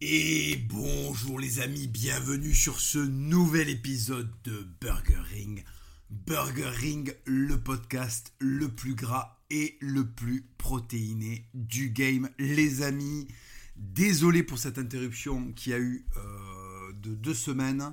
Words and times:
Et 0.00 0.54
bonjour 0.68 1.40
les 1.40 1.58
amis, 1.58 1.88
bienvenue 1.88 2.54
sur 2.54 2.78
ce 2.78 3.00
nouvel 3.00 3.68
épisode 3.68 4.30
de 4.44 4.64
Burger 4.80 5.18
Ring. 5.34 5.64
Burger 6.08 6.68
Ring, 6.68 7.16
le 7.24 7.58
podcast 7.58 8.32
le 8.38 8.68
plus 8.68 8.94
gras 8.94 9.40
et 9.50 9.76
le 9.80 10.06
plus 10.06 10.46
protéiné 10.56 11.46
du 11.52 11.90
game. 11.90 12.30
Les 12.38 12.82
amis, 12.82 13.26
désolé 13.74 14.44
pour 14.44 14.58
cette 14.58 14.78
interruption 14.78 15.50
qui 15.54 15.72
a 15.72 15.80
eu 15.80 16.06
euh, 16.16 16.92
de 16.92 17.16
deux 17.16 17.34
semaines. 17.34 17.92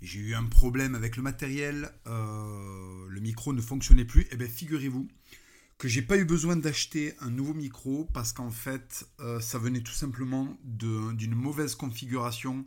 J'ai 0.00 0.20
eu 0.20 0.34
un 0.36 0.44
problème 0.44 0.94
avec 0.94 1.16
le 1.16 1.24
matériel, 1.24 1.90
euh, 2.06 3.04
le 3.08 3.20
micro 3.20 3.52
ne 3.52 3.60
fonctionnait 3.60 4.04
plus. 4.04 4.28
Eh 4.30 4.36
bien 4.36 4.46
figurez-vous 4.46 5.08
que 5.82 5.88
j'ai 5.88 6.02
pas 6.02 6.16
eu 6.16 6.24
besoin 6.24 6.54
d'acheter 6.54 7.12
un 7.18 7.28
nouveau 7.28 7.54
micro 7.54 8.08
parce 8.14 8.32
qu'en 8.32 8.52
fait, 8.52 9.04
euh, 9.18 9.40
ça 9.40 9.58
venait 9.58 9.80
tout 9.80 9.90
simplement 9.90 10.56
d'une 10.62 11.34
mauvaise 11.34 11.74
configuration 11.74 12.64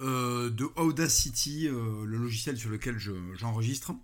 euh, 0.00 0.50
de 0.50 0.68
Audacity, 0.74 1.68
euh, 1.68 2.04
le 2.04 2.18
logiciel 2.18 2.58
sur 2.58 2.68
lequel 2.68 2.98
j'enregistre. 2.98 3.94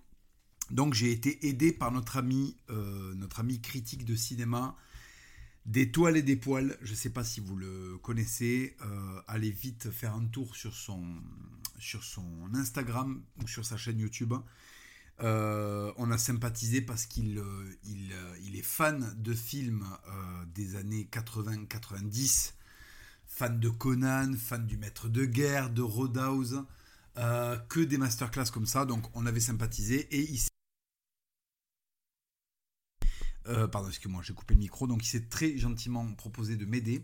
Donc 0.71 0.95
j'ai 0.95 1.11
été 1.11 1.49
aidé 1.49 1.73
par 1.73 1.91
notre 1.91 2.17
ami, 2.17 2.57
notre 2.69 3.41
ami 3.41 3.61
critique 3.61 4.05
de 4.05 4.15
cinéma, 4.15 4.77
des 5.67 5.91
toiles 5.91 6.17
et 6.17 6.23
des 6.23 6.37
poils. 6.37 6.79
Je 6.81 6.93
ne 6.93 6.97
sais 6.97 7.11
pas 7.11 7.25
si 7.25 7.41
vous 7.41 7.57
le 7.57 7.99
connaissez. 8.05 8.77
allez 9.27 9.51
vite 9.51 9.91
faire 9.91 10.15
un 10.15 10.27
tour 10.27 10.55
sur 10.55 10.77
son, 10.77 11.05
sur 11.81 12.05
son 12.05 12.55
Instagram 12.55 13.21
ou 13.43 13.49
sur 13.49 13.65
sa 13.65 13.77
chaîne 13.77 13.99
YouTube. 13.99 14.33
Euh, 15.21 15.93
on 15.99 16.11
a 16.11 16.19
sympathisé 16.19 16.81
parce 16.81 17.07
qu'il 17.07 17.39
euh, 17.39 17.79
euh, 17.87 18.55
est 18.55 18.63
fan 18.63 19.15
de 19.19 19.35
films 19.35 19.87
des 20.55 20.77
années 20.77 21.09
80-90, 21.11 22.55
fan 23.27 23.61
de 23.61 23.69
Conan, 23.69 24.35
fan 24.37 24.67
du 24.67 24.77
Maître 24.77 25.09
de 25.09 25.25
Guerre, 25.25 25.71
de 25.71 25.83
Roadhouse, 25.83 26.65
que 27.15 27.81
des 27.81 27.99
masterclass 27.99 28.51
comme 28.53 28.67
ça. 28.67 28.85
Donc 28.85 29.05
on 29.15 29.27
avait 29.27 29.41
sympathisé 29.41 30.09
et 30.15 30.21
il 30.21 30.41
pardon, 33.71 33.89
excuse-moi, 33.89 34.23
j'ai 34.25 34.35
coupé 34.35 34.55
le 34.55 34.61
micro. 34.61 34.87
Donc 34.87 35.05
il 35.05 35.09
s'est 35.09 35.29
très 35.29 35.57
gentiment 35.57 36.07
proposé 36.15 36.57
de 36.57 36.65
m'aider. 36.65 37.03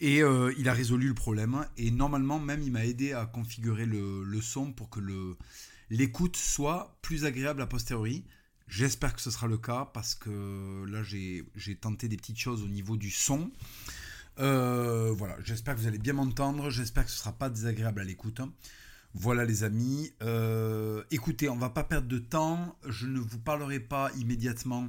Et 0.00 0.18
il 0.18 0.68
a 0.68 0.72
résolu 0.72 1.08
le 1.08 1.14
problème. 1.14 1.66
Et 1.76 1.90
normalement, 1.90 2.40
même, 2.40 2.62
il 2.62 2.72
m'a 2.72 2.84
aidé 2.84 3.12
à 3.12 3.24
configurer 3.26 3.86
le 3.86 4.40
son 4.40 4.72
pour 4.72 4.90
que 4.90 5.00
le, 5.00 5.36
l'écoute 5.92 6.36
soit 6.36 6.96
plus 7.02 7.26
agréable 7.26 7.60
a 7.60 7.66
posteriori. 7.66 8.24
J'espère 8.66 9.14
que 9.14 9.20
ce 9.20 9.30
sera 9.30 9.46
le 9.46 9.58
cas 9.58 9.90
parce 9.92 10.14
que 10.14 10.84
là 10.88 11.02
j'ai 11.02 11.76
tenté 11.76 12.08
des 12.08 12.16
petites 12.16 12.38
choses 12.38 12.62
au 12.62 12.68
niveau 12.68 12.96
du 12.96 13.10
son. 13.10 13.50
Euh, 14.38 15.12
voilà, 15.14 15.36
j'espère 15.44 15.74
que 15.74 15.80
vous 15.80 15.86
allez 15.86 15.98
bien 15.98 16.14
m'entendre, 16.14 16.70
j'espère 16.70 17.04
que 17.04 17.10
ce 17.10 17.16
ne 17.16 17.18
sera 17.18 17.32
pas 17.32 17.50
désagréable 17.50 18.00
à 18.00 18.04
l'écoute. 18.04 18.40
Voilà 19.12 19.44
les 19.44 19.62
amis, 19.62 20.10
euh, 20.22 21.04
écoutez, 21.10 21.50
on 21.50 21.56
va 21.56 21.68
pas 21.68 21.84
perdre 21.84 22.08
de 22.08 22.18
temps, 22.18 22.78
je 22.88 23.06
ne 23.06 23.18
vous 23.20 23.38
parlerai 23.38 23.78
pas 23.78 24.10
immédiatement 24.16 24.88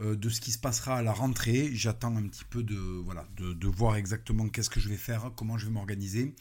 euh, 0.00 0.14
de 0.14 0.28
ce 0.28 0.42
qui 0.42 0.52
se 0.52 0.58
passera 0.58 0.98
à 0.98 1.02
la 1.02 1.14
rentrée, 1.14 1.70
j'attends 1.72 2.14
un 2.14 2.24
petit 2.24 2.44
peu 2.44 2.62
de, 2.62 2.76
voilà, 2.76 3.26
de 3.38 3.68
voir 3.68 3.96
exactement 3.96 4.50
qu'est-ce 4.50 4.68
que 4.68 4.80
je 4.80 4.90
vais 4.90 4.98
faire, 4.98 5.32
comment 5.34 5.56
je 5.56 5.64
vais 5.64 5.72
m'organiser. 5.72 6.34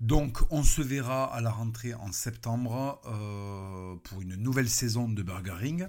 Donc 0.00 0.40
on 0.50 0.62
se 0.62 0.80
verra 0.80 1.24
à 1.24 1.42
la 1.42 1.50
rentrée 1.50 1.92
en 1.92 2.10
septembre 2.10 3.00
euh, 3.04 3.96
pour 4.04 4.22
une 4.22 4.34
nouvelle 4.36 4.68
saison 4.68 5.08
de 5.08 5.22
Burger 5.22 5.52
Ring. 5.52 5.88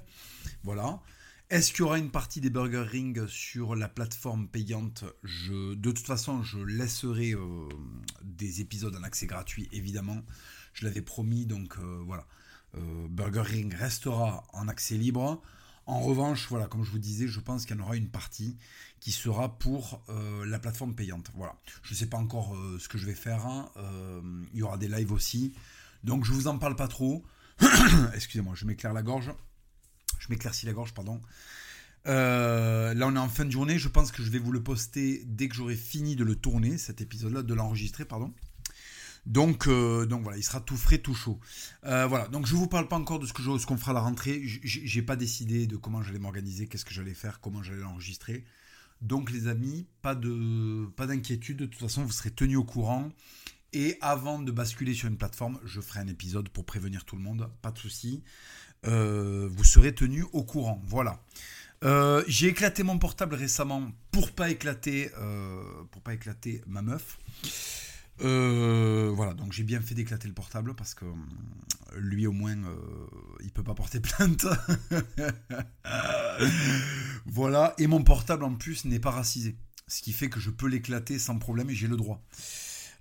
Voilà. 0.63 0.99
Est-ce 1.49 1.71
qu'il 1.71 1.79
y 1.79 1.83
aura 1.83 1.97
une 1.97 2.11
partie 2.11 2.39
des 2.41 2.49
Burger 2.49 2.83
Ring 2.83 3.25
sur 3.27 3.75
la 3.75 3.87
plateforme 3.87 4.47
payante? 4.47 5.05
Je, 5.23 5.75
De 5.75 5.91
toute 5.91 6.05
façon, 6.05 6.43
je 6.43 6.59
laisserai 6.59 7.31
euh, 7.31 7.67
des 8.23 8.61
épisodes 8.61 8.95
en 8.95 9.03
accès 9.03 9.27
gratuit, 9.27 9.67
évidemment. 9.71 10.21
Je 10.73 10.85
l'avais 10.85 11.01
promis, 11.01 11.45
donc 11.45 11.77
euh, 11.77 12.01
voilà. 12.05 12.25
Burger 13.09 13.41
Ring 13.41 13.73
restera 13.73 14.45
en 14.53 14.69
accès 14.69 14.95
libre. 14.95 15.41
En 15.85 15.99
revanche, 15.99 16.47
voilà, 16.49 16.67
comme 16.67 16.83
je 16.83 16.91
vous 16.91 16.99
disais, 16.99 17.27
je 17.27 17.39
pense 17.39 17.65
qu'il 17.65 17.75
y 17.75 17.79
en 17.79 17.83
aura 17.83 17.95
une 17.95 18.09
partie 18.09 18.57
qui 18.99 19.11
sera 19.11 19.57
pour 19.57 20.03
euh, 20.09 20.45
la 20.45 20.59
plateforme 20.59 20.93
payante. 20.93 21.31
Voilà. 21.35 21.55
Je 21.83 21.93
ne 21.93 21.97
sais 21.97 22.05
pas 22.05 22.17
encore 22.17 22.55
euh, 22.55 22.77
ce 22.79 22.87
que 22.87 22.97
je 22.97 23.05
vais 23.05 23.15
faire. 23.15 23.45
Hein. 23.45 23.69
Euh, 23.77 24.21
il 24.53 24.59
y 24.59 24.63
aura 24.63 24.77
des 24.77 24.87
lives 24.87 25.11
aussi. 25.11 25.53
Donc 26.03 26.23
je 26.23 26.31
vous 26.31 26.47
en 26.47 26.57
parle 26.57 26.75
pas 26.75 26.87
trop. 26.87 27.23
Excusez-moi, 28.13 28.53
je 28.55 28.65
m'éclaire 28.65 28.93
la 28.93 29.01
gorge. 29.01 29.33
Je 30.19 30.27
m'éclaircis 30.29 30.67
la 30.67 30.73
gorge, 30.73 30.93
pardon. 30.93 31.19
là, 32.05 32.93
on 33.07 33.15
est 33.15 33.19
en 33.19 33.29
fin 33.29 33.45
de 33.45 33.49
journée. 33.49 33.79
Je 33.79 33.87
pense 33.87 34.11
que 34.11 34.21
je 34.21 34.29
vais 34.29 34.39
vous 34.39 34.51
le 34.51 34.61
poster 34.61 35.23
dès 35.25 35.49
que 35.49 35.55
j'aurai 35.55 35.75
fini 35.75 36.15
de 36.15 36.23
le 36.23 36.35
tourner, 36.35 36.77
cet 36.77 37.01
épisode-là, 37.01 37.41
de 37.41 37.53
l'enregistrer, 37.55 38.05
pardon. 38.05 38.31
Donc, 39.25 39.67
euh, 39.67 40.05
donc 40.05 40.23
voilà, 40.23 40.37
il 40.37 40.43
sera 40.43 40.59
tout 40.59 40.77
frais, 40.77 40.97
tout 40.97 41.13
chaud. 41.13 41.39
Euh, 41.85 42.07
voilà, 42.07 42.27
donc 42.27 42.47
je 42.47 42.55
vous 42.55 42.67
parle 42.67 42.87
pas 42.87 42.95
encore 42.95 43.19
de 43.19 43.27
ce 43.27 43.33
qu'on 43.33 43.77
fera 43.77 43.91
à 43.91 43.93
la 43.93 43.99
rentrée. 43.99 44.41
J'ai 44.43 45.01
pas 45.01 45.15
décidé 45.15 45.67
de 45.67 45.77
comment 45.77 46.01
j'allais 46.01 46.19
m'organiser, 46.19 46.67
qu'est-ce 46.67 46.85
que 46.85 46.93
j'allais 46.93 47.13
faire, 47.13 47.39
comment 47.39 47.61
j'allais 47.61 47.81
l'enregistrer. 47.81 48.43
Donc 49.01 49.31
les 49.31 49.47
amis, 49.47 49.87
pas 50.01 50.15
de 50.15 50.85
pas 50.95 51.07
d'inquiétude. 51.07 51.57
De 51.57 51.65
toute 51.65 51.79
façon, 51.79 52.03
vous 52.03 52.11
serez 52.11 52.31
tenus 52.31 52.57
au 52.57 52.63
courant. 52.63 53.09
Et 53.73 53.97
avant 54.01 54.39
de 54.39 54.51
basculer 54.51 54.93
sur 54.93 55.07
une 55.07 55.17
plateforme, 55.17 55.59
je 55.63 55.79
ferai 55.79 56.01
un 56.01 56.07
épisode 56.07 56.49
pour 56.49 56.65
prévenir 56.65 57.05
tout 57.05 57.15
le 57.15 57.21
monde. 57.21 57.49
Pas 57.61 57.71
de 57.71 57.77
souci. 57.77 58.23
Euh, 58.85 59.47
vous 59.49 59.63
serez 59.63 59.95
tenus 59.95 60.25
au 60.33 60.43
courant. 60.43 60.81
Voilà. 60.85 61.23
J'ai 62.27 62.47
éclaté 62.47 62.83
mon 62.83 62.99
portable 62.99 63.33
récemment 63.35 63.91
pour 64.11 64.31
pas 64.33 64.51
éclater, 64.51 65.09
pour 65.91 66.01
pas 66.01 66.13
éclater 66.13 66.61
ma 66.67 66.81
meuf. 66.81 67.17
Euh, 68.23 69.11
voilà, 69.15 69.33
donc 69.33 69.51
j'ai 69.51 69.63
bien 69.63 69.81
fait 69.81 69.95
d'éclater 69.95 70.27
le 70.27 70.33
portable 70.33 70.75
parce 70.75 70.93
que 70.93 71.05
euh, 71.05 71.09
lui 71.97 72.27
au 72.27 72.31
moins 72.31 72.55
euh, 72.55 72.77
il 73.43 73.51
peut 73.51 73.63
pas 73.63 73.73
porter 73.73 73.99
plainte. 74.01 74.45
voilà, 77.25 77.73
et 77.77 77.87
mon 77.87 78.03
portable 78.03 78.43
en 78.43 78.55
plus 78.55 78.85
n'est 78.85 78.99
pas 78.99 79.11
racisé, 79.11 79.57
ce 79.87 80.01
qui 80.01 80.13
fait 80.13 80.29
que 80.29 80.39
je 80.39 80.49
peux 80.49 80.67
l'éclater 80.67 81.17
sans 81.17 81.37
problème 81.39 81.69
et 81.69 81.75
j'ai 81.75 81.87
le 81.87 81.97
droit. 81.97 82.21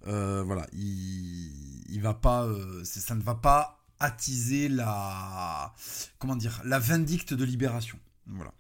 voilà, 0.05 0.67
il, 0.73 1.85
il 1.91 2.01
va 2.01 2.15
pas, 2.15 2.49
ça 2.85 3.15
ne 3.15 3.23
va 3.23 3.35
pas 3.35 3.79
attiser 3.99 4.71
la, 4.71 5.75
comment 6.19 6.37
dire, 6.37 6.63
la 6.65 6.79
vindicte 6.79 7.35
de 7.35 7.45
libération. 7.45 7.99
Voilà. 8.27 8.55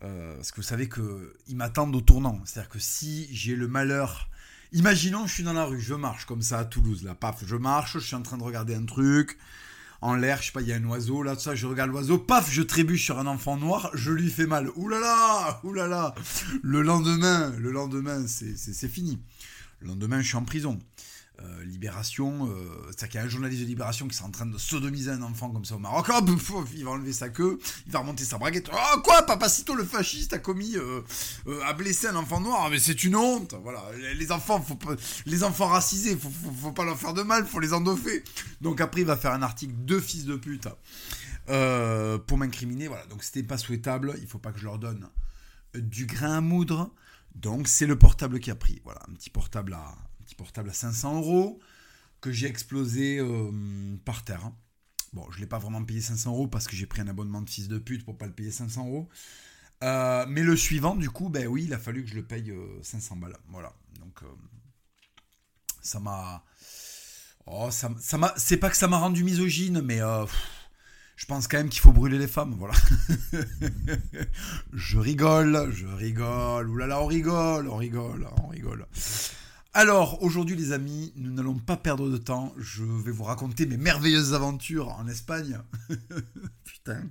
parce 0.00 0.50
que 0.50 0.56
vous 0.56 0.62
savez 0.66 0.88
qu'ils 0.88 1.56
m'attendent 1.56 1.94
au 1.94 2.00
tournant. 2.00 2.40
C'est-à-dire 2.44 2.70
que 2.70 2.80
si 2.80 3.28
j'ai 3.30 3.54
le 3.54 3.68
malheur 3.68 4.28
Imaginons, 4.76 5.26
je 5.26 5.32
suis 5.32 5.42
dans 5.42 5.54
la 5.54 5.64
rue, 5.64 5.80
je 5.80 5.94
marche 5.94 6.26
comme 6.26 6.42
ça 6.42 6.58
à 6.58 6.66
Toulouse, 6.66 7.02
là, 7.02 7.14
paf, 7.14 7.42
je 7.46 7.56
marche, 7.56 7.94
je 7.94 7.98
suis 8.00 8.14
en 8.14 8.20
train 8.20 8.36
de 8.36 8.42
regarder 8.42 8.74
un 8.74 8.84
truc, 8.84 9.38
en 10.02 10.14
l'air, 10.14 10.42
je 10.42 10.48
sais 10.48 10.52
pas, 10.52 10.60
il 10.60 10.68
y 10.68 10.72
a 10.74 10.76
un 10.76 10.84
oiseau, 10.84 11.22
là, 11.22 11.34
tout 11.34 11.40
ça, 11.40 11.54
je 11.54 11.66
regarde 11.66 11.90
l'oiseau, 11.90 12.18
paf, 12.18 12.52
je 12.52 12.60
trébuche 12.60 13.02
sur 13.02 13.18
un 13.18 13.26
enfant 13.26 13.56
noir, 13.56 13.90
je 13.94 14.12
lui 14.12 14.28
fais 14.28 14.46
mal. 14.46 14.68
Ouh 14.76 14.90
là. 14.90 15.62
Le 16.62 16.82
lendemain, 16.82 17.54
le 17.58 17.72
lendemain, 17.72 18.26
c'est 18.26 18.88
fini. 18.88 19.18
Le 19.80 19.88
lendemain, 19.88 20.20
je 20.20 20.26
suis 20.26 20.36
en 20.36 20.44
prison. 20.44 20.78
Euh, 21.42 21.64
Libération, 21.64 22.48
euh, 22.48 22.86
c'est-à-dire 22.86 23.08
qu'il 23.08 23.20
y 23.20 23.22
a 23.22 23.26
un 23.26 23.28
journaliste 23.28 23.60
de 23.60 23.66
Libération 23.66 24.08
qui 24.08 24.16
est 24.16 24.22
en 24.22 24.30
train 24.30 24.46
de 24.46 24.56
sodomiser 24.56 25.10
un 25.10 25.22
enfant 25.22 25.50
comme 25.50 25.66
ça 25.66 25.74
au 25.74 25.78
Maroc. 25.78 26.06
Oh, 26.08 26.64
il 26.74 26.84
va 26.84 26.92
enlever 26.92 27.12
sa 27.12 27.28
queue, 27.28 27.58
il 27.84 27.92
va 27.92 27.98
remonter 27.98 28.24
sa 28.24 28.38
braguette. 28.38 28.70
Oh 28.72 29.00
quoi, 29.02 29.20
Papacito 29.22 29.74
le 29.74 29.84
fasciste 29.84 30.32
a 30.32 30.38
commis, 30.38 30.76
euh, 30.76 31.02
a 31.66 31.74
blessé 31.74 32.06
un 32.06 32.16
enfant 32.16 32.40
noir. 32.40 32.70
Mais 32.70 32.78
c'est 32.78 33.04
une 33.04 33.16
honte. 33.16 33.54
Voilà, 33.62 33.82
les 34.14 34.32
enfants, 34.32 34.62
faut 34.62 34.78
les 35.26 35.44
enfants 35.44 35.66
racisés, 35.66 36.16
faut, 36.16 36.30
faut, 36.30 36.72
pas 36.72 36.84
leur 36.84 36.98
faire 36.98 37.12
de 37.12 37.22
mal, 37.22 37.44
faut 37.44 37.60
les 37.60 37.74
endoffer. 37.74 38.24
Donc 38.62 38.80
après, 38.80 39.02
il 39.02 39.06
va 39.06 39.16
faire 39.16 39.32
un 39.32 39.42
article 39.42 39.74
de 39.76 40.00
fils 40.00 40.24
de 40.24 40.36
pute 40.36 40.68
pour 41.46 42.38
m'incriminer. 42.38 42.88
Voilà, 42.88 43.04
donc 43.06 43.22
c'était 43.22 43.42
pas 43.42 43.58
souhaitable. 43.58 44.14
Il 44.22 44.26
faut 44.26 44.38
pas 44.38 44.52
que 44.52 44.58
je 44.58 44.64
leur 44.64 44.78
donne 44.78 45.06
du 45.74 46.06
grain 46.06 46.38
à 46.38 46.40
moudre. 46.40 46.90
Donc 47.34 47.68
c'est 47.68 47.86
le 47.86 47.98
portable 47.98 48.40
qui 48.40 48.50
a 48.50 48.54
pris. 48.54 48.80
Voilà, 48.84 49.02
un 49.06 49.12
petit 49.12 49.28
portable 49.28 49.74
à 49.74 49.94
petit 50.26 50.34
portable 50.34 50.70
à 50.70 50.72
500 50.72 51.20
euros 51.20 51.60
que 52.20 52.32
j'ai 52.32 52.48
explosé 52.48 53.18
euh, 53.18 53.96
par 54.04 54.24
terre. 54.24 54.44
Hein. 54.44 54.54
Bon, 55.12 55.24
je 55.30 55.36
ne 55.36 55.42
l'ai 55.42 55.46
pas 55.46 55.58
vraiment 55.58 55.82
payé 55.84 56.00
500 56.00 56.32
euros 56.32 56.48
parce 56.48 56.66
que 56.66 56.74
j'ai 56.74 56.86
pris 56.86 57.00
un 57.00 57.08
abonnement 57.08 57.40
de 57.40 57.48
fils 57.48 57.68
de 57.68 57.78
pute 57.78 58.04
pour 58.04 58.18
pas 58.18 58.26
le 58.26 58.32
payer 58.32 58.50
500 58.50 58.86
euros. 58.86 59.08
Euh, 59.84 60.26
mais 60.28 60.42
le 60.42 60.56
suivant, 60.56 60.96
du 60.96 61.10
coup, 61.10 61.28
ben 61.28 61.46
oui, 61.46 61.64
il 61.64 61.74
a 61.74 61.78
fallu 61.78 62.02
que 62.02 62.10
je 62.10 62.16
le 62.16 62.24
paye 62.24 62.52
500 62.82 63.14
euh, 63.14 63.20
balles. 63.20 63.38
Voilà. 63.48 63.72
Donc, 64.00 64.20
ça 65.80 66.00
m'a. 66.00 66.44
Oh, 67.46 67.70
ça, 67.70 67.88
m'a. 68.18 68.34
C'est 68.36 68.56
pas 68.56 68.70
que 68.70 68.76
ça 68.76 68.88
m'a 68.88 68.98
rendu 68.98 69.22
misogyne, 69.22 69.80
mais 69.80 70.00
je 71.14 71.26
pense 71.26 71.46
quand 71.46 71.58
même 71.58 71.68
qu'il 71.68 71.80
faut 71.80 71.92
brûler 71.92 72.18
les 72.18 72.26
femmes. 72.26 72.56
Voilà. 72.58 72.74
je 74.72 74.98
rigole, 74.98 75.70
je 75.72 75.86
rigole. 75.86 76.76
Là, 76.84 77.00
on 77.00 77.06
rigole, 77.06 77.68
on 77.68 77.76
rigole, 77.76 78.28
on 78.42 78.48
rigole. 78.48 78.86
Alors, 79.78 80.22
aujourd'hui, 80.22 80.56
les 80.56 80.72
amis, 80.72 81.12
nous 81.16 81.30
n'allons 81.30 81.58
pas 81.58 81.76
perdre 81.76 82.08
de 82.08 82.16
temps. 82.16 82.54
Je 82.56 82.82
vais 82.82 83.10
vous 83.10 83.24
raconter 83.24 83.66
mes 83.66 83.76
merveilleuses 83.76 84.32
aventures 84.32 84.88
en 84.88 85.06
Espagne. 85.06 85.60
Putain. 86.64 87.02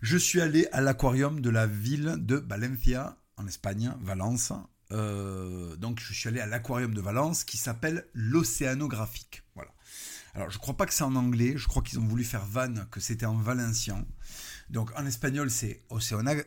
Je 0.00 0.16
suis 0.16 0.40
allé 0.40 0.68
à 0.70 0.80
l'aquarium 0.80 1.40
de 1.40 1.50
la 1.50 1.66
ville 1.66 2.14
de 2.18 2.36
Valencia, 2.36 3.16
en 3.36 3.48
Espagne, 3.48 3.92
Valence. 4.00 4.52
donc 4.92 5.98
je 5.98 6.12
suis 6.12 6.28
allé 6.28 6.38
à 6.38 6.46
l'aquarium 6.46 6.94
de 6.94 7.00
Valence 7.00 7.42
qui 7.42 7.56
s'appelle 7.56 8.06
l'Océanographique. 8.14 9.42
Voilà. 9.56 9.72
Alors 10.34 10.50
je 10.50 10.58
crois 10.58 10.76
pas 10.76 10.86
que 10.86 10.94
c'est 10.94 11.02
en 11.02 11.16
anglais, 11.16 11.54
je 11.56 11.66
crois 11.66 11.82
qu'ils 11.82 11.98
ont 11.98 12.06
voulu 12.06 12.22
faire 12.22 12.46
van 12.46 12.72
que 12.92 13.00
c'était 13.00 13.26
en 13.26 13.34
valencien. 13.34 14.06
Donc 14.70 14.92
en 14.96 15.04
espagnol 15.04 15.50
c'est 15.50 15.82
Océanogra... 15.90 16.44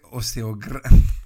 Putain. 0.79 0.95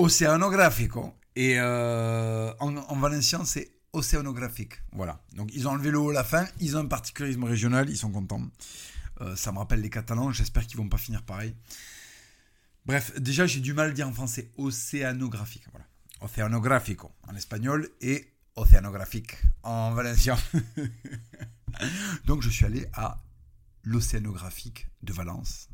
Océanográfico. 0.00 1.14
Et 1.36 1.60
en, 1.60 2.76
en 2.76 2.96
valencien 2.96 3.44
c'est 3.44 3.70
océanographique. 3.92 4.74
Voilà. 4.92 5.20
Donc 5.34 5.50
ils 5.52 5.66
ont 5.66 5.72
enlevé 5.72 5.90
le 5.90 5.98
haut 5.98 6.10
à 6.10 6.14
la 6.14 6.24
fin, 6.24 6.46
ils 6.60 6.76
ont 6.76 6.80
un 6.80 6.86
particularisme 6.86 7.44
régional, 7.44 7.88
ils 7.88 7.96
sont 7.96 8.10
contents. 8.10 8.42
Euh, 9.20 9.36
ça 9.36 9.52
me 9.52 9.58
rappelle 9.58 9.80
les 9.80 9.90
Catalans, 9.90 10.30
j'espère 10.32 10.66
qu'ils 10.66 10.78
vont 10.78 10.88
pas 10.88 10.98
finir 10.98 11.22
pareil. 11.22 11.54
Bref, 12.86 13.18
déjà 13.18 13.46
j'ai 13.46 13.60
du 13.60 13.74
mal 13.74 13.90
à 13.90 13.92
dire 13.92 14.08
en 14.08 14.12
français 14.12 14.50
océanographique. 14.56 15.64
Voilà. 15.72 15.86
Océanográfico 16.20 17.10
en 17.28 17.34
espagnol 17.34 17.88
et 18.00 18.32
océanographique 18.56 19.36
en 19.62 19.92
valencien. 19.92 20.36
Donc 22.24 22.42
je 22.42 22.50
suis 22.50 22.64
allé 22.64 22.86
à 22.92 23.18
l'océanographique 23.84 24.86
de 25.02 25.12
Valence. 25.12 25.68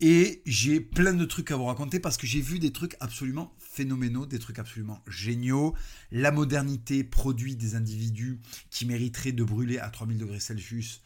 Et 0.00 0.42
j'ai 0.44 0.80
plein 0.80 1.14
de 1.14 1.24
trucs 1.24 1.50
à 1.50 1.56
vous 1.56 1.64
raconter 1.64 2.00
parce 2.00 2.18
que 2.18 2.26
j'ai 2.26 2.42
vu 2.42 2.58
des 2.58 2.70
trucs 2.70 2.96
absolument 3.00 3.54
phénoménaux, 3.58 4.26
des 4.26 4.38
trucs 4.38 4.58
absolument 4.58 5.02
géniaux. 5.06 5.74
La 6.10 6.30
modernité 6.30 7.02
produit 7.02 7.56
des 7.56 7.76
individus 7.76 8.38
qui 8.70 8.84
mériteraient 8.84 9.32
de 9.32 9.42
brûler 9.42 9.78
à 9.78 9.88
3000 9.88 10.18
degrés 10.18 10.40
Celsius. 10.40 11.02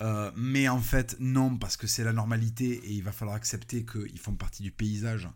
Euh, 0.00 0.30
mais 0.36 0.68
en 0.68 0.80
fait, 0.80 1.16
non, 1.20 1.56
parce 1.56 1.76
que 1.76 1.86
c'est 1.86 2.04
la 2.04 2.12
normalité 2.12 2.82
et 2.84 2.92
il 2.92 3.02
va 3.02 3.12
falloir 3.12 3.36
accepter 3.36 3.86
qu'ils 3.86 4.18
font 4.18 4.34
partie 4.34 4.62
du 4.62 4.70
paysage 4.70 5.28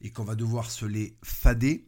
et 0.00 0.10
qu'on 0.10 0.24
va 0.24 0.34
devoir 0.34 0.70
se 0.70 0.86
les 0.86 1.16
fader. 1.22 1.86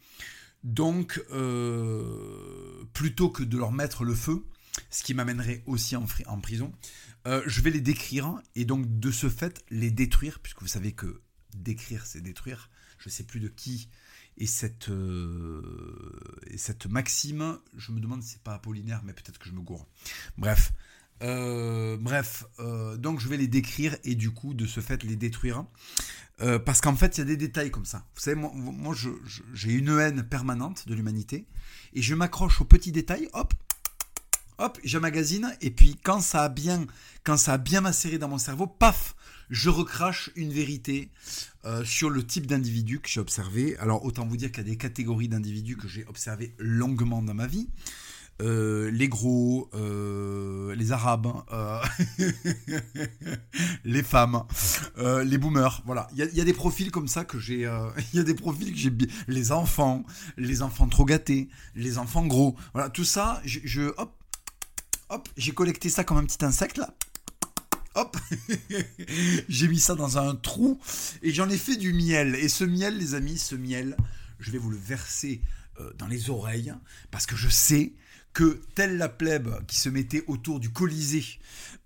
Donc, 0.62 1.22
euh, 1.32 2.84
plutôt 2.92 3.30
que 3.30 3.42
de 3.42 3.56
leur 3.56 3.72
mettre 3.72 4.04
le 4.04 4.14
feu, 4.14 4.44
ce 4.90 5.02
qui 5.02 5.14
m'amènerait 5.14 5.62
aussi 5.66 5.96
en, 5.96 6.06
prison, 6.40 6.72
euh, 7.26 7.42
je 7.46 7.60
vais 7.60 7.70
les 7.70 7.80
décrire 7.80 8.40
et 8.54 8.64
donc 8.64 8.98
de 8.98 9.10
ce 9.10 9.28
fait 9.28 9.64
les 9.70 9.90
détruire, 9.90 10.40
puisque 10.40 10.62
vous 10.62 10.68
savez 10.68 10.92
que 10.92 11.20
décrire 11.54 12.06
c'est 12.06 12.20
détruire. 12.20 12.70
Je 12.98 13.08
ne 13.08 13.12
sais 13.12 13.24
plus 13.24 13.40
de 13.40 13.48
qui 13.48 13.88
est 14.38 14.46
cette, 14.46 14.88
euh, 14.88 15.62
cette 16.56 16.86
maxime. 16.86 17.58
Je 17.76 17.92
me 17.92 18.00
demande 18.00 18.22
si 18.22 18.30
c'est 18.30 18.42
pas 18.42 18.54
Apollinaire, 18.54 19.02
mais 19.04 19.12
peut-être 19.12 19.38
que 19.38 19.48
je 19.48 19.52
me 19.54 19.60
gourre. 19.60 19.86
Bref. 20.36 20.72
Euh, 21.20 21.96
bref, 21.96 22.44
donc 22.98 23.18
je 23.18 23.26
vais 23.26 23.36
les 23.36 23.48
décrire 23.48 23.96
et 24.04 24.14
du 24.14 24.30
coup 24.30 24.54
de 24.54 24.66
ce 24.66 24.78
fait 24.78 25.02
les 25.02 25.16
détruire. 25.16 25.64
parce 26.64 26.80
qu'en 26.80 26.94
fait, 26.94 27.18
il 27.18 27.20
y 27.20 27.22
a 27.22 27.26
des 27.26 27.36
détails 27.36 27.72
comme 27.72 27.84
ça. 27.84 28.06
Vous 28.14 28.20
savez, 28.20 28.36
moi 28.36 28.94
j'ai 29.52 29.72
une 29.72 29.98
haine 29.98 30.22
permanente 30.22 30.86
de 30.88 30.94
l'humanité 30.94 31.46
et 31.92 32.02
je 32.02 32.14
m'accroche 32.14 32.60
aux 32.60 32.64
petits 32.64 32.92
détails, 32.92 33.28
hop, 33.32 33.52
hop, 34.58 34.78
magazine 35.00 35.52
et 35.60 35.70
puis 35.70 35.96
quand 36.02 36.20
ça 36.20 36.44
a 36.44 36.48
bien, 36.48 36.86
quand 37.24 37.36
ça 37.36 37.54
a 37.54 37.58
bien 37.58 37.80
macéré 37.80 38.18
dans 38.18 38.28
mon 38.28 38.38
cerveau, 38.38 38.66
paf, 38.66 39.14
je 39.50 39.70
recrache 39.70 40.30
une 40.36 40.52
vérité 40.52 41.10
euh, 41.64 41.84
sur 41.84 42.10
le 42.10 42.24
type 42.24 42.46
d'individu 42.46 43.00
que 43.00 43.08
j'ai 43.08 43.20
observé. 43.20 43.76
Alors 43.78 44.04
autant 44.04 44.26
vous 44.26 44.36
dire 44.36 44.50
qu'il 44.50 44.64
y 44.64 44.66
a 44.66 44.70
des 44.70 44.76
catégories 44.76 45.28
d'individus 45.28 45.76
que 45.76 45.88
j'ai 45.88 46.04
observé 46.06 46.54
longuement 46.58 47.22
dans 47.22 47.34
ma 47.34 47.46
vie. 47.46 47.68
Euh, 48.40 48.88
les 48.92 49.08
gros, 49.08 49.68
euh, 49.74 50.72
les 50.76 50.92
arabes, 50.92 51.26
les 53.84 54.02
femmes, 54.04 54.44
les 54.96 55.38
boomers, 55.38 55.82
voilà. 55.86 56.06
Il 56.14 56.18
y, 56.18 56.40
a 56.40 56.44
des 56.44 56.52
profils 56.52 56.92
comme 56.92 57.08
ça 57.08 57.24
que 57.24 57.40
j'ai. 57.40 57.62
Il 58.12 58.16
y 58.16 58.20
a 58.20 58.22
des 58.22 58.34
profils 58.34 58.70
que 58.70 58.78
j'ai. 58.78 58.92
Les 59.26 59.50
enfants, 59.50 60.04
les 60.36 60.62
enfants 60.62 60.86
trop 60.86 61.04
gâtés, 61.04 61.48
les 61.74 61.98
enfants 61.98 62.26
gros, 62.26 62.54
voilà. 62.74 62.90
Tout 62.90 63.04
ça, 63.04 63.42
je 63.44 63.92
hop, 63.96 64.12
Hop, 65.10 65.26
j'ai 65.38 65.52
collecté 65.52 65.88
ça 65.88 66.04
comme 66.04 66.18
un 66.18 66.24
petit 66.24 66.44
insecte 66.44 66.76
là. 66.76 66.94
Hop, 67.94 68.16
j'ai 69.48 69.66
mis 69.68 69.80
ça 69.80 69.94
dans 69.94 70.18
un 70.18 70.36
trou 70.36 70.78
et 71.22 71.32
j'en 71.32 71.48
ai 71.48 71.56
fait 71.56 71.76
du 71.76 71.94
miel. 71.94 72.34
Et 72.34 72.48
ce 72.48 72.64
miel, 72.64 72.98
les 72.98 73.14
amis, 73.14 73.38
ce 73.38 73.54
miel, 73.54 73.96
je 74.38 74.50
vais 74.50 74.58
vous 74.58 74.70
le 74.70 74.76
verser 74.76 75.40
euh, 75.80 75.92
dans 75.98 76.06
les 76.06 76.28
oreilles 76.28 76.74
parce 77.10 77.24
que 77.24 77.36
je 77.36 77.48
sais 77.48 77.94
que 78.34 78.60
telle 78.74 78.98
la 78.98 79.08
plèbe 79.08 79.64
qui 79.66 79.76
se 79.76 79.88
mettait 79.88 80.24
autour 80.26 80.60
du 80.60 80.70
Colisée 80.70 81.24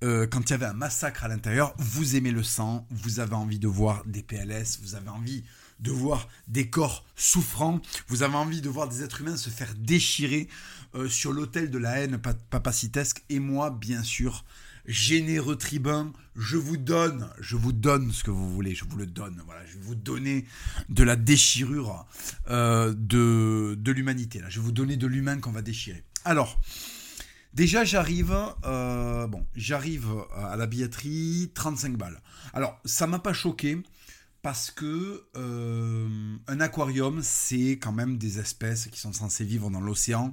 euh, 0.03 0.27
quand 0.27 0.41
il 0.41 0.51
y 0.51 0.55
avait 0.55 0.67
un 0.67 0.75
massacre 0.75 1.25
à 1.25 1.29
l'intérieur, 1.29 1.75
vous 1.79 2.17
aimez 2.17 2.33
le 2.33 2.43
sang, 2.43 2.87
vous 2.91 3.21
avez 3.21 3.35
envie 3.35 3.61
de 3.61 3.69
voir 3.69 4.05
des 4.05 4.23
PLS, 4.23 4.81
vous 4.83 4.97
avez 4.97 5.09
envie 5.09 5.45
de 5.79 5.91
voir 5.91 6.29
des 6.49 6.69
corps 6.69 7.05
souffrants, 7.17 7.81
vous 8.09 8.23
avez 8.23 8.35
envie 8.35 8.61
de 8.61 8.69
voir 8.69 8.89
des 8.89 9.03
êtres 9.03 9.21
humains 9.21 9.37
se 9.37 9.51
faire 9.51 9.75
déchirer 9.77 10.49
euh, 10.95 11.09
sur 11.09 11.33
l'autel 11.33 11.71
de 11.71 11.79
la 11.79 12.01
haine 12.01 12.19
papacitesque. 12.51 13.25
Et 13.31 13.39
moi, 13.39 13.71
bien 13.71 14.03
sûr, 14.03 14.45
généreux 14.85 15.57
tribun, 15.57 16.13
je 16.37 16.59
vous 16.59 16.77
donne, 16.77 17.31
je 17.41 17.57
vous 17.57 17.73
donne 17.73 18.13
ce 18.13 18.23
que 18.23 18.31
vous 18.31 18.53
voulez, 18.53 18.75
je 18.75 18.85
vous 18.85 18.99
le 18.99 19.07
donne. 19.07 19.41
Voilà, 19.47 19.65
je 19.65 19.79
vais 19.79 19.85
vous 19.85 19.95
donner 19.95 20.45
de 20.91 21.03
la 21.03 21.17
déchirure 21.17 22.07
euh, 22.51 22.93
de, 22.95 23.91
l'humanité. 23.91 24.41
Là, 24.41 24.51
je 24.51 24.61
vais 24.61 24.67
vous 24.67 24.73
donner 24.73 24.99
de 24.99 25.07
l'humain 25.07 25.39
qu'on 25.41 25.53
va 25.53 25.63
déchirer. 25.63 26.05
Alors. 26.25 26.61
Déjà, 27.55 27.85
j'arrive, 27.85 28.35
euh, 28.65 29.27
à 29.27 30.57
la 30.57 30.67
billetterie, 30.67 31.51
35 31.55 31.99
balles. 31.99 32.19
Alors, 32.55 32.81
ça 32.87 33.07
m'a 33.07 33.19
pas 33.19 33.35
choqué 33.35 33.83
parce 34.41 34.71
que 34.71 35.27
un 36.49 36.61
aquarium, 36.61 37.21
c'est 37.23 37.73
quand 37.73 37.93
même 37.93 38.17
des 38.17 38.39
espèces 38.39 38.87
qui 38.87 38.99
sont 38.99 39.13
censées 39.13 39.45
vivre 39.45 39.69
dans 39.69 39.83
l'océan. 39.83 40.33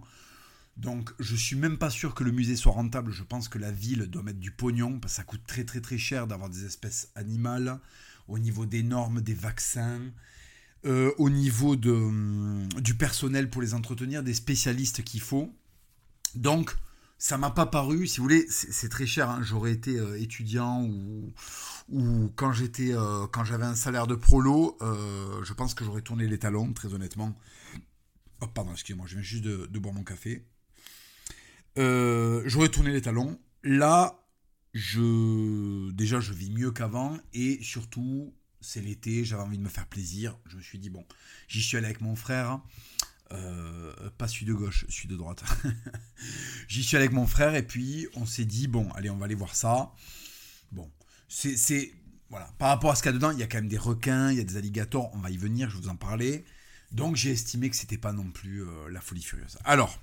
Donc 0.79 1.11
je 1.19 1.35
suis 1.35 1.57
même 1.57 1.77
pas 1.77 1.89
sûr 1.89 2.15
que 2.15 2.23
le 2.23 2.31
musée 2.31 2.55
soit 2.55 2.71
rentable. 2.71 3.11
Je 3.11 3.23
pense 3.23 3.49
que 3.49 3.57
la 3.57 3.71
ville 3.71 4.03
doit 4.05 4.23
mettre 4.23 4.39
du 4.39 4.51
pognon 4.51 4.99
parce 4.99 5.13
que 5.13 5.17
ça 5.17 5.23
coûte 5.23 5.41
très 5.45 5.65
très 5.65 5.81
très 5.81 5.97
cher 5.97 6.25
d'avoir 6.25 6.49
des 6.49 6.63
espèces 6.65 7.11
animales 7.15 7.79
au 8.29 8.39
niveau 8.39 8.65
des 8.65 8.81
normes, 8.81 9.19
des 9.19 9.33
vaccins, 9.33 9.99
euh, 10.85 11.11
au 11.17 11.29
niveau 11.29 11.75
hum, 11.75 12.69
du 12.79 12.95
personnel 12.95 13.49
pour 13.49 13.61
les 13.61 13.73
entretenir, 13.73 14.23
des 14.23 14.33
spécialistes 14.33 15.03
qu'il 15.03 15.19
faut. 15.19 15.53
Donc 16.35 16.77
ça 17.17 17.37
m'a 17.37 17.51
pas 17.51 17.65
paru, 17.65 18.07
si 18.07 18.17
vous 18.17 18.23
voulez, 18.23 18.45
c'est 18.47 18.87
très 18.87 19.05
cher. 19.05 19.29
Hein. 19.29 19.41
J'aurais 19.43 19.73
été 19.73 19.99
euh, 19.99 20.17
étudiant 20.17 20.81
ou, 20.83 21.33
ou 21.89 22.31
quand 22.37 22.53
j'étais 22.53 22.93
euh, 22.93 23.27
quand 23.27 23.43
j'avais 23.43 23.65
un 23.65 23.75
salaire 23.75 24.07
de 24.07 24.15
prolo, 24.15 24.77
je 24.79 25.53
pense 25.53 25.73
que 25.73 25.83
j'aurais 25.83 26.03
tourné 26.03 26.25
les 26.25 26.39
talons, 26.39 26.71
très 26.71 26.93
honnêtement. 26.93 27.37
Oh, 28.39 28.47
pardon, 28.47 28.71
excusez-moi, 28.71 29.07
je 29.07 29.15
viens 29.15 29.23
juste 29.23 29.43
de 29.43 29.80
boire 29.80 29.94
mon 29.94 30.06
café. 30.06 30.45
Euh, 31.78 32.44
j'aurais 32.45 32.69
tourné 32.69 32.92
les 32.92 33.02
talons. 33.02 33.40
Là, 33.64 34.26
je 34.73 35.92
déjà 35.92 36.19
je 36.19 36.33
vis 36.33 36.52
mieux 36.52 36.71
qu'avant 36.71 37.18
et 37.33 37.61
surtout 37.61 38.33
c'est 38.61 38.81
l'été, 38.81 39.23
j'avais 39.23 39.44
envie 39.44 39.57
de 39.57 39.64
me 39.64 39.69
faire 39.69 39.88
plaisir. 39.88 40.38
Je 40.45 40.57
me 40.57 40.61
suis 40.61 40.80
dit 40.80 40.90
bon, 40.90 41.06
j'y 41.47 41.61
suis 41.61 41.78
allé 41.78 41.85
avec 41.85 42.02
mon 42.02 42.16
frère. 42.16 42.59
Euh, 43.31 44.09
pas 44.18 44.28
celui 44.28 44.47
de 44.47 44.54
gauche, 44.54 44.85
celui 44.90 45.07
de 45.07 45.16
droite. 45.16 45.44
j'y 46.68 46.83
suis 46.83 46.97
allé 46.97 47.06
avec 47.06 47.16
mon 47.16 47.28
frère 47.28 47.56
et 47.56 47.64
puis 47.64 48.07
on 48.16 48.26
s'est 48.26 48.45
dit 48.45 48.68
bon, 48.68 48.90
allez, 48.92 49.09
on 49.09 49.18
va 49.18 49.26
aller 49.26 49.35
voir 49.35 49.56
ça. 49.56 49.94
Bon, 50.71 50.92
c'est 51.28 51.94
voilà, 52.30 52.52
par 52.59 52.69
rapport 52.69 52.92
à 52.92 52.95
ce 52.95 53.02
qu'il 53.02 53.11
y 53.11 53.16
a 53.16 53.18
dedans, 53.18 53.31
il 53.31 53.40
y 53.40 53.44
a 53.44 53.47
quand 53.47 53.57
même 53.57 53.68
des 53.68 53.78
requins, 53.78 54.31
il 54.31 54.38
y 54.38 54.42
a 54.42 54.44
des 54.44 54.57
alligators, 54.57 55.09
on 55.14 55.19
va 55.19 55.31
y 55.31 55.38
venir, 55.38 55.69
je 55.69 55.78
vous 55.78 55.90
en 55.90 55.95
parler. 55.95 56.45
Donc 56.92 57.16
j'ai 57.16 57.31
estimé 57.31 57.69
que 57.69 57.76
c'était 57.76 57.97
pas 57.97 58.14
non 58.14 58.30
plus 58.31 58.64
euh, 58.64 58.90
la 58.90 59.02
folie 59.02 59.21
furieuse. 59.21 59.57
Alors, 59.64 59.99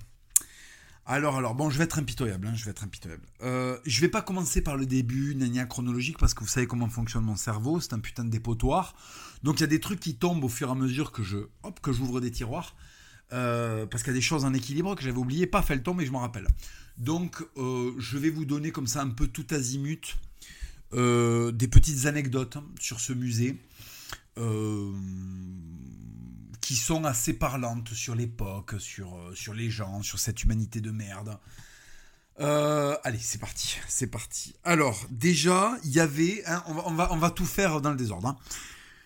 alors, 1.09 1.37
alors, 1.37 1.55
bon, 1.55 1.69
je 1.69 1.77
vais 1.77 1.85
être 1.85 1.99
impitoyable, 1.99 2.47
hein, 2.47 2.53
je 2.53 2.65
vais 2.65 2.71
être 2.71 2.83
impitoyable. 2.83 3.23
Euh, 3.41 3.77
je 3.85 4.01
vais 4.01 4.09
pas 4.09 4.21
commencer 4.21 4.61
par 4.61 4.75
le 4.75 4.85
début, 4.85 5.35
nania 5.35 5.65
chronologique, 5.65 6.17
parce 6.17 6.33
que 6.33 6.41
vous 6.41 6.49
savez 6.49 6.67
comment 6.67 6.89
fonctionne 6.89 7.23
mon 7.23 7.37
cerveau, 7.37 7.79
c'est 7.79 7.93
un 7.93 7.99
putain 7.99 8.25
de 8.25 8.29
dépotoir. 8.29 8.93
Donc 9.41 9.59
il 9.59 9.61
y 9.61 9.63
a 9.63 9.67
des 9.67 9.79
trucs 9.79 10.01
qui 10.01 10.15
tombent 10.15 10.43
au 10.43 10.49
fur 10.49 10.67
et 10.67 10.71
à 10.71 10.75
mesure 10.75 11.13
que 11.13 11.23
je, 11.23 11.37
hop, 11.63 11.79
que 11.81 11.93
j'ouvre 11.93 12.19
des 12.19 12.29
tiroirs, 12.29 12.75
euh, 13.31 13.85
parce 13.85 14.03
qu'il 14.03 14.11
y 14.11 14.15
a 14.15 14.19
des 14.19 14.21
choses 14.21 14.43
en 14.43 14.53
équilibre 14.53 14.95
que 14.95 15.01
j'avais 15.03 15.17
oublié, 15.17 15.47
pas 15.47 15.61
fait 15.61 15.75
le 15.75 15.81
temps, 15.81 15.93
mais 15.93 16.05
je 16.05 16.11
m'en 16.11 16.19
rappelle. 16.19 16.47
Donc 16.97 17.41
euh, 17.55 17.93
je 17.97 18.17
vais 18.17 18.29
vous 18.29 18.43
donner 18.43 18.71
comme 18.71 18.87
ça 18.87 19.01
un 19.01 19.09
peu 19.09 19.27
tout 19.27 19.47
azimut 19.51 20.17
des 20.91 21.67
petites 21.69 22.05
anecdotes 22.05 22.57
sur 22.79 22.99
ce 22.99 23.13
musée. 23.13 23.57
Qui 26.67 26.75
sont 26.75 27.05
assez 27.05 27.31
parlantes 27.31 27.93
sur 27.93 28.13
l'époque, 28.13 28.75
sur, 28.77 29.15
euh, 29.15 29.33
sur 29.33 29.53
les 29.53 29.69
gens, 29.69 30.01
sur 30.01 30.19
cette 30.19 30.43
humanité 30.43 30.81
de 30.81 30.91
merde. 30.91 31.39
Euh, 32.41 32.93
allez, 33.05 33.19
c'est 33.21 33.37
parti, 33.37 33.77
c'est 33.87 34.07
parti. 34.07 34.53
Alors, 34.65 35.07
déjà, 35.09 35.77
il 35.85 35.91
y 35.91 36.01
avait, 36.01 36.43
on, 36.65 36.73
va, 36.73 36.83
on, 36.87 36.93
va, 36.93 37.13
on, 37.13 37.15
va, 37.15 37.31
tout 37.31 37.45
faire 37.45 37.79
dans 37.79 37.91
le 37.91 37.95
désordre. 37.95 38.27
Hein. 38.27 38.37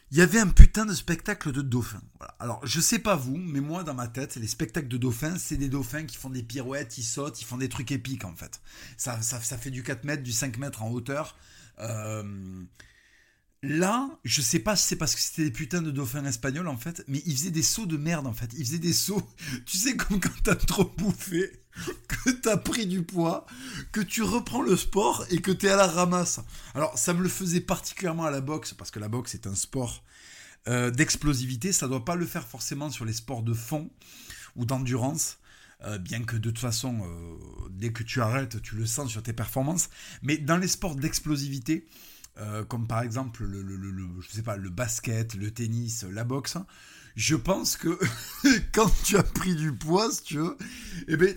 Il 0.09 0.17
y 0.17 0.21
avait 0.21 0.39
un 0.39 0.47
putain 0.47 0.87
de 0.87 0.93
spectacle 0.95 1.51
de 1.51 1.61
dauphins. 1.61 2.01
Alors, 2.39 2.65
je 2.65 2.81
sais 2.81 2.97
pas 2.97 3.15
vous, 3.15 3.37
mais 3.37 3.61
moi, 3.61 3.83
dans 3.83 3.93
ma 3.93 4.07
tête, 4.07 4.37
les 4.37 4.47
spectacles 4.47 4.87
de 4.87 4.97
dauphins, 4.97 5.37
c'est 5.37 5.57
des 5.57 5.69
dauphins 5.69 6.05
qui 6.05 6.17
font 6.17 6.31
des 6.31 6.41
pirouettes, 6.41 6.97
ils 6.97 7.03
sautent, 7.03 7.39
ils 7.41 7.45
font 7.45 7.57
des 7.57 7.69
trucs 7.69 7.91
épiques, 7.91 8.25
en 8.25 8.35
fait. 8.35 8.59
Ça, 8.97 9.21
ça, 9.21 9.39
ça 9.39 9.59
fait 9.59 9.69
du 9.69 9.83
4 9.83 10.03
mètres, 10.03 10.23
du 10.23 10.31
5 10.31 10.57
mètres 10.57 10.81
en 10.81 10.89
hauteur. 10.89 11.37
Euh, 11.77 12.23
Là, 13.63 14.09
je 14.23 14.41
sais 14.41 14.57
pas 14.57 14.75
si 14.75 14.87
c'est 14.87 14.95
parce 14.95 15.13
que 15.13 15.21
c'était 15.21 15.43
des 15.43 15.51
putains 15.51 15.83
de 15.83 15.91
dauphins 15.91 16.25
espagnols 16.25 16.67
en 16.67 16.77
fait, 16.77 17.03
mais 17.07 17.21
ils 17.27 17.35
faisaient 17.35 17.51
des 17.51 17.61
sauts 17.61 17.85
de 17.85 17.95
merde 17.95 18.25
en 18.25 18.33
fait. 18.33 18.49
Ils 18.57 18.65
faisaient 18.65 18.79
des 18.79 18.93
sauts, 18.93 19.21
tu 19.67 19.77
sais, 19.77 19.95
comme 19.95 20.19
quand 20.19 20.31
t'as 20.43 20.55
trop 20.55 20.85
bouffé, 20.97 21.61
que 22.07 22.31
t'as 22.31 22.57
pris 22.57 22.87
du 22.87 23.03
poids, 23.03 23.45
que 23.91 24.01
tu 24.01 24.23
reprends 24.23 24.63
le 24.63 24.75
sport 24.75 25.25
et 25.29 25.41
que 25.41 25.51
t'es 25.51 25.69
à 25.69 25.75
la 25.75 25.85
ramasse. 25.85 26.39
Alors, 26.73 26.97
ça 26.97 27.13
me 27.13 27.21
le 27.21 27.29
faisait 27.29 27.61
particulièrement 27.61 28.25
à 28.25 28.31
la 28.31 28.41
boxe, 28.41 28.73
parce 28.73 28.89
que 28.89 28.99
la 28.99 29.09
boxe 29.09 29.35
est 29.35 29.45
un 29.45 29.55
sport 29.55 30.03
euh, 30.67 30.89
d'explosivité. 30.89 31.71
Ça 31.71 31.87
doit 31.87 32.03
pas 32.03 32.15
le 32.15 32.25
faire 32.25 32.47
forcément 32.47 32.89
sur 32.89 33.05
les 33.05 33.13
sports 33.13 33.43
de 33.43 33.53
fond 33.53 33.91
ou 34.55 34.65
d'endurance. 34.65 35.37
Euh, 35.83 35.97
bien 35.97 36.23
que 36.23 36.35
de 36.35 36.49
toute 36.49 36.59
façon, 36.59 37.01
euh, 37.03 37.67
dès 37.71 37.91
que 37.91 38.03
tu 38.03 38.21
arrêtes, 38.21 38.61
tu 38.61 38.75
le 38.75 38.85
sens 38.87 39.09
sur 39.09 39.21
tes 39.23 39.33
performances. 39.33 39.89
Mais 40.23 40.37
dans 40.37 40.57
les 40.57 40.67
sports 40.67 40.95
d'explosivité, 40.95 41.87
euh, 42.37 42.63
comme 42.63 42.87
par 42.87 43.01
exemple 43.01 43.43
le, 43.43 43.63
je 44.21 44.31
sais 44.31 44.43
pas, 44.43 44.57
le 44.57 44.69
basket, 44.69 45.35
le 45.35 45.51
tennis, 45.51 46.03
la 46.03 46.23
boxe, 46.23 46.57
je 47.15 47.35
pense 47.35 47.77
que 47.77 47.99
quand 48.73 48.91
tu 49.03 49.17
as 49.17 49.23
pris 49.23 49.55
du 49.55 49.73
poids, 49.73 50.11
si 50.11 50.23
tu 50.23 50.37
veux, 50.37 50.57
eh 51.07 51.17
ben, 51.17 51.35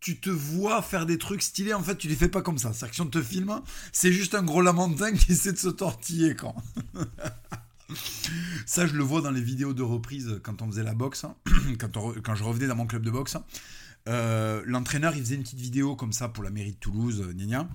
tu 0.00 0.20
te 0.20 0.30
vois 0.30 0.82
faire 0.82 1.06
des 1.06 1.18
trucs 1.18 1.42
stylés, 1.42 1.74
en 1.74 1.82
fait, 1.82 1.96
tu 1.96 2.06
les 2.06 2.14
fais 2.14 2.28
pas 2.28 2.42
comme 2.42 2.58
ça. 2.58 2.72
C'est-à-dire 2.72 2.90
que 2.90 2.94
si 2.94 3.00
on 3.00 3.06
te 3.06 3.22
filme, 3.22 3.60
c'est 3.92 4.12
juste 4.12 4.34
un 4.34 4.42
gros 4.42 4.62
lamentin 4.62 5.12
qui 5.14 5.32
essaie 5.32 5.52
de 5.52 5.58
se 5.58 5.68
tortiller 5.68 6.36
quand. 6.36 6.54
ça, 8.66 8.86
je 8.86 8.94
le 8.94 9.02
vois 9.02 9.20
dans 9.20 9.32
les 9.32 9.40
vidéos 9.40 9.74
de 9.74 9.82
reprise 9.82 10.40
quand 10.42 10.62
on 10.62 10.68
faisait 10.68 10.84
la 10.84 10.94
boxe, 10.94 11.24
hein. 11.24 11.34
quand, 11.80 11.90
quand 12.22 12.34
je 12.34 12.44
revenais 12.44 12.68
dans 12.68 12.76
mon 12.76 12.86
club 12.86 13.02
de 13.02 13.10
boxe. 13.10 13.36
Euh, 14.08 14.62
l'entraîneur, 14.66 15.16
il 15.16 15.22
faisait 15.22 15.34
une 15.34 15.42
petite 15.42 15.58
vidéo 15.58 15.96
comme 15.96 16.12
ça 16.12 16.28
pour 16.28 16.44
la 16.44 16.50
mairie 16.50 16.72
de 16.72 16.78
Toulouse, 16.78 17.24
euh, 17.26 17.32
gna 17.32 17.68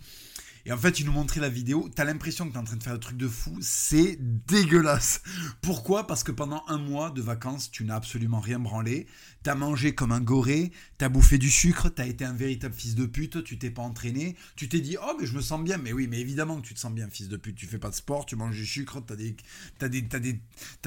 et 0.65 0.71
en 0.71 0.77
fait, 0.77 0.99
il 0.99 1.05
nous 1.05 1.11
montrait 1.11 1.39
la 1.39 1.49
vidéo. 1.49 1.89
T'as 1.95 2.03
l'impression 2.03 2.47
que 2.47 2.53
t'es 2.53 2.59
en 2.59 2.63
train 2.63 2.75
de 2.75 2.83
faire 2.83 2.93
un 2.93 2.99
truc 2.99 3.17
de 3.17 3.27
fou. 3.27 3.57
C'est 3.61 4.17
dégueulasse. 4.47 5.21
Pourquoi? 5.61 6.05
Parce 6.05 6.23
que 6.23 6.31
pendant 6.31 6.63
un 6.67 6.77
mois 6.77 7.09
de 7.09 7.21
vacances, 7.21 7.71
tu 7.71 7.83
n'as 7.83 7.95
absolument 7.95 8.39
rien 8.39 8.59
branlé. 8.59 9.07
T'as 9.43 9.55
mangé 9.55 9.95
comme 9.95 10.11
un 10.11 10.21
goré. 10.21 10.71
T'as 10.99 11.09
bouffé 11.09 11.39
du 11.39 11.49
sucre. 11.49 11.89
T'as 11.89 12.05
été 12.05 12.25
un 12.25 12.33
véritable 12.33 12.75
fils 12.75 12.93
de 12.93 13.07
pute. 13.07 13.43
Tu 13.43 13.57
t'es 13.57 13.71
pas 13.71 13.81
entraîné. 13.81 14.35
Tu 14.55 14.69
t'es 14.69 14.81
dit, 14.81 14.97
oh, 15.01 15.15
mais 15.19 15.25
je 15.25 15.35
me 15.35 15.41
sens 15.41 15.63
bien. 15.63 15.77
Mais 15.77 15.93
oui, 15.93 16.07
mais 16.07 16.19
évidemment 16.19 16.61
que 16.61 16.67
tu 16.67 16.75
te 16.75 16.79
sens 16.79 16.93
bien, 16.93 17.09
fils 17.09 17.27
de 17.27 17.37
pute. 17.37 17.55
Tu 17.55 17.65
fais 17.65 17.79
pas 17.79 17.89
de 17.89 17.95
sport. 17.95 18.27
Tu 18.27 18.35
manges 18.35 18.55
du 18.55 18.65
sucre. 18.65 19.01
T'as 19.01 19.15
des, 19.15 19.35
as 19.81 19.89
des, 19.89 20.07
as 20.13 20.19
des, 20.19 20.39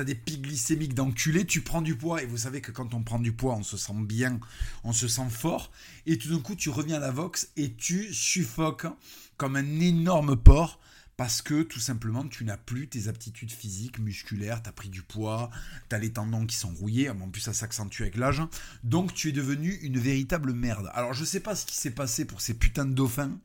des 0.05 0.15
pics 0.15 0.43
glycémiques 0.43 0.95
d'enculé. 0.95 1.47
Tu 1.47 1.63
prends 1.63 1.83
du 1.83 1.97
poids. 1.97 2.23
Et 2.23 2.27
vous 2.27 2.39
savez 2.39 2.61
que 2.61 2.71
quand 2.71 2.95
on 2.95 3.03
prend 3.03 3.19
du 3.19 3.33
poids, 3.33 3.57
on 3.57 3.65
se 3.65 3.77
sent 3.77 3.93
bien. 3.99 4.39
On 4.85 4.93
se 4.93 5.09
sent 5.09 5.31
fort. 5.31 5.73
Et 6.07 6.17
tout 6.17 6.29
d'un 6.29 6.41
coup, 6.41 6.55
tu 6.55 6.71
reviens 6.71 6.97
à 6.99 7.01
la 7.01 7.11
Vox 7.11 7.49
et 7.57 7.73
tu 7.75 8.15
suffoques 8.15 8.87
comme 9.37 9.57
un 9.57 9.81
énorme 9.81 10.37
porc 10.37 10.79
parce 11.17 11.43
que 11.43 11.63
tout 11.63 11.81
simplement 11.81 12.27
tu 12.27 12.45
n'as 12.45 12.57
plus 12.57 12.89
tes 12.89 13.09
aptitudes 13.09 13.53
physiques, 13.53 13.99
musculaires, 13.99 14.63
tu 14.63 14.69
as 14.69 14.73
pris 14.73 14.89
du 14.89 15.03
poids, 15.03 15.51
tu 15.89 15.95
as 15.95 15.99
les 15.99 16.13
tendons 16.13 16.47
qui 16.47 16.57
sont 16.57 16.73
rouillés, 16.75 17.09
en 17.09 17.29
plus 17.29 17.41
ça 17.41 17.53
s'accentue 17.53 18.03
avec 18.03 18.17
l'âge, 18.17 18.43
donc 18.83 19.15
tu 19.15 19.29
es 19.29 19.33
devenu 19.33 19.75
une 19.83 19.99
véritable 19.99 20.53
merde. 20.53 20.91
Alors 20.95 21.15
je 21.15 21.25
sais 21.25 21.41
pas 21.41 21.55
ce 21.55 21.67
qui 21.67 21.77
s'est 21.77 21.93
passé 21.93 22.25
pour 22.25 22.41
ces 22.41 22.55
putains 22.55 22.87
de 22.87 22.95
dauphins. 22.95 23.39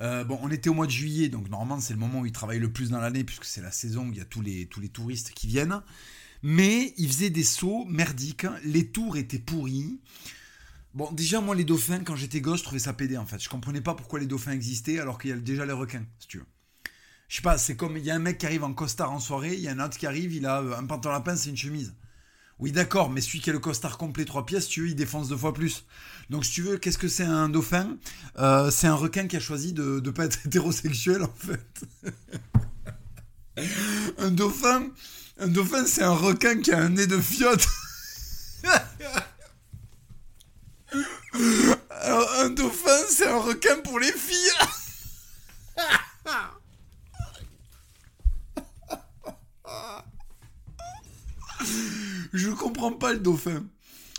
Euh, 0.00 0.22
bon, 0.22 0.38
on 0.42 0.50
était 0.50 0.70
au 0.70 0.74
mois 0.74 0.86
de 0.86 0.92
juillet, 0.92 1.28
donc 1.28 1.48
normalement 1.50 1.80
c'est 1.80 1.92
le 1.92 1.98
moment 1.98 2.20
où 2.20 2.26
ils 2.26 2.32
travaillent 2.32 2.60
le 2.60 2.72
plus 2.72 2.90
dans 2.90 3.00
l'année, 3.00 3.24
puisque 3.24 3.44
c'est 3.44 3.62
la 3.62 3.72
saison 3.72 4.08
où 4.08 4.12
il 4.12 4.18
y 4.18 4.20
a 4.20 4.24
tous 4.24 4.42
les, 4.42 4.66
tous 4.66 4.80
les 4.80 4.88
touristes 4.88 5.30
qui 5.30 5.46
viennent. 5.46 5.80
Mais 6.42 6.94
ils 6.98 7.08
faisaient 7.08 7.30
des 7.30 7.42
sauts 7.42 7.84
merdiques, 7.86 8.46
les 8.64 8.86
tours 8.86 9.16
étaient 9.16 9.40
pourris. 9.40 9.98
Bon, 10.94 11.10
déjà, 11.12 11.40
moi, 11.40 11.54
les 11.54 11.64
dauphins, 11.64 12.00
quand 12.00 12.16
j'étais 12.16 12.40
gosse, 12.40 12.60
je 12.60 12.64
trouvais 12.64 12.80
ça 12.80 12.92
pédé, 12.92 13.16
en 13.16 13.26
fait. 13.26 13.42
Je 13.42 13.48
comprenais 13.48 13.80
pas 13.80 13.94
pourquoi 13.94 14.18
les 14.18 14.26
dauphins 14.26 14.52
existaient 14.52 14.98
alors 14.98 15.18
qu'il 15.18 15.30
y 15.30 15.32
a 15.32 15.36
déjà 15.36 15.64
les 15.66 15.72
requins, 15.72 16.04
si 16.18 16.28
tu 16.28 16.38
veux. 16.38 16.46
Je 17.28 17.36
sais 17.36 17.42
pas, 17.42 17.58
c'est 17.58 17.76
comme 17.76 17.96
il 17.98 18.04
y 18.04 18.10
a 18.10 18.14
un 18.14 18.20
mec 18.20 18.38
qui 18.38 18.46
arrive 18.46 18.64
en 18.64 18.72
costard 18.72 19.12
en 19.12 19.20
soirée, 19.20 19.52
il 19.54 19.60
y 19.60 19.68
a 19.68 19.72
un 19.72 19.80
autre 19.84 19.98
qui 19.98 20.06
arrive, 20.06 20.32
il 20.32 20.46
a 20.46 20.58
un 20.60 20.86
pantalon 20.86 21.14
à 21.14 21.20
pince 21.20 21.46
et 21.46 21.50
une 21.50 21.58
chemise. 21.58 21.94
Oui, 22.58 22.72
d'accord, 22.72 23.10
mais 23.10 23.20
celui 23.20 23.40
qui 23.40 23.50
a 23.50 23.52
le 23.52 23.58
costard 23.60 23.98
complet 23.98 24.24
trois 24.24 24.44
pièces, 24.46 24.66
tu 24.66 24.80
veux, 24.80 24.88
il 24.88 24.96
défonce 24.96 25.28
deux 25.28 25.36
fois 25.36 25.52
plus. 25.52 25.84
Donc, 26.30 26.44
si 26.44 26.52
tu 26.52 26.62
veux, 26.62 26.78
qu'est-ce 26.78 26.98
que 26.98 27.06
c'est 27.06 27.24
un 27.24 27.48
dauphin? 27.48 27.98
Euh, 28.38 28.70
C'est 28.70 28.88
un 28.88 28.94
requin 28.94 29.28
qui 29.28 29.36
a 29.36 29.40
choisi 29.40 29.72
de 29.72 30.00
ne 30.04 30.10
pas 30.10 30.24
être 30.24 30.38
hétérosexuel, 30.46 31.22
en 31.22 31.32
fait. 31.36 31.84
un 34.18 34.30
dauphin, 34.30 34.88
un 35.38 35.48
dauphin, 35.48 35.84
c'est 35.86 36.02
un 36.02 36.14
requin 36.14 36.60
qui 36.60 36.72
a 36.72 36.78
un 36.78 36.88
nez 36.88 37.06
de 37.06 37.20
fiotte. 37.20 37.66
Alors, 41.90 42.32
un 42.40 42.50
dauphin, 42.50 43.04
c'est 43.08 43.28
un 43.28 43.38
requin 43.38 43.76
pour 43.84 43.98
les 44.00 44.12
filles. 44.12 44.52
Je 52.32 52.50
ne 52.50 52.54
comprends 52.54 52.92
pas 52.92 53.06
dauphin. 53.18 53.64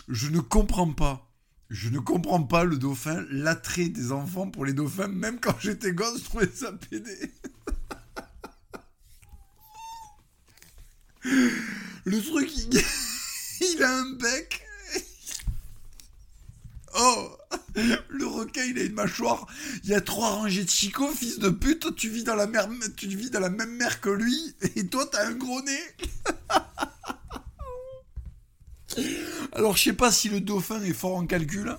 Je 0.08 0.28
ne 0.28 0.40
comprends 0.40 0.92
pas. 0.92 1.26
Je 1.70 1.88
ne 1.88 2.00
comprends 2.00 2.42
pas 2.42 2.64
le 2.64 2.76
dauphin, 2.78 3.24
l'attrait 3.30 3.88
des 3.88 4.10
enfants 4.10 4.50
pour 4.50 4.64
les 4.64 4.72
dauphins. 4.72 5.06
Même 5.06 5.38
quand 5.38 5.54
j'étais 5.60 5.92
gosse, 5.92 6.18
je 6.18 6.24
trouvais 6.24 6.50
ça 6.52 6.72
pédé. 6.72 7.32
Le 12.04 12.22
truc, 12.22 12.50
il, 12.56 12.82
il 13.60 13.82
a 13.84 13.98
un 13.98 14.12
bec 14.14 14.66
Oh 16.98 17.36
Le 17.74 18.26
requin, 18.26 18.64
il 18.64 18.78
a 18.78 18.82
une 18.82 18.94
mâchoire. 18.94 19.46
Il 19.84 19.90
y 19.90 19.94
a 19.94 20.00
trois 20.00 20.30
rangées 20.30 20.64
de 20.64 20.70
chicots, 20.70 21.12
fils 21.12 21.38
de 21.38 21.50
pute. 21.50 21.94
Tu 21.94 22.08
vis 22.08 22.24
dans 22.24 22.34
la, 22.34 22.46
mer... 22.46 22.68
tu 22.96 23.06
vis 23.06 23.30
dans 23.30 23.40
la 23.40 23.50
même 23.50 23.76
mer 23.76 24.00
que 24.00 24.10
lui. 24.10 24.54
Et 24.76 24.86
toi, 24.86 25.08
t'as 25.10 25.26
un 25.26 25.34
gros 25.34 25.62
nez. 25.62 25.82
Alors, 29.60 29.76
je 29.76 29.82
sais 29.82 29.92
pas 29.92 30.10
si 30.10 30.30
le 30.30 30.40
dauphin 30.40 30.82
est 30.84 30.94
fort 30.94 31.16
en 31.16 31.26
calcul. 31.26 31.76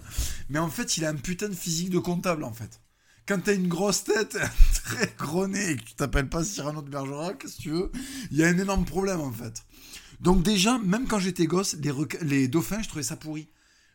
Mais 0.50 0.60
en 0.60 0.70
fait, 0.70 0.98
il 0.98 1.06
a 1.06 1.10
un 1.10 1.16
putain 1.16 1.50
de 1.50 1.56
physique 1.56 1.90
de 1.90 1.98
comptable, 1.98 2.44
en 2.44 2.54
fait. 2.54 2.80
Quand 3.28 3.40
t'as 3.44 3.56
une 3.56 3.68
grosse 3.68 4.04
tête, 4.04 4.38
très 4.84 5.12
gros 5.18 5.48
nez 5.48 5.72
et 5.72 5.78
que 5.78 5.82
tu 5.86 5.96
t'appelles 5.96 6.30
pas 6.30 6.44
Cyrano 6.44 6.84
de 6.84 6.92
Bergerac, 6.92 7.44
si 7.48 7.58
tu 7.58 7.72
veux, 7.72 7.92
il 8.30 8.38
y 8.38 8.44
a 8.44 8.50
un 8.50 8.58
énorme 8.60 8.86
problème, 8.86 9.20
en 9.20 9.32
fait. 9.32 9.64
Donc, 10.20 10.44
déjà, 10.44 10.78
même 10.78 11.08
quand 11.08 11.18
j'étais 11.18 11.48
gosse, 11.48 11.76
les, 11.82 11.92
les 12.22 12.48
dauphins, 12.48 12.84
je 12.84 12.88
trouvais 12.88 13.02
ça 13.02 13.16
pourri 13.16 13.50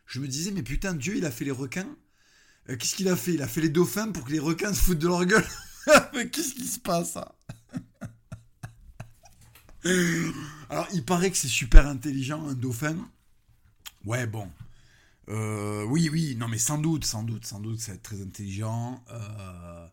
je 0.05 0.19
me 0.19 0.27
disais, 0.27 0.51
mais 0.51 0.63
putain, 0.63 0.93
Dieu, 0.93 1.15
il 1.15 1.25
a 1.25 1.31
fait 1.31 1.45
les 1.45 1.51
requins. 1.51 1.87
Euh, 2.69 2.75
qu'est-ce 2.75 2.95
qu'il 2.95 3.07
a 3.07 3.15
fait? 3.15 3.35
Il 3.35 3.41
a 3.41 3.47
fait 3.47 3.61
les 3.61 3.69
dauphins 3.69 4.11
pour 4.11 4.25
que 4.25 4.33
les 4.33 4.39
requins 4.39 4.73
se 4.73 4.81
foutent 4.81 4.99
de 4.99 5.07
leur 5.07 5.25
gueule. 5.25 5.47
mais 6.13 6.29
qu'est-ce 6.29 6.55
qui 6.55 6.67
se 6.67 6.79
passe 6.79 7.17
Alors, 10.69 10.89
il 10.93 11.05
paraît 11.05 11.31
que 11.31 11.37
c'est 11.37 11.47
super 11.47 11.87
intelligent, 11.87 12.45
un 12.49 12.53
dauphin. 12.53 12.97
Ouais, 14.05 14.27
bon. 14.27 14.49
Euh, 15.29 15.83
oui, 15.83 16.09
oui, 16.11 16.35
non, 16.37 16.47
mais 16.47 16.57
sans 16.57 16.77
doute, 16.77 17.05
sans 17.05 17.23
doute, 17.23 17.45
sans 17.45 17.59
doute, 17.59 17.79
c'est 17.79 18.01
très 18.01 18.21
intelligent. 18.21 19.03
Euh, 19.11 19.87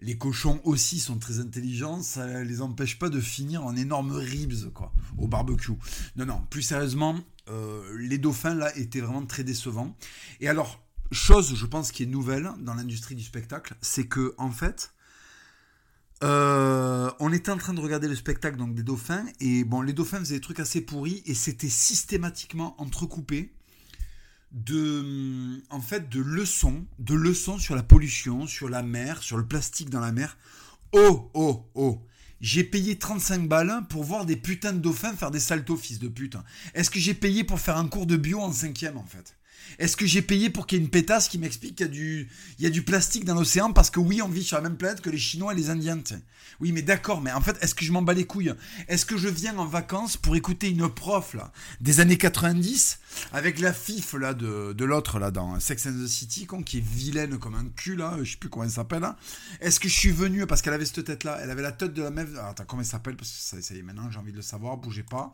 les 0.00 0.18
cochons 0.18 0.60
aussi 0.64 0.98
sont 0.98 1.18
très 1.18 1.38
intelligents, 1.38 2.02
ça 2.02 2.42
les 2.42 2.60
empêche 2.60 2.98
pas 2.98 3.08
de 3.08 3.20
finir 3.20 3.64
en 3.64 3.76
énormes 3.76 4.12
ribs, 4.12 4.72
quoi, 4.72 4.92
au 5.16 5.28
barbecue. 5.28 5.72
Non, 6.16 6.26
non, 6.26 6.42
plus 6.50 6.62
sérieusement, 6.62 7.18
euh, 7.48 7.96
les 7.98 8.18
dauphins, 8.18 8.54
là, 8.54 8.76
étaient 8.76 9.00
vraiment 9.00 9.24
très 9.26 9.44
décevants. 9.44 9.96
Et 10.40 10.48
alors, 10.48 10.82
chose, 11.12 11.54
je 11.54 11.66
pense, 11.66 11.92
qui 11.92 12.02
est 12.02 12.06
nouvelle 12.06 12.50
dans 12.60 12.74
l'industrie 12.74 13.14
du 13.14 13.22
spectacle, 13.22 13.76
c'est 13.80 14.08
que, 14.08 14.34
en 14.38 14.50
fait, 14.50 14.93
euh, 16.22 17.10
on 17.20 17.32
était 17.32 17.50
en 17.50 17.56
train 17.56 17.74
de 17.74 17.80
regarder 17.80 18.08
le 18.08 18.14
spectacle 18.14 18.56
donc, 18.56 18.74
des 18.74 18.82
dauphins, 18.82 19.24
et 19.40 19.64
bon, 19.64 19.82
les 19.82 19.92
dauphins 19.92 20.18
faisaient 20.18 20.36
des 20.36 20.40
trucs 20.40 20.60
assez 20.60 20.80
pourris, 20.80 21.22
et 21.26 21.34
c'était 21.34 21.68
systématiquement 21.68 22.80
entrecoupé 22.80 23.52
de, 24.52 25.62
en 25.70 25.80
fait, 25.80 26.08
de 26.08 26.20
leçons, 26.20 26.86
de 26.98 27.14
leçons 27.14 27.58
sur 27.58 27.74
la 27.74 27.82
pollution, 27.82 28.46
sur 28.46 28.68
la 28.68 28.82
mer, 28.82 29.22
sur 29.22 29.36
le 29.36 29.46
plastique 29.46 29.90
dans 29.90 30.00
la 30.00 30.12
mer. 30.12 30.38
Oh, 30.92 31.30
oh, 31.34 31.68
oh 31.74 32.06
j'ai 32.40 32.62
payé 32.62 32.98
35 32.98 33.48
balles 33.48 33.86
pour 33.88 34.04
voir 34.04 34.26
des 34.26 34.36
putains 34.36 34.74
de 34.74 34.78
dauphins 34.78 35.14
faire 35.14 35.30
des 35.30 35.40
saltos, 35.40 35.78
fils 35.78 35.98
de 35.98 36.08
pute. 36.08 36.36
Est-ce 36.74 36.90
que 36.90 36.98
j'ai 36.98 37.14
payé 37.14 37.42
pour 37.42 37.58
faire 37.58 37.78
un 37.78 37.88
cours 37.88 38.04
de 38.04 38.18
bio 38.18 38.38
en 38.38 38.52
cinquième, 38.52 38.98
en 38.98 39.04
fait? 39.04 39.34
Est-ce 39.78 39.96
que 39.96 40.06
j'ai 40.06 40.22
payé 40.22 40.50
pour 40.50 40.66
qu'il 40.66 40.78
y 40.78 40.80
ait 40.80 40.84
une 40.84 40.90
pétasse 40.90 41.28
qui 41.28 41.38
m'explique 41.38 41.76
qu'il 41.76 41.86
y 41.86 41.88
a 41.88 41.92
du, 41.92 42.28
il 42.58 42.64
y 42.64 42.66
a 42.66 42.70
du 42.70 42.82
plastique 42.82 43.24
dans 43.24 43.34
l'océan 43.34 43.72
parce 43.72 43.90
que 43.90 44.00
oui, 44.00 44.22
on 44.22 44.28
vit 44.28 44.44
sur 44.44 44.56
la 44.56 44.62
même 44.62 44.76
planète 44.76 45.00
que 45.00 45.10
les 45.10 45.18
Chinois 45.18 45.52
et 45.52 45.56
les 45.56 45.70
Indiens, 45.70 46.00
Oui, 46.60 46.72
mais 46.72 46.82
d'accord, 46.82 47.20
mais 47.20 47.32
en 47.32 47.40
fait, 47.40 47.56
est-ce 47.60 47.74
que 47.74 47.84
je 47.84 47.92
m'en 47.92 48.02
bats 48.02 48.14
les 48.14 48.26
couilles? 48.26 48.54
Est-ce 48.88 49.06
que 49.06 49.16
je 49.16 49.28
viens 49.28 49.56
en 49.58 49.66
vacances 49.66 50.16
pour 50.16 50.36
écouter 50.36 50.68
une 50.68 50.88
prof, 50.88 51.34
là, 51.34 51.52
des 51.80 52.00
années 52.00 52.18
90, 52.18 52.98
avec 53.32 53.58
la 53.58 53.72
fif, 53.72 54.14
là, 54.14 54.34
de, 54.34 54.72
de 54.72 54.84
l'autre, 54.84 55.18
là, 55.18 55.30
dans 55.30 55.58
Sex 55.60 55.86
and 55.86 56.04
the 56.04 56.06
City, 56.06 56.46
con, 56.46 56.62
qui 56.62 56.78
est 56.78 56.84
vilaine 56.84 57.38
comme 57.38 57.54
un 57.54 57.66
cul, 57.76 57.96
là, 57.96 58.16
je 58.22 58.32
sais 58.32 58.36
plus 58.36 58.48
comment 58.48 58.64
elle 58.64 58.70
s'appelle, 58.70 59.04
Est-ce 59.60 59.80
que 59.80 59.88
je 59.88 59.94
suis 59.94 60.12
venu, 60.12 60.46
parce 60.46 60.62
qu'elle 60.62 60.74
avait 60.74 60.86
cette 60.86 61.04
tête-là, 61.04 61.38
elle 61.42 61.50
avait 61.50 61.62
la 61.62 61.72
tête 61.72 61.94
de 61.94 62.02
la 62.02 62.10
meuf, 62.10 62.28
attends, 62.38 62.64
comment 62.64 62.82
elle 62.82 62.88
s'appelle? 62.88 63.16
Parce 63.16 63.30
que 63.30 63.62
ça, 63.62 63.74
y 63.74 63.78
est, 63.78 63.82
maintenant, 63.82 64.10
j'ai 64.10 64.18
envie 64.18 64.32
de 64.32 64.36
le 64.36 64.42
savoir, 64.42 64.76
bougez 64.76 65.02
pas. 65.02 65.32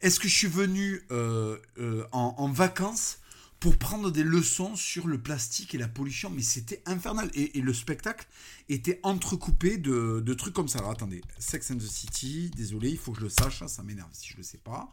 Est-ce 0.00 0.18
que 0.18 0.28
je 0.28 0.34
suis 0.34 0.48
venu 0.48 1.02
euh, 1.10 1.56
euh, 1.78 2.04
en 2.12 2.50
vacances 2.50 3.18
pour 3.60 3.78
prendre 3.78 4.10
des 4.10 4.22
leçons 4.22 4.76
sur 4.76 5.06
le 5.06 5.20
plastique 5.20 5.74
et 5.74 5.78
la 5.78 5.88
pollution. 5.88 6.30
Mais 6.30 6.42
c'était 6.42 6.82
infernal. 6.86 7.30
Et, 7.34 7.60
le 7.60 7.72
spectacle 7.72 8.26
était 8.68 9.00
entrecoupé 9.02 9.78
de, 9.78 10.34
trucs 10.34 10.54
comme 10.54 10.68
ça. 10.68 10.80
Attendez, 10.90 11.22
Sex 11.38 11.70
and 11.70 11.76
the 11.76 11.82
City, 11.82 12.50
désolé, 12.54 12.90
il 12.90 12.98
faut 12.98 13.12
que 13.12 13.18
je 13.18 13.24
le 13.24 13.30
sache, 13.30 13.64
ça 13.66 13.82
m'énerve 13.82 14.10
si 14.12 14.28
je 14.28 14.36
le 14.36 14.42
sais 14.42 14.58
pas. 14.58 14.92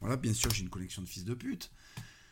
Voilà, 0.00 0.16
bien 0.16 0.32
sûr, 0.32 0.50
j'ai 0.52 0.62
une 0.62 0.70
collection 0.70 1.02
de 1.02 1.08
fils 1.08 1.24
de 1.24 1.34
pute. 1.34 1.70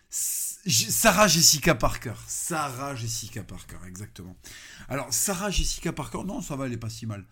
Sarah 0.09 1.29
Jessica 1.29 1.75
Parker. 1.75 2.15
Sarah 2.27 2.95
Jessica 2.95 3.43
Parker, 3.43 3.79
exactement. 3.87 4.37
Alors, 4.89 5.13
Sarah 5.13 5.51
Jessica 5.51 5.93
Parker, 5.93 6.23
non, 6.25 6.41
ça 6.43 6.57
va, 6.57 6.67
elle 6.67 6.73
est 6.73 6.79
pas 6.79 6.91
si 6.91 7.07
mal. 7.07 7.25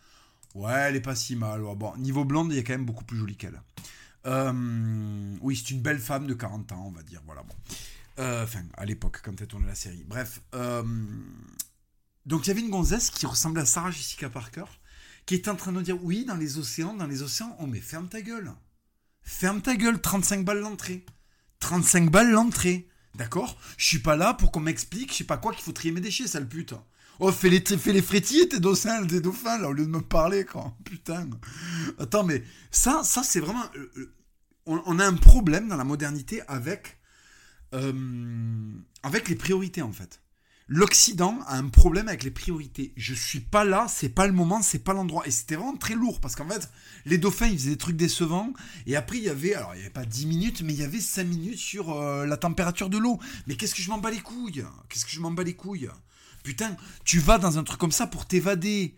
Ouais, 0.55 0.73
elle 0.73 0.97
est 0.97 1.01
pas 1.01 1.17
si 1.17 1.37
mal. 1.37 1.63
bon, 1.77 1.97
niveau 1.97 2.25
blonde, 2.25 2.53
il 2.53 2.57
y 2.57 2.59
a 2.59 2.63
quand 2.63 2.75
même 2.75 2.87
beaucoup 2.87 3.05
plus 3.05 3.19
jolie 3.19 3.37
qu'elle. 3.37 3.61
Euh, 4.27 5.37
oui, 5.41 5.57
c'est 5.57 5.71
une 5.71 5.83
belle 5.83 5.99
femme 5.99 6.27
de 6.27 6.35
40 6.35 6.73
ans, 6.73 6.85
on 6.87 6.91
va 6.91 7.03
dire. 7.03 7.21
Voilà, 7.27 7.43
bon. 7.43 7.55
Euh, 8.19 8.45
enfin, 8.45 8.63
à 8.77 8.85
l'époque, 8.85 9.21
quand 9.25 9.41
elle 9.41 9.47
tournait 9.47 9.67
la 9.67 9.75
série. 9.75 10.05
Bref. 10.07 10.41
Euh, 10.55 10.83
donc, 12.27 12.47
il 12.47 12.49
y 12.49 12.51
avait 12.53 12.61
une 12.61 12.71
gonzesse 12.71 13.11
qui 13.11 13.27
ressemblait 13.27 13.63
à 13.63 13.67
Sarah 13.67 13.91
Jessica 13.91 14.31
Parker, 14.31 14.65
qui 15.27 15.35
était 15.35 15.51
en 15.51 15.57
train 15.57 15.73
de 15.73 15.83
dire 15.83 16.03
Oui, 16.03 16.25
dans 16.25 16.37
les 16.37 16.59
océans, 16.59 16.95
dans 16.95 17.07
les 17.07 17.23
océans, 17.23 17.57
oh, 17.61 17.67
mais 17.67 17.81
ferme 17.81 18.09
ta 18.09 18.23
gueule. 18.23 18.53
Ferme 19.23 19.63
ta 19.63 19.75
gueule, 19.77 20.01
35 20.01 20.45
balles 20.45 20.61
l'entrée. 20.61 21.05
35 21.61 22.11
balles 22.11 22.31
l'entrée. 22.31 22.89
D'accord? 23.15 23.59
Je 23.77 23.87
suis 23.87 23.99
pas 23.99 24.17
là 24.17 24.35
pour 24.35 24.53
qu'on 24.53 24.61
m'explique, 24.61 25.13
je 25.13 25.19
sais 25.19 25.25
pas 25.25 25.37
quoi, 25.37 25.53
qu'il 25.53 25.63
faut 25.63 25.73
trier 25.73 25.93
mes 25.93 26.01
déchets, 26.01 26.27
sale 26.27 26.49
pute. 26.49 26.75
Oh, 27.21 27.31
fais 27.31 27.49
les, 27.49 27.61
fais 27.61 27.93
les 27.93 28.03
frétilles, 28.03 28.49
tes 28.49 28.59
dauphins, 28.59 29.07
tes 29.07 29.21
dauphins, 29.21 29.59
là, 29.59 29.69
au 29.69 29.73
lieu 29.73 29.87
de 29.87 29.91
me 29.91 30.01
parler, 30.01 30.45
quoi. 30.45 30.77
Putain. 30.85 31.29
Attends, 31.99 32.25
mais 32.25 32.43
ça, 32.71 33.03
ça 33.05 33.23
c'est 33.23 33.41
vraiment. 33.41 33.65
Euh, 33.77 34.15
on, 34.67 34.99
a 34.99 35.07
un 35.07 35.15
problème 35.15 35.69
dans 35.69 35.77
la 35.77 35.85
modernité 35.85 36.43
avec. 36.49 36.99
Euh, 37.75 37.93
avec 39.03 39.29
les 39.29 39.35
priorités, 39.35 39.83
en 39.83 39.93
fait. 39.93 40.21
L'Occident 40.67 41.41
a 41.47 41.59
un 41.59 41.69
problème 41.69 42.09
avec 42.09 42.23
les 42.23 42.31
priorités. 42.31 42.95
Je 42.97 43.13
suis 43.13 43.41
pas 43.41 43.65
là, 43.65 43.87
c'est 43.87 44.09
pas 44.09 44.27
le 44.27 44.33
moment, 44.33 44.63
c'est 44.63 44.79
pas 44.79 44.95
l'endroit. 44.95 45.27
Et 45.27 45.31
c'était 45.31 45.57
vraiment 45.57 45.77
très 45.77 45.95
lourd 45.95 46.21
parce 46.21 46.37
qu'en 46.37 46.49
fait, 46.49 46.71
les 47.05 47.19
dauphins, 47.19 47.49
ils 47.49 47.59
faisaient 47.59 47.71
des 47.71 47.77
trucs 47.77 47.97
décevants. 47.97 48.55
Et 48.87 48.97
après, 48.97 49.19
il 49.19 49.25
y 49.25 49.29
avait, 49.29 49.55
alors 49.55 49.75
il 49.75 49.79
y 49.79 49.81
avait 49.83 49.91
pas 49.91 50.07
10 50.07 50.25
minutes, 50.25 50.63
mais 50.63 50.73
il 50.73 50.81
y 50.81 50.85
avait 50.85 51.01
5 51.01 51.25
minutes 51.25 51.59
sur 51.59 52.03
la 52.03 52.37
température 52.39 52.89
de 52.89 52.97
l'eau. 52.97 53.21
Mais 53.47 53.57
qu'est-ce 53.57 53.75
que 53.75 53.83
je 53.83 53.91
m'en 53.91 53.99
bats 53.99 54.11
les 54.11 54.21
couilles? 54.21 54.65
Qu'est-ce 54.89 55.05
que 55.05 55.11
je 55.11 55.21
m'en 55.21 55.33
bats 55.33 55.45
les 55.45 55.55
couilles? 55.55 55.91
Putain, 56.45 56.77
tu 57.05 57.19
vas 57.19 57.37
dans 57.37 57.59
un 57.59 57.65
truc 57.65 57.79
comme 57.79 57.93
ça 57.93 58.07
pour 58.07 58.25
t'évader. 58.25 58.95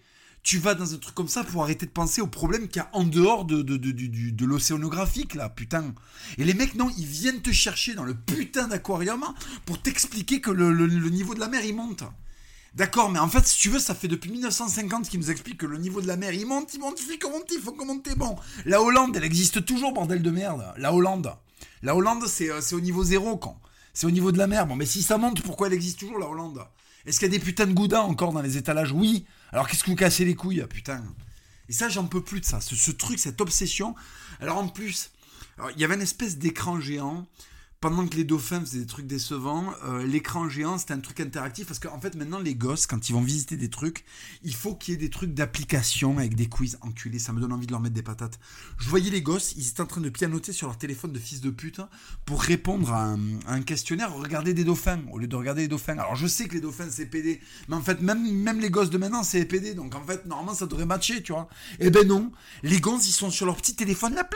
Tu 0.47 0.59
vas 0.59 0.77
dans 0.77 0.95
un 0.95 0.99
truc 0.99 1.13
comme 1.13 1.27
ça 1.27 1.43
pour 1.43 1.65
arrêter 1.65 1.87
de 1.87 1.91
penser 1.91 2.21
aux 2.21 2.29
problèmes 2.29 2.69
qu'il 2.69 2.77
y 2.77 2.85
a 2.85 2.89
en 2.93 3.03
dehors 3.03 3.47
de, 3.47 4.45
l'océanographique, 4.45 5.35
là, 5.35 5.49
putain. 5.49 5.93
Et 6.39 6.45
les 6.45 6.55
mecs, 6.55 6.77
non, 6.77 6.89
ils 6.97 7.05
viennent 7.05 7.43
te 7.43 7.51
chercher 7.51 7.95
dans 7.95 8.05
le 8.05 8.15
putain 8.15 8.69
d'aquarium 8.69 9.25
pour 9.65 9.83
t'expliquer 9.83 10.41
que 10.41 10.53
le, 10.53 10.87
niveau 11.11 11.35
de 11.35 11.41
la 11.41 11.49
mer, 11.49 11.65
il 11.65 11.75
monte. 11.75 12.05
D'accord, 12.75 13.11
mais 13.11 13.19
en 13.19 13.27
fait, 13.27 13.45
si 13.45 13.59
tu 13.59 13.71
veux, 13.71 13.81
ça 13.81 13.97
fait 13.97 14.07
depuis 14.07 14.31
1950 14.31 15.09
qu'ils 15.09 15.19
nous 15.19 15.33
expliquent 15.33 15.59
que 15.59 15.67
le 15.67 15.79
niveau 15.79 16.01
de 16.01 16.07
la 16.07 16.17
mer, 16.17 16.33
il 16.33 16.47
monte, 16.47 16.73
il 16.75 16.79
monte, 16.79 17.01
il 17.01 17.19
faut 17.21 17.29
monter, 17.29 17.55
il 17.57 17.61
faut 17.61 17.85
monter. 17.85 18.15
Bon, 18.15 18.37
la 18.67 18.81
Hollande, 18.81 19.17
elle 19.17 19.25
existe 19.25 19.65
toujours, 19.65 19.93
bordel 19.95 20.23
de 20.23 20.31
merde. 20.31 20.65
La 20.77 20.95
Hollande. 20.95 21.33
La 21.83 21.97
Hollande, 21.97 22.23
euh, 22.23 22.61
c'est 22.61 22.75
au 22.77 22.81
niveau 22.81 23.03
zéro, 23.03 23.37
quand. 23.37 23.59
C'est 23.93 24.07
au 24.07 24.13
niveau 24.13 24.31
de 24.31 24.39
la 24.39 24.47
mer. 24.47 24.69
Bon, 24.69 24.77
mais 24.77 24.87
si 24.87 25.03
ça 25.03 25.19
monte, 25.19 25.43
pourquoi 25.43 25.67
elle 25.67 25.75
existe 25.75 25.99
toujours, 25.99 26.21
la 26.21 26.29
Hollande? 26.29 26.65
Est-ce 27.05 27.19
qu'il 27.19 27.33
y 27.33 27.35
a 27.35 27.37
des 27.37 27.45
putains 27.45 27.67
de 27.67 27.73
goudins 27.73 28.03
encore 28.03 28.33
dans 28.33 28.43
les 28.43 28.57
étalages? 28.57 28.93
Oui. 28.93 29.27
Alors 29.57 29.69
qu'est-ce 29.69 29.85
que 29.85 29.89
vous 29.89 29.97
cassez 29.97 30.27
les 30.27 30.35
couilles, 30.35 30.63
putain 30.69 31.03
Et 31.71 31.73
ça, 31.73 31.89
j'en 31.89 32.05
peux 32.05 32.21
plus 32.21 32.43
de 32.43 32.45
ça. 32.45 32.61
Ce, 32.61 32.91
truc, 32.91 33.19
cette 33.19 33.41
obsession. 33.41 33.95
Alors 34.39 34.59
en 34.59 34.69
plus, 34.69 35.13
il 35.75 35.81
y 35.81 35.85
avait 35.85 35.95
une 35.95 36.03
espèce 36.03 36.37
d'écran 36.37 36.79
géant 36.79 37.27
pendant 37.81 38.07
que 38.07 38.17
les 38.17 38.25
dauphins 38.25 38.61
faisaient 38.61 38.81
des 38.81 38.87
trucs 38.87 39.07
décevants, 39.07 39.73
euh, 39.85 40.07
l'écran 40.07 40.49
géant 40.49 40.79
c'était 40.79 40.95
un 40.95 41.01
truc 41.01 41.21
interactif 41.21 41.67
parce 41.67 41.79
qu'en 41.79 42.01
fait 42.01 42.15
maintenant 42.15 42.39
les 42.39 42.55
gosses 42.55 42.87
quand 42.87 43.09
ils 43.09 43.13
vont 43.13 43.21
visiter 43.21 43.57
des 43.57 43.69
trucs, 43.69 44.05
il 44.43 44.55
faut 44.55 44.75
qu'il 44.75 44.95
y 44.95 44.97
ait 44.97 45.01
des 45.01 45.11
trucs 45.11 45.35
d'application 45.35 46.19
avec 46.19 46.35
des 46.35 46.47
quiz 46.47 46.79
enculés, 46.81 47.19
ça 47.19 47.33
me 47.33 47.41
donne 47.41 47.53
envie 47.53 47.67
de 47.67 47.73
leur 47.73 47.81
mettre 47.81 47.95
des 47.95 48.03
patates. 48.03 48.39
Je 48.79 48.89
voyais 48.89 49.11
les 49.11 49.21
gosses, 49.21 49.55
ils 49.57 49.69
étaient 49.69 49.83
en 49.83 49.87
train 49.87 50.01
de 50.01 50.09
pianoter 50.09 50.53
sur 50.53 50.69
leur 50.69 50.79
téléphone 50.79 51.13
de 51.13 51.19
fils 51.19 51.41
de 51.41 51.51
pute 51.51 51.81
pour 52.25 52.43
répondre 52.43 52.93
à 52.93 53.15
un, 53.47 53.63
questionnaire, 53.63 54.15
regarder 54.15 54.55
des 54.55 54.65
dauphins 54.65 55.01
au 55.13 55.19
lieu 55.19 55.27
de 55.27 55.37
regarder 55.37 55.63
les 55.63 55.69
dauphins. 55.69 55.99
Alors 55.99 56.17
je 56.17 56.27
sais 56.27 56.49
que 56.49 56.55
les 56.55 56.61
dauphins 56.61 56.89
c'est 56.91 57.07
PD, 57.07 57.41
mais 57.69 57.77
en 57.77 57.83
fait 57.83 58.01
même, 58.01 58.61
les 58.61 58.71
gosses 58.71 58.91
de 58.91 58.99
maintenant 58.99 59.23
c'est 59.23 59.45
PD, 59.45 59.75
donc 59.75 59.95
en 59.95 60.03
fait 60.03 60.25
normalement 60.25 60.55
ça 60.55 60.67
devrait 60.67 60.87
matcher, 60.87 61.23
tu 61.23 61.33
vois. 61.33 61.49
Eh 61.79 61.91
ben 61.91 62.07
non, 62.07 62.33
les 62.63 62.81
gosses 62.81 63.07
ils 63.07 63.13
sont 63.13 63.31
sur 63.31 63.45
leur 63.45 63.57
petit 63.57 63.77
téléphone 63.77 64.15
là, 64.15 64.29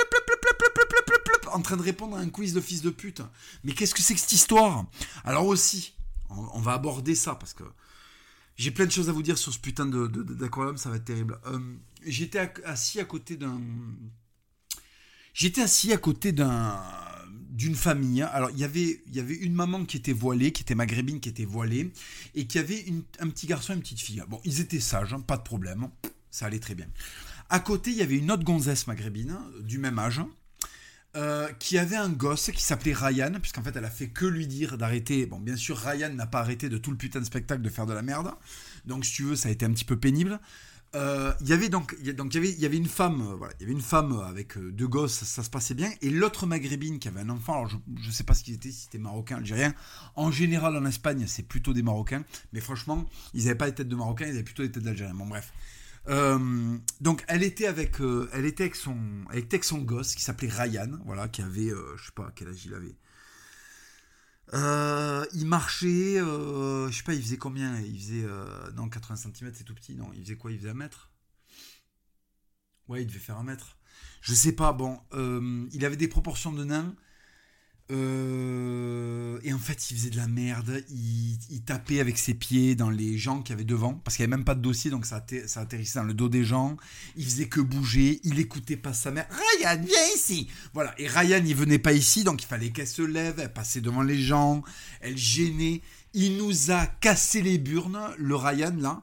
en 1.54 1.60
train 1.60 1.76
de 1.76 1.82
répondre 1.82 2.16
à 2.16 2.20
un 2.20 2.28
quiz 2.28 2.52
de 2.52 2.60
fils 2.60 2.82
de 2.82 2.90
pute. 2.90 3.22
Mais 3.64 3.72
qu'est-ce 3.72 3.94
que 3.94 4.02
c'est 4.02 4.14
que 4.14 4.20
cette 4.20 4.32
histoire? 4.32 4.86
Alors 5.24 5.46
aussi, 5.46 5.94
on, 6.30 6.60
va 6.60 6.72
aborder 6.72 7.14
ça 7.14 7.34
parce 7.34 7.54
que 7.54 7.64
j'ai 8.56 8.70
plein 8.70 8.86
de 8.86 8.92
choses 8.92 9.08
à 9.08 9.12
vous 9.12 9.22
dire 9.22 9.38
sur 9.38 9.52
ce 9.52 9.58
putain 9.58 9.86
d'aquarium, 9.86 10.76
ça 10.76 10.90
va 10.90 10.96
être 10.96 11.04
terrible. 11.04 11.38
Euh, 11.46 11.58
j'étais 12.04 12.50
assis 12.64 13.00
à 13.00 13.04
côté 13.04 13.36
d'un. 13.36 13.60
J'étais 15.32 15.62
assis 15.62 15.92
à 15.92 15.96
côté 15.96 16.32
d'un 16.32 16.80
d'une 17.50 17.74
famille. 17.74 18.22
Alors, 18.22 18.50
il 18.50 18.58
y 18.58 18.64
avait, 18.64 19.34
une 19.34 19.54
maman 19.54 19.84
qui 19.84 19.96
était 19.96 20.12
voilée, 20.12 20.52
qui 20.52 20.62
était 20.62 20.74
maghrébine, 20.74 21.20
qui 21.20 21.28
était 21.28 21.44
voilée, 21.44 21.92
et 22.34 22.46
qui 22.46 22.58
avait 22.58 22.84
un 23.18 23.28
petit 23.28 23.46
garçon 23.46 23.72
et 23.72 23.76
une 23.76 23.82
petite 23.82 24.00
fille. 24.00 24.22
Bon, 24.28 24.40
ils 24.44 24.60
étaient 24.60 24.80
sages, 24.80 25.12
hein, 25.12 25.20
pas 25.20 25.36
de 25.36 25.42
problème, 25.42 25.88
ça 26.30 26.46
allait 26.46 26.58
très 26.58 26.74
bien. 26.74 26.86
À 27.48 27.60
côté, 27.60 27.90
il 27.90 27.96
y 27.96 28.02
avait 28.02 28.16
une 28.16 28.30
autre 28.30 28.44
gonzesse 28.44 28.86
maghrébine, 28.86 29.36
du 29.60 29.78
même 29.78 29.98
âge, 29.98 30.22
euh, 31.16 31.48
qui 31.58 31.76
avait 31.76 31.96
un 31.96 32.08
gosse 32.08 32.52
qui 32.52 32.62
s'appelait 32.62 32.92
Ryan, 32.92 33.32
puisqu'en 33.40 33.62
fait 33.62 33.74
elle 33.74 33.84
a 33.84 33.90
fait 33.90 34.08
que 34.08 34.26
lui 34.26 34.46
dire 34.46 34.78
d'arrêter. 34.78 35.26
Bon, 35.26 35.40
bien 35.40 35.56
sûr, 35.56 35.76
Ryan 35.76 36.10
n'a 36.10 36.26
pas 36.26 36.38
arrêté 36.38 36.68
de 36.68 36.78
tout 36.78 36.92
le 36.92 36.96
putain 36.96 37.18
de 37.18 37.24
spectacle 37.24 37.62
de 37.62 37.68
faire 37.68 37.86
de 37.86 37.92
la 37.92 38.02
merde. 38.02 38.32
Donc, 38.86 39.04
si 39.04 39.14
tu 39.14 39.22
veux, 39.24 39.36
ça 39.36 39.48
a 39.48 39.52
été 39.52 39.66
un 39.66 39.72
petit 39.72 39.84
peu 39.84 39.96
pénible. 39.96 40.38
Euh, 40.94 41.32
il 41.40 41.48
y 41.48 41.52
avait 41.52 41.68
donc, 41.68 42.00
donc 42.14 42.34
il 42.34 42.38
avait, 42.38 42.52
y 42.52 42.66
avait 42.66 42.76
une 42.76 42.88
femme, 42.88 43.20
euh, 43.22 43.36
voilà, 43.36 43.54
il 43.58 43.62
y 43.62 43.64
avait 43.64 43.72
une 43.72 43.80
femme 43.80 44.20
avec 44.28 44.58
deux 44.58 44.88
gosses, 44.88 45.22
ça, 45.22 45.44
se 45.44 45.50
passait 45.50 45.74
bien, 45.74 45.88
et 46.00 46.10
l'autre 46.10 46.46
maghrébine 46.46 46.98
qui 46.98 47.06
avait 47.06 47.20
un 47.20 47.30
enfant, 47.30 47.54
alors 47.54 47.68
je, 47.68 47.76
ne 48.06 48.12
sais 48.12 48.24
pas 48.24 48.34
ce 48.34 48.42
qu'ils 48.42 48.54
étaient, 48.54 48.72
si 48.72 48.82
c'était 48.82 48.98
marocain, 48.98 49.36
algérien. 49.36 49.72
En 50.16 50.32
général, 50.32 50.76
en 50.76 50.84
Espagne, 50.86 51.24
c'est 51.28 51.44
plutôt 51.44 51.72
des 51.72 51.82
marocains, 51.82 52.24
mais 52.52 52.60
franchement, 52.60 53.04
ils 53.34 53.44
n'avaient 53.44 53.54
pas 53.54 53.66
les 53.66 53.74
têtes 53.74 53.88
de 53.88 53.94
marocains, 53.94 54.26
ils 54.26 54.30
avaient 54.30 54.42
plutôt 54.42 54.62
les 54.62 54.72
têtes 54.72 54.82
d'algériens. 54.82 55.14
Bon, 55.14 55.26
bref. 55.26 55.52
Euh, 56.08 56.78
donc 57.00 57.24
elle 57.28 57.42
était 57.42 57.66
avec, 57.66 58.00
euh, 58.00 58.28
elle 58.32 58.46
était 58.46 58.64
avec 58.64 58.74
son, 58.74 59.24
avec 59.28 59.64
son 59.64 59.78
gosse 59.78 60.14
qui 60.14 60.22
s'appelait 60.22 60.48
Ryan, 60.48 60.98
voilà, 61.04 61.28
qui 61.28 61.42
avait, 61.42 61.70
euh, 61.70 61.96
je 61.96 62.06
sais 62.06 62.12
pas 62.12 62.32
quel 62.34 62.48
âge 62.48 62.64
il 62.64 62.74
avait. 62.74 62.96
il 65.32 65.46
marchait, 65.46 66.16
je 66.18 66.90
sais 66.92 67.02
pas, 67.02 67.14
il 67.14 67.22
faisait 67.22 67.36
combien 67.36 67.78
Il 67.80 67.98
faisait, 67.98 68.26
non, 68.74 68.88
80 68.88 69.16
cm, 69.16 69.52
c'est 69.54 69.64
tout 69.64 69.74
petit, 69.74 69.94
non, 69.94 70.10
il 70.14 70.22
faisait 70.22 70.36
quoi 70.36 70.52
Il 70.52 70.58
faisait 70.58 70.70
un 70.70 70.74
mètre? 70.74 71.10
Ouais, 72.88 73.02
il 73.02 73.06
devait 73.06 73.20
faire 73.20 73.38
un 73.38 73.44
mètre. 73.44 73.78
Je 74.20 74.34
sais 74.34 74.52
pas, 74.52 74.72
bon, 74.72 75.00
il 75.72 75.84
avait 75.84 75.96
des 75.96 76.08
proportions 76.08 76.52
de 76.52 76.64
nain. 76.64 76.96
Euh, 77.90 79.38
et 79.42 79.52
en 79.52 79.58
fait, 79.58 79.90
il 79.90 79.96
faisait 79.96 80.10
de 80.10 80.16
la 80.16 80.28
merde. 80.28 80.84
Il, 80.90 81.62
tapait 81.62 82.00
avec 82.00 82.18
ses 82.18 82.34
pieds 82.34 82.74
dans 82.74 82.90
les 82.90 83.18
gens 83.18 83.42
qui 83.42 83.52
avaient 83.52 83.64
devant, 83.64 83.94
parce 83.94 84.16
qu'il 84.16 84.24
n'y 84.24 84.32
avait 84.32 84.38
même 84.38 84.44
pas 84.44 84.54
de 84.54 84.62
dossier, 84.62 84.90
donc 84.90 85.06
ça, 85.06 85.24
atterrissait 85.56 85.98
dans 85.98 86.04
le 86.04 86.14
dos 86.14 86.28
des 86.28 86.44
gens. 86.44 86.76
Il 87.16 87.24
faisait 87.24 87.48
que 87.48 87.60
bouger. 87.60 88.20
Il 88.24 88.38
écoutait 88.38 88.76
pas 88.76 88.92
sa 88.92 89.10
mère. 89.10 89.28
Ryan, 89.30 89.80
viens 89.84 90.14
ici. 90.14 90.48
Voilà. 90.72 90.94
Et 90.98 91.06
Ryan, 91.06 91.42
il 91.44 91.54
venait 91.54 91.78
pas 91.78 91.92
ici, 91.92 92.24
donc 92.24 92.42
il 92.42 92.46
fallait 92.46 92.70
qu'elle 92.70 92.86
se 92.86 93.02
lève. 93.02 93.38
Elle 93.38 93.52
passait 93.52 93.80
devant 93.80 94.02
les 94.02 94.20
gens. 94.20 94.62
Elle 95.00 95.16
gênait. 95.16 95.82
Il 96.12 96.36
nous 96.38 96.70
a 96.70 96.86
cassé 96.86 97.42
les 97.42 97.58
burnes, 97.58 98.00
le 98.18 98.34
Ryan 98.34 98.74
là. 98.78 99.02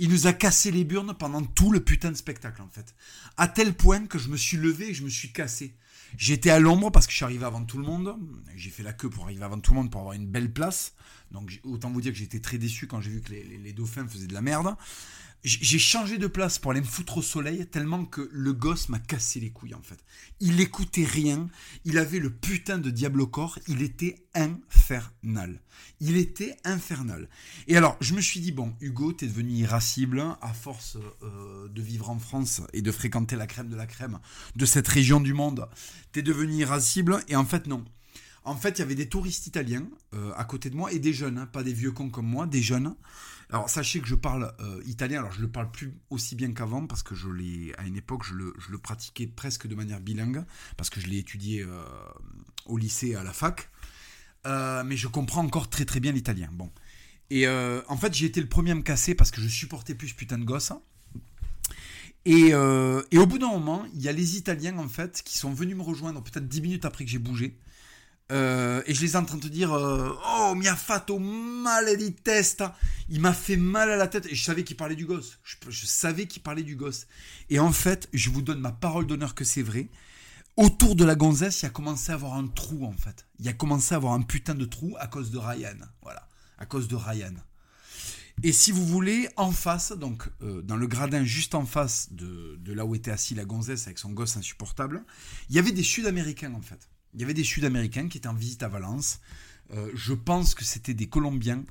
Il 0.00 0.10
nous 0.10 0.28
a 0.28 0.32
cassé 0.32 0.70
les 0.70 0.84
burnes 0.84 1.14
pendant 1.14 1.42
tout 1.42 1.72
le 1.72 1.80
putain 1.80 2.10
de 2.10 2.16
spectacle 2.16 2.62
en 2.62 2.68
fait. 2.68 2.94
À 3.36 3.48
tel 3.48 3.74
point 3.74 4.06
que 4.06 4.18
je 4.18 4.28
me 4.28 4.36
suis 4.36 4.56
levé 4.56 4.90
et 4.90 4.94
je 4.94 5.02
me 5.04 5.08
suis 5.08 5.32
cassé. 5.32 5.74
J'étais 6.16 6.50
à 6.50 6.58
l'ombre 6.58 6.90
parce 6.90 7.06
que 7.06 7.12
je 7.12 7.16
suis 7.16 7.24
arrivé 7.24 7.44
avant 7.44 7.64
tout 7.64 7.78
le 7.78 7.84
monde. 7.84 8.16
J'ai 8.56 8.70
fait 8.70 8.82
la 8.82 8.92
queue 8.92 9.10
pour 9.10 9.24
arriver 9.24 9.44
avant 9.44 9.60
tout 9.60 9.72
le 9.72 9.78
monde 9.78 9.90
pour 9.90 10.00
avoir 10.00 10.14
une 10.14 10.26
belle 10.26 10.52
place. 10.52 10.94
Donc 11.30 11.60
autant 11.64 11.90
vous 11.90 12.00
dire 12.00 12.12
que 12.12 12.18
j'étais 12.18 12.40
très 12.40 12.58
déçu 12.58 12.86
quand 12.86 13.00
j'ai 13.00 13.10
vu 13.10 13.20
que 13.20 13.32
les, 13.32 13.72
dauphins 13.72 14.06
faisaient 14.06 14.26
de 14.26 14.34
la 14.34 14.40
merde. 14.40 14.74
J'ai 15.44 15.78
changé 15.78 16.18
de 16.18 16.26
place 16.26 16.58
pour 16.58 16.72
aller 16.72 16.80
me 16.80 16.86
foutre 16.86 17.18
au 17.18 17.22
soleil 17.22 17.64
tellement 17.66 18.04
que 18.04 18.28
le 18.32 18.52
gosse 18.52 18.88
m'a 18.88 18.98
cassé 18.98 19.38
les 19.38 19.50
couilles 19.50 19.74
en 19.74 19.82
fait. 19.82 19.98
Il 20.40 20.60
écoutait 20.60 21.04
rien, 21.04 21.48
il 21.84 21.98
avait 21.98 22.18
le 22.18 22.30
putain 22.30 22.78
de 22.78 22.90
diable 22.90 23.20
au 23.20 23.28
corps, 23.28 23.58
il 23.68 23.82
était 23.82 24.26
infernal. 24.34 25.60
Il 26.00 26.16
était 26.16 26.56
infernal. 26.64 27.28
Et 27.68 27.76
alors, 27.76 27.96
je 28.00 28.14
me 28.14 28.20
suis 28.20 28.40
dit, 28.40 28.50
bon, 28.50 28.74
Hugo, 28.80 29.12
t'es 29.12 29.26
devenu 29.26 29.52
irascible 29.52 30.24
à 30.40 30.52
force 30.52 30.96
euh, 31.22 31.68
de 31.68 31.82
vivre 31.82 32.10
en 32.10 32.18
France 32.18 32.62
et 32.72 32.82
de 32.82 32.90
fréquenter 32.90 33.36
la 33.36 33.46
crème 33.46 33.68
de 33.68 33.76
la 33.76 33.86
crème 33.86 34.18
de 34.56 34.66
cette 34.66 34.88
région 34.88 35.20
du 35.20 35.34
monde. 35.34 35.68
T'es 36.10 36.22
devenu 36.22 36.54
irascible 36.54 37.22
et 37.28 37.36
en 37.36 37.44
fait, 37.44 37.68
non. 37.68 37.84
En 38.44 38.56
fait, 38.56 38.70
il 38.70 38.78
y 38.78 38.82
avait 38.82 38.94
des 38.94 39.08
touristes 39.08 39.46
italiens 39.46 39.86
euh, 40.14 40.32
à 40.36 40.44
côté 40.44 40.70
de 40.70 40.76
moi 40.76 40.92
et 40.92 40.98
des 40.98 41.12
jeunes, 41.12 41.38
hein, 41.38 41.46
pas 41.46 41.62
des 41.62 41.72
vieux 41.72 41.92
cons 41.92 42.10
comme 42.10 42.26
moi, 42.26 42.46
des 42.46 42.62
jeunes. 42.62 42.94
Alors 43.50 43.70
sachez 43.70 44.00
que 44.00 44.06
je 44.06 44.14
parle 44.14 44.52
euh, 44.60 44.82
italien, 44.84 45.20
alors 45.20 45.32
je 45.32 45.40
le 45.40 45.48
parle 45.48 45.70
plus 45.70 45.94
aussi 46.10 46.34
bien 46.34 46.52
qu'avant 46.52 46.86
parce 46.86 47.02
que 47.02 47.14
je 47.14 47.30
l'ai 47.30 47.72
à 47.78 47.86
une 47.86 47.96
époque 47.96 48.24
je 48.24 48.34
le, 48.34 48.52
je 48.58 48.70
le, 48.70 48.78
pratiquais 48.78 49.26
presque 49.26 49.66
de 49.66 49.74
manière 49.74 50.00
bilingue 50.00 50.44
parce 50.76 50.90
que 50.90 51.00
je 51.00 51.06
l'ai 51.06 51.18
étudié 51.18 51.62
euh, 51.62 51.82
au 52.66 52.76
lycée 52.76 53.14
à 53.14 53.24
la 53.24 53.32
fac. 53.32 53.70
euh, 54.46 54.84
mais 54.84 54.96
je 54.98 55.08
comprends 55.08 55.42
encore 55.42 55.70
très 55.70 55.86
très 55.86 56.00
bien 56.00 56.12
l'italien. 56.12 56.48
Bon. 56.52 56.70
Et 57.30 57.46
en 57.46 57.96
fait, 57.98 58.14
j'ai 58.14 58.24
été 58.24 58.40
le 58.40 58.48
premier 58.48 58.70
à 58.70 58.74
me 58.74 58.80
casser 58.80 59.14
parce 59.14 59.30
que 59.30 59.42
je 59.42 59.48
supportais 59.48 59.94
plus 59.94 60.08
ce 60.08 60.14
putain 60.14 60.38
de 60.38 60.44
gosse. 60.44 60.72
Et, 62.24 62.52
et 62.52 63.18
au 63.18 63.26
bout 63.26 63.38
d'un 63.38 63.50
moment, 63.50 63.84
il 63.94 64.00
y 64.00 64.08
a 64.08 64.12
les 64.12 64.38
Italiens 64.38 64.78
en 64.78 64.88
fait 64.88 65.22
qui 65.22 65.36
sont 65.36 65.52
venus 65.52 65.76
me 65.76 65.82
rejoindre 65.82 66.22
peut-être 66.22 66.48
10 66.48 66.62
minutes 66.62 66.84
après 66.86 67.04
que 67.04 67.10
j'ai 67.10 67.18
bougé. 67.18 67.58
Euh, 68.30 68.82
et 68.86 68.94
je 68.94 69.00
les 69.00 69.12
ai 69.12 69.16
en 69.16 69.24
train 69.24 69.38
de 69.38 69.42
te 69.42 69.48
dire 69.48 69.72
euh, 69.72 70.14
Oh, 70.38 70.54
mi 70.54 70.68
ha 70.68 70.76
fatto 70.76 71.18
male 71.18 71.96
di 71.96 72.12
testa. 72.12 72.76
Il 73.08 73.20
m'a 73.20 73.32
fait 73.32 73.56
mal 73.56 73.90
à 73.90 73.96
la 73.96 74.06
tête. 74.06 74.26
Et 74.26 74.34
je 74.34 74.44
savais 74.44 74.64
qu'il 74.64 74.76
parlait 74.76 74.96
du 74.96 75.06
gosse. 75.06 75.38
Je, 75.44 75.56
je 75.68 75.86
savais 75.86 76.26
qu'il 76.26 76.42
parlait 76.42 76.62
du 76.62 76.76
gosse. 76.76 77.06
Et 77.48 77.58
en 77.58 77.72
fait, 77.72 78.08
je 78.12 78.30
vous 78.30 78.42
donne 78.42 78.60
ma 78.60 78.72
parole 78.72 79.06
d'honneur 79.06 79.34
que 79.34 79.44
c'est 79.44 79.62
vrai. 79.62 79.88
Autour 80.56 80.96
de 80.96 81.04
la 81.04 81.14
gonzesse, 81.14 81.62
il 81.62 81.66
a 81.66 81.70
commencé 81.70 82.10
à 82.10 82.16
avoir 82.16 82.34
un 82.34 82.48
trou 82.48 82.84
en 82.84 82.92
fait. 82.92 83.26
Il 83.38 83.48
a 83.48 83.52
commencé 83.52 83.94
à 83.94 83.96
avoir 83.96 84.12
un 84.12 84.22
putain 84.22 84.54
de 84.54 84.64
trou 84.64 84.96
à 84.98 85.06
cause 85.06 85.30
de 85.30 85.38
Ryan. 85.38 85.76
Voilà. 86.02 86.28
À 86.58 86.66
cause 86.66 86.88
de 86.88 86.96
Ryan. 86.96 87.34
Et 88.42 88.52
si 88.52 88.72
vous 88.72 88.84
voulez, 88.86 89.28
en 89.36 89.50
face, 89.50 89.92
donc 89.92 90.28
euh, 90.42 90.62
dans 90.62 90.76
le 90.76 90.86
gradin 90.86 91.24
juste 91.24 91.54
en 91.54 91.64
face 91.64 92.12
de, 92.12 92.56
de 92.60 92.72
là 92.72 92.84
où 92.84 92.94
était 92.94 93.10
assis 93.10 93.34
la 93.34 93.44
gonzesse 93.44 93.86
avec 93.86 93.98
son 93.98 94.10
gosse 94.10 94.36
insupportable, 94.36 95.04
il 95.48 95.56
y 95.56 95.58
avait 95.58 95.72
des 95.72 95.82
Sud-Américains 95.82 96.54
en 96.54 96.60
fait. 96.60 96.88
Il 97.14 97.20
y 97.20 97.24
avait 97.24 97.34
des 97.34 97.44
Sud-Américains 97.44 98.08
qui 98.08 98.18
étaient 98.18 98.28
en 98.28 98.34
visite 98.34 98.62
à 98.62 98.68
Valence. 98.68 99.20
Euh, 99.72 99.90
je 99.94 100.14
pense 100.14 100.54
que 100.54 100.64
c'était 100.64 100.94
des 100.94 101.08
Colombiens. 101.08 101.64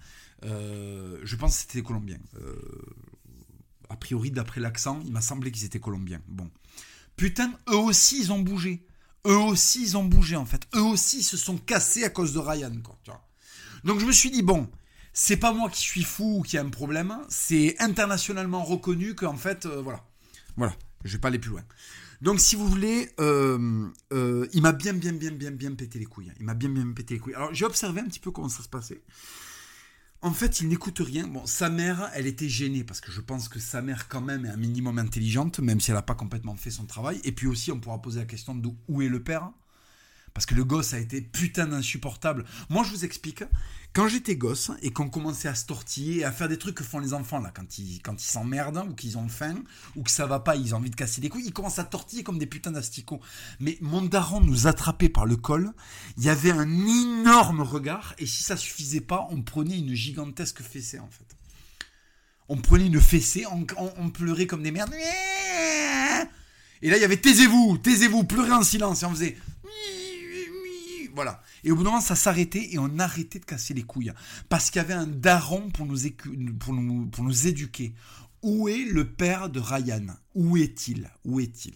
Euh, 0.43 1.19
je 1.23 1.35
pense 1.35 1.55
que 1.55 1.61
c'était 1.61 1.79
des 1.79 1.83
Colombiens. 1.83 2.19
Euh, 2.39 2.59
a 3.89 3.95
priori, 3.95 4.31
d'après 4.31 4.61
l'accent, 4.61 4.99
il 5.05 5.11
m'a 5.11 5.21
semblé 5.21 5.51
qu'ils 5.51 5.65
étaient 5.65 5.79
Colombiens. 5.79 6.21
Bon. 6.27 6.49
Putain, 7.15 7.51
eux 7.69 7.77
aussi, 7.77 8.19
ils 8.19 8.31
ont 8.31 8.39
bougé. 8.39 8.85
Eux 9.25 9.37
aussi, 9.37 9.81
ils 9.81 9.97
ont 9.97 10.05
bougé, 10.05 10.35
en 10.35 10.45
fait. 10.45 10.67
Eux 10.75 10.81
aussi, 10.81 11.19
ils 11.19 11.23
se 11.23 11.37
sont 11.37 11.57
cassés 11.57 12.03
à 12.03 12.09
cause 12.09 12.33
de 12.33 12.39
Ryan. 12.39 12.71
Donc, 13.83 13.99
je 13.99 14.05
me 14.05 14.11
suis 14.11 14.31
dit, 14.31 14.41
bon, 14.41 14.69
c'est 15.13 15.37
pas 15.37 15.51
moi 15.51 15.69
qui 15.69 15.81
suis 15.81 16.03
fou 16.03 16.39
ou 16.39 16.41
qui 16.43 16.57
a 16.57 16.61
un 16.61 16.69
problème. 16.69 17.17
C'est 17.29 17.75
internationalement 17.79 18.63
reconnu 18.63 19.15
qu'en 19.15 19.35
fait, 19.35 19.65
voilà. 19.65 20.03
Voilà. 20.55 20.75
Je 21.03 21.13
vais 21.13 21.19
pas 21.19 21.29
aller 21.29 21.39
plus 21.39 21.51
loin. 21.51 21.63
Donc, 22.21 22.39
si 22.39 22.55
vous 22.55 22.67
voulez, 22.67 23.09
euh, 23.19 23.87
euh, 24.11 24.47
il 24.53 24.61
m'a 24.61 24.71
bien, 24.71 24.93
bien, 24.93 25.13
bien, 25.13 25.31
bien, 25.31 25.51
bien 25.51 25.73
pété 25.73 25.99
les 25.99 26.05
couilles. 26.05 26.31
Il 26.39 26.45
m'a 26.45 26.55
bien, 26.55 26.69
bien 26.69 26.91
pété 26.91 27.15
les 27.15 27.19
couilles. 27.19 27.35
Alors, 27.35 27.53
j'ai 27.53 27.65
observé 27.65 28.01
un 28.01 28.05
petit 28.05 28.19
peu 28.19 28.31
comment 28.31 28.49
ça 28.49 28.63
se 28.63 28.69
passait. 28.69 29.01
En 30.21 30.31
fait, 30.31 30.61
il 30.61 30.67
n'écoute 30.67 30.99
rien. 30.99 31.27
Bon, 31.27 31.45
sa 31.45 31.69
mère, 31.69 32.09
elle 32.15 32.25
était 32.25 32.49
gênée 32.49 32.83
parce 32.83 33.01
que 33.01 33.11
je 33.11 33.21
pense 33.21 33.49
que 33.49 33.59
sa 33.59 33.83
mère, 33.83 34.07
quand 34.07 34.21
même, 34.21 34.45
est 34.45 34.49
un 34.49 34.57
minimum 34.57 34.97
intelligente, 34.97 35.59
même 35.59 35.79
si 35.79 35.91
elle 35.91 35.95
n'a 35.95 36.01
pas 36.01 36.15
complètement 36.15 36.55
fait 36.55 36.71
son 36.71 36.85
travail. 36.85 37.21
Et 37.23 37.31
puis 37.31 37.45
aussi, 37.45 37.71
on 37.71 37.79
pourra 37.79 38.01
poser 38.01 38.19
la 38.19 38.25
question 38.25 38.55
de 38.55 38.69
où 38.87 39.01
est 39.03 39.09
le 39.09 39.21
père 39.21 39.51
parce 40.37 40.45
que 40.45 40.53
le 40.53 40.63
gosse 40.63 40.93
a 40.93 40.99
été 40.99 41.19
putain 41.19 41.65
d'insupportable. 41.65 42.45
Moi, 42.69 42.83
je 42.83 42.91
vous 42.91 43.05
explique. 43.05 43.43
Quand 43.93 44.07
j'étais 44.07 44.35
gosse 44.35 44.69
et 44.83 44.91
qu'on 44.91 45.09
commençait 45.09 45.47
à 45.47 45.55
se 45.55 45.65
tortiller 45.65 46.23
à 46.23 46.31
faire 46.31 46.47
des 46.47 46.59
trucs 46.59 46.75
que 46.75 46.83
font 46.83 46.99
les 46.99 47.15
enfants 47.15 47.39
là, 47.39 47.51
quand 47.51 47.79
ils 47.79 47.99
quand 48.03 48.21
ils 48.21 48.27
s'emmerdent 48.27 48.85
ou 48.87 48.93
qu'ils 48.93 49.17
ont 49.17 49.29
faim 49.29 49.63
ou 49.95 50.03
que 50.03 50.11
ça 50.11 50.27
va 50.27 50.39
pas, 50.39 50.55
ils 50.55 50.75
ont 50.75 50.77
envie 50.77 50.91
de 50.91 50.95
casser 50.95 51.21
des 51.21 51.29
couilles, 51.29 51.45
ils 51.47 51.53
commencent 51.53 51.79
à 51.79 51.83
tortiller 51.85 52.21
comme 52.21 52.37
des 52.37 52.45
putains 52.45 52.69
d'asticots. 52.69 53.19
Mais 53.59 53.79
mon 53.81 54.03
daron 54.03 54.39
nous 54.39 54.67
attrapait 54.67 55.09
par 55.09 55.25
le 55.25 55.37
col. 55.37 55.73
Il 56.17 56.23
y 56.25 56.29
avait 56.29 56.51
un 56.51 56.69
énorme 56.69 57.61
regard 57.61 58.13
et 58.19 58.27
si 58.27 58.43
ça 58.43 58.55
suffisait 58.57 59.01
pas, 59.01 59.25
on 59.31 59.41
prenait 59.41 59.79
une 59.79 59.95
gigantesque 59.95 60.61
fessée 60.61 60.99
en 60.99 61.09
fait. 61.09 61.35
On 62.47 62.57
prenait 62.57 62.85
une 62.85 63.01
fessée, 63.01 63.47
on, 63.51 63.65
on- 63.77 63.93
on 63.97 64.09
pleurait 64.11 64.45
comme 64.45 64.61
des 64.61 64.71
merdes. 64.71 64.93
Et 66.83 66.91
là, 66.91 66.97
il 66.97 67.01
y 67.01 67.05
avait 67.05 67.17
taisez-vous, 67.17 67.79
taisez-vous, 67.79 68.23
pleurez 68.25 68.51
en 68.51 68.61
silence. 68.61 69.01
Et 69.01 69.05
on 69.07 69.09
faisait. 69.09 69.35
Et 71.63 71.71
au 71.71 71.75
bout 71.75 71.83
d'un 71.83 71.91
moment, 71.91 72.01
ça 72.01 72.15
s'arrêtait 72.15 72.69
et 72.71 72.79
on 72.79 72.99
arrêtait 72.99 73.39
de 73.39 73.45
casser 73.45 73.73
les 73.73 73.83
couilles. 73.83 74.13
Parce 74.49 74.69
qu'il 74.69 74.81
y 74.81 74.85
avait 74.85 74.93
un 74.93 75.07
daron 75.07 75.69
pour 75.69 75.85
nous, 75.85 77.47
éduquer. 77.47 77.93
Où 78.41 78.67
est 78.67 78.85
le 78.85 79.09
père 79.09 79.49
de 79.49 79.59
Ryan? 79.59 80.05
Où 80.35 80.57
est-il? 80.57 81.09
Où 81.25 81.39
est-il? 81.39 81.75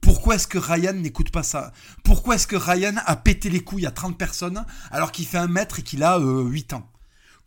Pourquoi 0.00 0.36
est-ce 0.36 0.46
que 0.46 0.58
Ryan 0.58 0.92
n'écoute 0.92 1.30
pas 1.30 1.42
ça? 1.42 1.72
Pourquoi 2.04 2.36
est-ce 2.36 2.46
que 2.46 2.56
Ryan 2.56 2.94
a 3.04 3.16
pété 3.16 3.50
les 3.50 3.60
couilles 3.60 3.86
à 3.86 3.90
30 3.90 4.16
personnes 4.16 4.64
alors 4.90 5.12
qu'il 5.12 5.26
fait 5.26 5.38
un 5.38 5.48
mètre 5.48 5.80
et 5.80 5.82
qu'il 5.82 6.02
a 6.02 6.18
euh, 6.18 6.44
8 6.44 6.74
ans? 6.74 6.90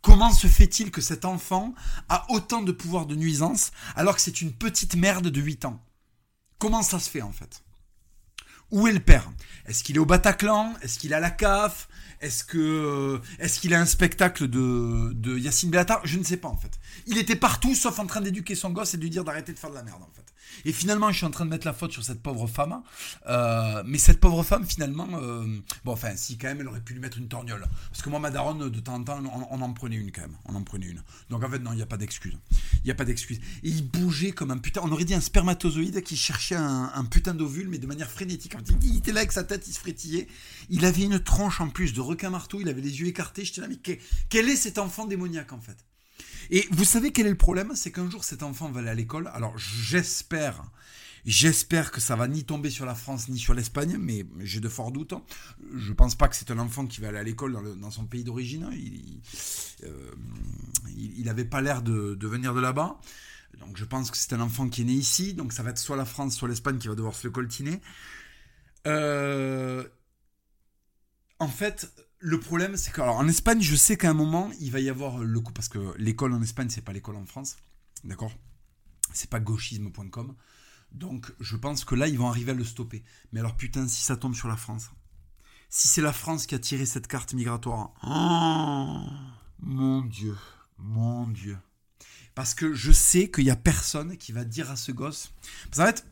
Comment 0.02 0.32
se 0.32 0.48
fait-il 0.48 0.90
que 0.90 1.00
cet 1.00 1.24
enfant 1.24 1.74
a 2.08 2.26
autant 2.30 2.62
de 2.62 2.72
pouvoir 2.72 3.06
de 3.06 3.14
nuisance 3.14 3.70
alors 3.94 4.16
que 4.16 4.20
c'est 4.20 4.42
une 4.42 4.52
petite 4.52 4.96
merde 4.96 5.28
de 5.28 5.40
8 5.40 5.64
ans? 5.64 5.82
Comment 6.58 6.82
ça 6.82 6.98
se 6.98 7.08
fait 7.08 7.22
en 7.22 7.32
fait? 7.32 7.62
Où 8.72 8.88
est 8.88 8.92
le 8.92 9.00
père? 9.00 9.30
Est-ce 9.66 9.84
qu'il 9.84 9.96
est 9.96 9.98
au 10.00 10.06
Bataclan? 10.06 10.74
Est-ce 10.82 10.98
qu'il 10.98 11.12
est 11.12 11.14
à 11.14 11.20
la 11.20 11.30
CAF 11.30 11.88
Est-ce 12.20 12.42
que 12.42 12.58
euh, 12.58 13.18
est-ce 13.38 13.60
qu'il 13.60 13.74
a 13.74 13.80
un 13.80 13.86
spectacle 13.86 14.48
de, 14.48 15.12
de 15.12 15.38
Yacine 15.38 15.70
Bellatar? 15.70 16.00
Je 16.04 16.18
ne 16.18 16.24
sais 16.24 16.38
pas 16.38 16.48
en 16.48 16.56
fait. 16.56 16.72
Il 17.06 17.18
était 17.18 17.36
partout 17.36 17.74
sauf 17.74 17.98
en 17.98 18.06
train 18.06 18.22
d'éduquer 18.22 18.54
son 18.54 18.70
gosse 18.70 18.94
et 18.94 18.96
de 18.96 19.02
lui 19.02 19.10
dire 19.10 19.24
d'arrêter 19.24 19.52
de 19.52 19.58
faire 19.58 19.70
de 19.70 19.74
la 19.74 19.82
merde 19.82 20.02
en 20.02 20.10
fait. 20.14 20.24
Et 20.64 20.72
finalement, 20.72 21.10
je 21.10 21.16
suis 21.16 21.26
en 21.26 21.30
train 21.30 21.44
de 21.44 21.50
mettre 21.50 21.66
la 21.66 21.72
faute 21.72 21.92
sur 21.92 22.04
cette 22.04 22.22
pauvre 22.22 22.46
femme. 22.46 22.82
Euh, 23.26 23.82
mais 23.86 23.98
cette 23.98 24.20
pauvre 24.20 24.42
femme, 24.42 24.66
finalement, 24.66 25.08
euh, 25.14 25.44
bon, 25.84 25.92
enfin, 25.92 26.16
si 26.16 26.38
quand 26.38 26.48
même, 26.48 26.60
elle 26.60 26.68
aurait 26.68 26.80
pu 26.80 26.94
lui 26.94 27.00
mettre 27.00 27.18
une 27.18 27.28
torgnole. 27.28 27.64
Parce 27.90 28.02
que 28.02 28.10
moi, 28.10 28.18
ma 28.18 28.30
daronne, 28.30 28.68
de 28.68 28.80
temps 28.80 28.94
en 28.94 29.04
temps, 29.04 29.22
on, 29.50 29.60
en 29.62 29.72
prenait 29.72 29.96
une 29.96 30.12
quand 30.12 30.22
même. 30.22 30.36
On 30.44 30.54
en 30.54 30.62
prenait 30.62 30.86
une. 30.86 31.02
Donc 31.30 31.42
en 31.44 31.50
fait, 31.50 31.58
non, 31.58 31.72
il 31.72 31.76
n'y 31.76 31.82
a 31.82 31.86
pas 31.86 31.96
d'excuse. 31.96 32.36
Il 32.52 32.86
n'y 32.86 32.90
a 32.90 32.94
pas 32.94 33.04
d'excuse. 33.04 33.38
Et 33.62 33.68
il 33.68 33.86
bougeait 33.88 34.32
comme 34.32 34.50
un 34.50 34.58
putain. 34.58 34.80
On 34.84 34.92
aurait 34.92 35.04
dit 35.04 35.14
un 35.14 35.20
spermatozoïde 35.20 36.02
qui 36.02 36.16
cherchait 36.16 36.56
un, 36.56 37.04
putain 37.10 37.34
d'ovule, 37.34 37.68
mais 37.68 37.78
de 37.78 37.86
manière 37.86 38.10
frénétique. 38.10 38.54
Il 38.82 38.96
était 38.98 39.12
là 39.12 39.20
avec 39.20 39.32
sa 39.32 39.44
tête, 39.44 39.66
il 39.66 39.72
se 39.72 39.80
frétillait. 39.80 40.28
Il 40.70 40.84
avait 40.84 41.02
une 41.02 41.20
tronche 41.20 41.60
en 41.60 41.68
plus 41.68 41.92
de 41.92 42.00
requin 42.00 42.30
marteau. 42.30 42.60
Il 42.60 42.68
avait 42.68 42.80
les 42.80 43.00
yeux 43.00 43.06
écartés. 43.06 43.44
J'étais 43.44 43.60
là, 43.60 43.68
mais 43.68 43.78
quel 44.28 44.48
est 44.48 44.56
cet 44.56 44.78
enfant 44.78 45.06
démoniaque 45.06 45.52
en 45.52 45.60
fait? 45.60 45.76
Et 46.52 46.68
vous 46.70 46.84
savez 46.84 47.10
quel 47.10 47.26
est 47.26 47.30
le 47.30 47.36
problème? 47.36 47.72
C'est 47.74 47.90
qu'un 47.90 48.08
jour 48.10 48.22
cet 48.22 48.42
enfant 48.42 48.70
va 48.70 48.80
aller 48.80 48.90
à 48.90 48.94
l'école. 48.94 49.28
Alors 49.34 49.56
j'espère, 49.56 50.62
j'espère 51.24 51.90
que 51.90 52.00
ça 52.00 52.14
va 52.14 52.28
ni 52.28 52.44
tomber 52.44 52.70
sur 52.70 52.86
la 52.86 52.94
France 52.94 53.28
ni 53.28 53.38
sur 53.38 53.54
l'Espagne, 53.54 53.96
mais 53.98 54.26
j'ai 54.40 54.60
de 54.60 54.68
forts 54.68 54.92
doutes. 54.92 55.14
Je 55.74 55.92
pense 55.92 56.14
pas 56.14 56.28
que 56.28 56.36
c'est 56.36 56.50
un 56.50 56.58
enfant 56.58 56.86
qui 56.86 57.00
va 57.00 57.08
aller 57.08 57.18
à 57.18 57.22
l'école 57.22 57.58
dans, 57.80 57.90
son 57.90 58.04
pays 58.04 58.22
d'origine. 58.22 58.68
Il, 58.72 59.20
euh, 59.84 60.12
il, 60.96 61.20
il 61.20 61.28
avait 61.28 61.46
pas 61.46 61.62
l'air 61.62 61.82
de, 61.82 62.14
de 62.14 62.26
venir 62.28 62.54
de 62.54 62.60
là-bas. 62.60 63.00
Donc 63.58 63.76
je 63.76 63.84
pense 63.84 64.10
que 64.10 64.16
c'est 64.16 64.34
un 64.34 64.40
enfant 64.40 64.68
qui 64.68 64.82
est 64.82 64.84
né 64.84 64.92
ici. 64.92 65.34
Donc 65.34 65.52
ça 65.52 65.62
va 65.62 65.70
être 65.70 65.78
soit 65.78 65.96
la 65.96 66.04
France, 66.04 66.36
soit 66.36 66.48
l'Espagne 66.48 66.78
qui 66.78 66.88
va 66.88 66.94
devoir 66.94 67.14
se 67.14 67.26
le 67.26 67.32
coltiner. 67.32 67.80
Euh, 68.86 69.84
en 71.38 71.48
fait, 71.48 71.92
le 72.24 72.38
problème, 72.38 72.76
c'est 72.76 72.92
qu'en 72.92 73.26
Espagne, 73.26 73.60
je 73.60 73.74
sais 73.74 73.96
qu'à 73.96 74.10
un 74.10 74.14
moment, 74.14 74.50
il 74.60 74.70
va 74.70 74.78
y 74.78 74.88
avoir 74.88 75.18
le 75.18 75.40
coup, 75.40 75.52
parce 75.52 75.68
que 75.68 75.92
l'école 75.98 76.32
en 76.32 76.40
Espagne, 76.40 76.68
c'est 76.70 76.80
pas 76.80 76.92
l'école 76.92 77.16
en 77.16 77.26
France, 77.26 77.56
d'accord? 78.04 78.32
C'est 79.12 79.28
pas 79.28 79.40
gauchisme.com. 79.40 80.36
Donc, 80.92 81.32
je 81.40 81.56
pense 81.56 81.84
que 81.84 81.96
là, 81.96 82.06
ils 82.06 82.16
vont 82.16 82.28
arriver 82.28 82.52
à 82.52 82.54
le 82.54 82.64
stopper. 82.64 83.02
Mais 83.32 83.40
alors, 83.40 83.56
putain, 83.56 83.88
si 83.88 84.02
ça 84.02 84.16
tombe 84.16 84.36
sur 84.36 84.46
la 84.46 84.56
France, 84.56 84.92
si 85.68 85.88
c'est 85.88 86.00
la 86.00 86.12
France 86.12 86.46
qui 86.46 86.54
a 86.54 86.60
tiré 86.60 86.86
cette 86.86 87.08
carte 87.08 87.34
migratoire, 87.34 87.90
oh, 88.04 89.00
mon 89.58 90.02
Dieu, 90.02 90.36
mon 90.78 91.26
Dieu. 91.26 91.58
Parce 92.36 92.54
que 92.54 92.72
je 92.72 92.92
sais 92.92 93.32
qu'il 93.32 93.44
y 93.44 93.50
a 93.50 93.56
personne 93.56 94.16
qui 94.16 94.30
va 94.30 94.44
dire 94.44 94.70
à 94.70 94.76
ce 94.76 94.92
gosse. 94.92 95.32
Parce 95.70 95.78
qu'en 95.78 95.86
fait, 95.86 96.06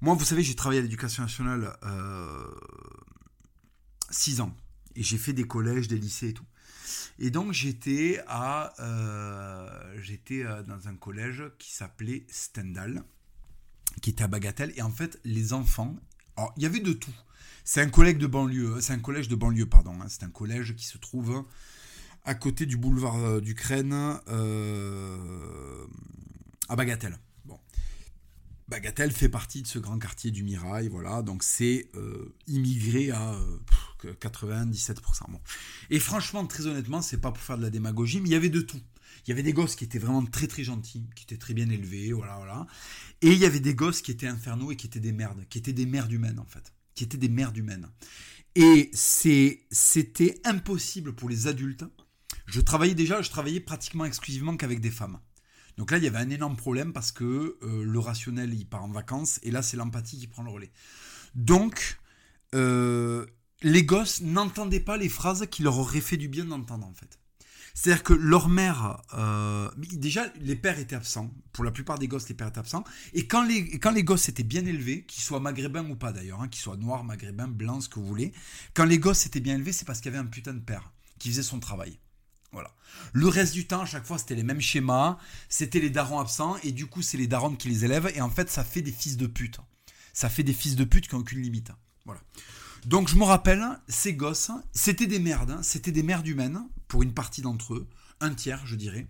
moi, 0.00 0.14
vous 0.14 0.24
savez, 0.24 0.42
j'ai 0.42 0.54
travaillé 0.54 0.80
à 0.80 0.82
l'éducation 0.82 1.22
nationale 1.22 1.76
euh, 1.82 2.54
6 4.08 4.40
ans. 4.40 4.56
Et 5.00 5.02
j'ai 5.02 5.18
fait 5.18 5.32
des 5.32 5.44
collèges, 5.44 5.88
des 5.88 5.98
lycées 5.98 6.28
et 6.28 6.34
tout. 6.34 6.44
Et 7.18 7.30
donc 7.30 7.52
j'étais 7.52 8.22
à 8.26 8.74
euh, 8.80 9.96
euh, 10.30 10.62
dans 10.62 10.88
un 10.88 10.94
collège 10.94 11.42
qui 11.58 11.72
s'appelait 11.72 12.26
Stendhal, 12.28 13.02
qui 14.02 14.10
était 14.10 14.24
à 14.24 14.28
Bagatelle. 14.28 14.72
Et 14.76 14.82
en 14.82 14.90
fait, 14.90 15.18
les 15.24 15.54
enfants, 15.54 15.96
alors 16.36 16.52
il 16.58 16.62
y 16.62 16.66
avait 16.66 16.80
de 16.80 16.92
tout. 16.92 17.14
C'est 17.64 17.80
un 17.80 17.88
collège 17.88 18.18
de 18.18 18.26
banlieue, 18.26 18.80
c'est 18.82 18.92
un 18.92 18.98
collège 18.98 19.28
de 19.28 19.36
banlieue, 19.36 19.66
pardon. 19.66 19.98
hein. 20.00 20.06
c'est 20.08 20.22
un 20.22 20.30
collège 20.30 20.76
qui 20.76 20.84
se 20.84 20.98
trouve 20.98 21.44
à 22.24 22.34
côté 22.34 22.66
du 22.66 22.76
boulevard 22.76 23.16
euh, 23.16 23.40
d'Ukraine, 23.40 24.18
euh, 24.28 25.86
à 26.68 26.76
Bagatelle. 26.76 27.18
Bagatelle 28.70 29.10
fait 29.10 29.28
partie 29.28 29.62
de 29.62 29.66
ce 29.66 29.80
grand 29.80 29.98
quartier 29.98 30.30
du 30.30 30.44
Mirail, 30.44 30.86
voilà, 30.86 31.22
donc 31.22 31.42
c'est 31.42 31.90
euh, 31.96 32.32
immigré 32.46 33.10
à 33.10 33.34
euh, 33.34 33.58
pff, 34.00 34.16
97%. 34.20 35.28
Bon. 35.28 35.40
Et 35.90 35.98
franchement, 35.98 36.46
très 36.46 36.66
honnêtement, 36.66 37.02
c'est 37.02 37.20
pas 37.20 37.32
pour 37.32 37.42
faire 37.42 37.58
de 37.58 37.62
la 37.62 37.70
démagogie, 37.70 38.20
mais 38.20 38.28
il 38.28 38.32
y 38.32 38.36
avait 38.36 38.48
de 38.48 38.60
tout. 38.60 38.80
Il 39.26 39.30
y 39.30 39.32
avait 39.32 39.42
des 39.42 39.52
gosses 39.52 39.74
qui 39.74 39.82
étaient 39.82 39.98
vraiment 39.98 40.24
très 40.24 40.46
très 40.46 40.62
gentils, 40.62 41.04
qui 41.16 41.24
étaient 41.24 41.36
très 41.36 41.52
bien 41.52 41.68
élevés, 41.68 42.12
voilà, 42.12 42.36
voilà. 42.36 42.68
Et 43.22 43.32
il 43.32 43.38
y 43.38 43.44
avait 43.44 43.58
des 43.58 43.74
gosses 43.74 44.02
qui 44.02 44.12
étaient 44.12 44.28
infernaux 44.28 44.70
et 44.70 44.76
qui 44.76 44.86
étaient 44.86 45.00
des 45.00 45.12
merdes, 45.12 45.44
qui 45.50 45.58
étaient 45.58 45.72
des 45.72 45.86
merdes 45.86 46.12
humaines 46.12 46.38
en 46.38 46.46
fait, 46.46 46.72
qui 46.94 47.02
étaient 47.02 47.18
des 47.18 47.28
merdes 47.28 47.56
humaines. 47.56 47.88
Et 48.54 48.92
c'était 48.92 50.40
impossible 50.44 51.12
pour 51.16 51.28
les 51.28 51.48
adultes. 51.48 51.84
Je 52.46 52.60
travaillais 52.60 52.94
déjà, 52.94 53.20
je 53.20 53.30
travaillais 53.30 53.60
pratiquement 53.60 54.04
exclusivement 54.04 54.56
qu'avec 54.56 54.80
des 54.80 54.92
femmes. 54.92 55.18
Donc 55.80 55.92
là, 55.92 55.96
il 55.96 56.04
y 56.04 56.06
avait 56.06 56.18
un 56.18 56.28
énorme 56.28 56.56
problème 56.56 56.92
parce 56.92 57.10
que 57.10 57.56
euh, 57.62 57.82
le 57.82 57.98
rationnel, 57.98 58.52
il 58.52 58.66
part 58.66 58.84
en 58.84 58.90
vacances, 58.90 59.40
et 59.42 59.50
là, 59.50 59.62
c'est 59.62 59.78
l'empathie 59.78 60.18
qui 60.18 60.26
prend 60.26 60.42
le 60.42 60.50
relais. 60.50 60.70
Donc, 61.34 61.98
euh, 62.54 63.24
les 63.62 63.82
gosses 63.82 64.20
n'entendaient 64.20 64.80
pas 64.80 64.98
les 64.98 65.08
phrases 65.08 65.46
qui 65.50 65.62
leur 65.62 65.78
auraient 65.78 66.02
fait 66.02 66.18
du 66.18 66.28
bien 66.28 66.44
d'entendre 66.44 66.86
en 66.86 66.92
fait. 66.92 67.18
C'est-à-dire 67.72 68.02
que 68.02 68.12
leur 68.12 68.50
mère, 68.50 69.00
euh, 69.14 69.70
déjà 69.78 70.30
les 70.42 70.54
pères 70.54 70.78
étaient 70.78 70.96
absents. 70.96 71.32
Pour 71.54 71.64
la 71.64 71.70
plupart 71.70 71.98
des 71.98 72.08
gosses, 72.08 72.28
les 72.28 72.34
pères 72.34 72.48
étaient 72.48 72.58
absents. 72.58 72.84
Et 73.14 73.26
quand 73.26 73.42
les, 73.42 74.04
gosses 74.04 74.28
étaient 74.28 74.42
bien 74.42 74.66
élevés, 74.66 75.06
qu'ils 75.06 75.22
soient 75.22 75.40
maghrébins 75.40 75.88
ou 75.88 75.96
pas 75.96 76.12
d'ailleurs, 76.12 76.42
hein, 76.42 76.48
qu'ils 76.48 76.60
soient 76.60 76.76
noirs, 76.76 77.04
maghrébins, 77.04 77.48
blancs, 77.48 77.84
ce 77.84 77.88
que 77.88 77.98
vous 77.98 78.06
voulez, 78.06 78.34
quand 78.74 78.84
les 78.84 78.98
gosses 78.98 79.24
étaient 79.24 79.40
bien 79.40 79.54
élevés, 79.54 79.72
c'est 79.72 79.86
parce 79.86 80.02
qu'il 80.02 80.12
y 80.12 80.14
avait 80.14 80.22
un 80.22 80.28
putain 80.28 80.52
de 80.52 80.60
père 80.60 80.92
qui 81.18 81.30
faisait 81.30 81.42
son 81.42 81.58
travail. 81.58 81.98
Voilà. 82.52 82.74
Le 83.12 83.28
reste 83.28 83.54
du 83.54 83.66
temps, 83.66 83.82
à 83.82 83.86
chaque 83.86 84.04
fois, 84.04 84.18
c'était 84.18 84.34
les 84.34 84.42
mêmes 84.42 84.60
schémas. 84.60 85.18
C'était 85.48 85.80
les 85.80 85.90
darons 85.90 86.18
absents. 86.18 86.56
Et 86.62 86.72
du 86.72 86.86
coup, 86.86 87.02
c'est 87.02 87.16
les 87.16 87.26
darons 87.26 87.54
qui 87.54 87.68
les 87.68 87.84
élèvent. 87.84 88.10
Et 88.14 88.20
en 88.20 88.30
fait, 88.30 88.50
ça 88.50 88.64
fait 88.64 88.82
des 88.82 88.92
fils 88.92 89.16
de 89.16 89.26
pute. 89.26 89.60
Ça 90.12 90.28
fait 90.28 90.42
des 90.42 90.52
fils 90.52 90.76
de 90.76 90.84
pute 90.84 91.08
qui 91.08 91.14
n'ont 91.14 91.20
aucune 91.20 91.42
limite. 91.42 91.72
Voilà. 92.04 92.20
Donc, 92.86 93.08
je 93.08 93.16
me 93.16 93.24
rappelle, 93.24 93.64
ces 93.88 94.14
gosses, 94.14 94.50
c'était 94.72 95.06
des 95.06 95.20
merdes. 95.20 95.50
Hein. 95.50 95.62
C'était 95.62 95.92
des 95.92 96.02
merdes 96.02 96.26
humaines, 96.26 96.62
pour 96.88 97.02
une 97.02 97.14
partie 97.14 97.42
d'entre 97.42 97.74
eux. 97.74 97.88
Un 98.20 98.34
tiers, 98.34 98.66
je 98.66 98.74
dirais. 98.74 99.06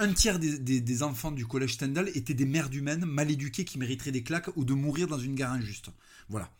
Un 0.00 0.12
tiers 0.12 0.38
des, 0.38 1.02
enfants 1.02 1.32
du 1.32 1.44
collège 1.44 1.74
Stendhal 1.74 2.08
étaient 2.14 2.34
des 2.34 2.46
merdes 2.46 2.74
humaines 2.74 3.04
mal 3.04 3.32
éduquées 3.32 3.64
qui 3.64 3.78
mériteraient 3.78 4.12
des 4.12 4.22
claques 4.22 4.48
ou 4.56 4.64
de 4.64 4.72
mourir 4.72 5.08
dans 5.08 5.18
une 5.18 5.34
gare 5.34 5.52
injuste. 5.52 5.90
Voilà. 6.28 6.50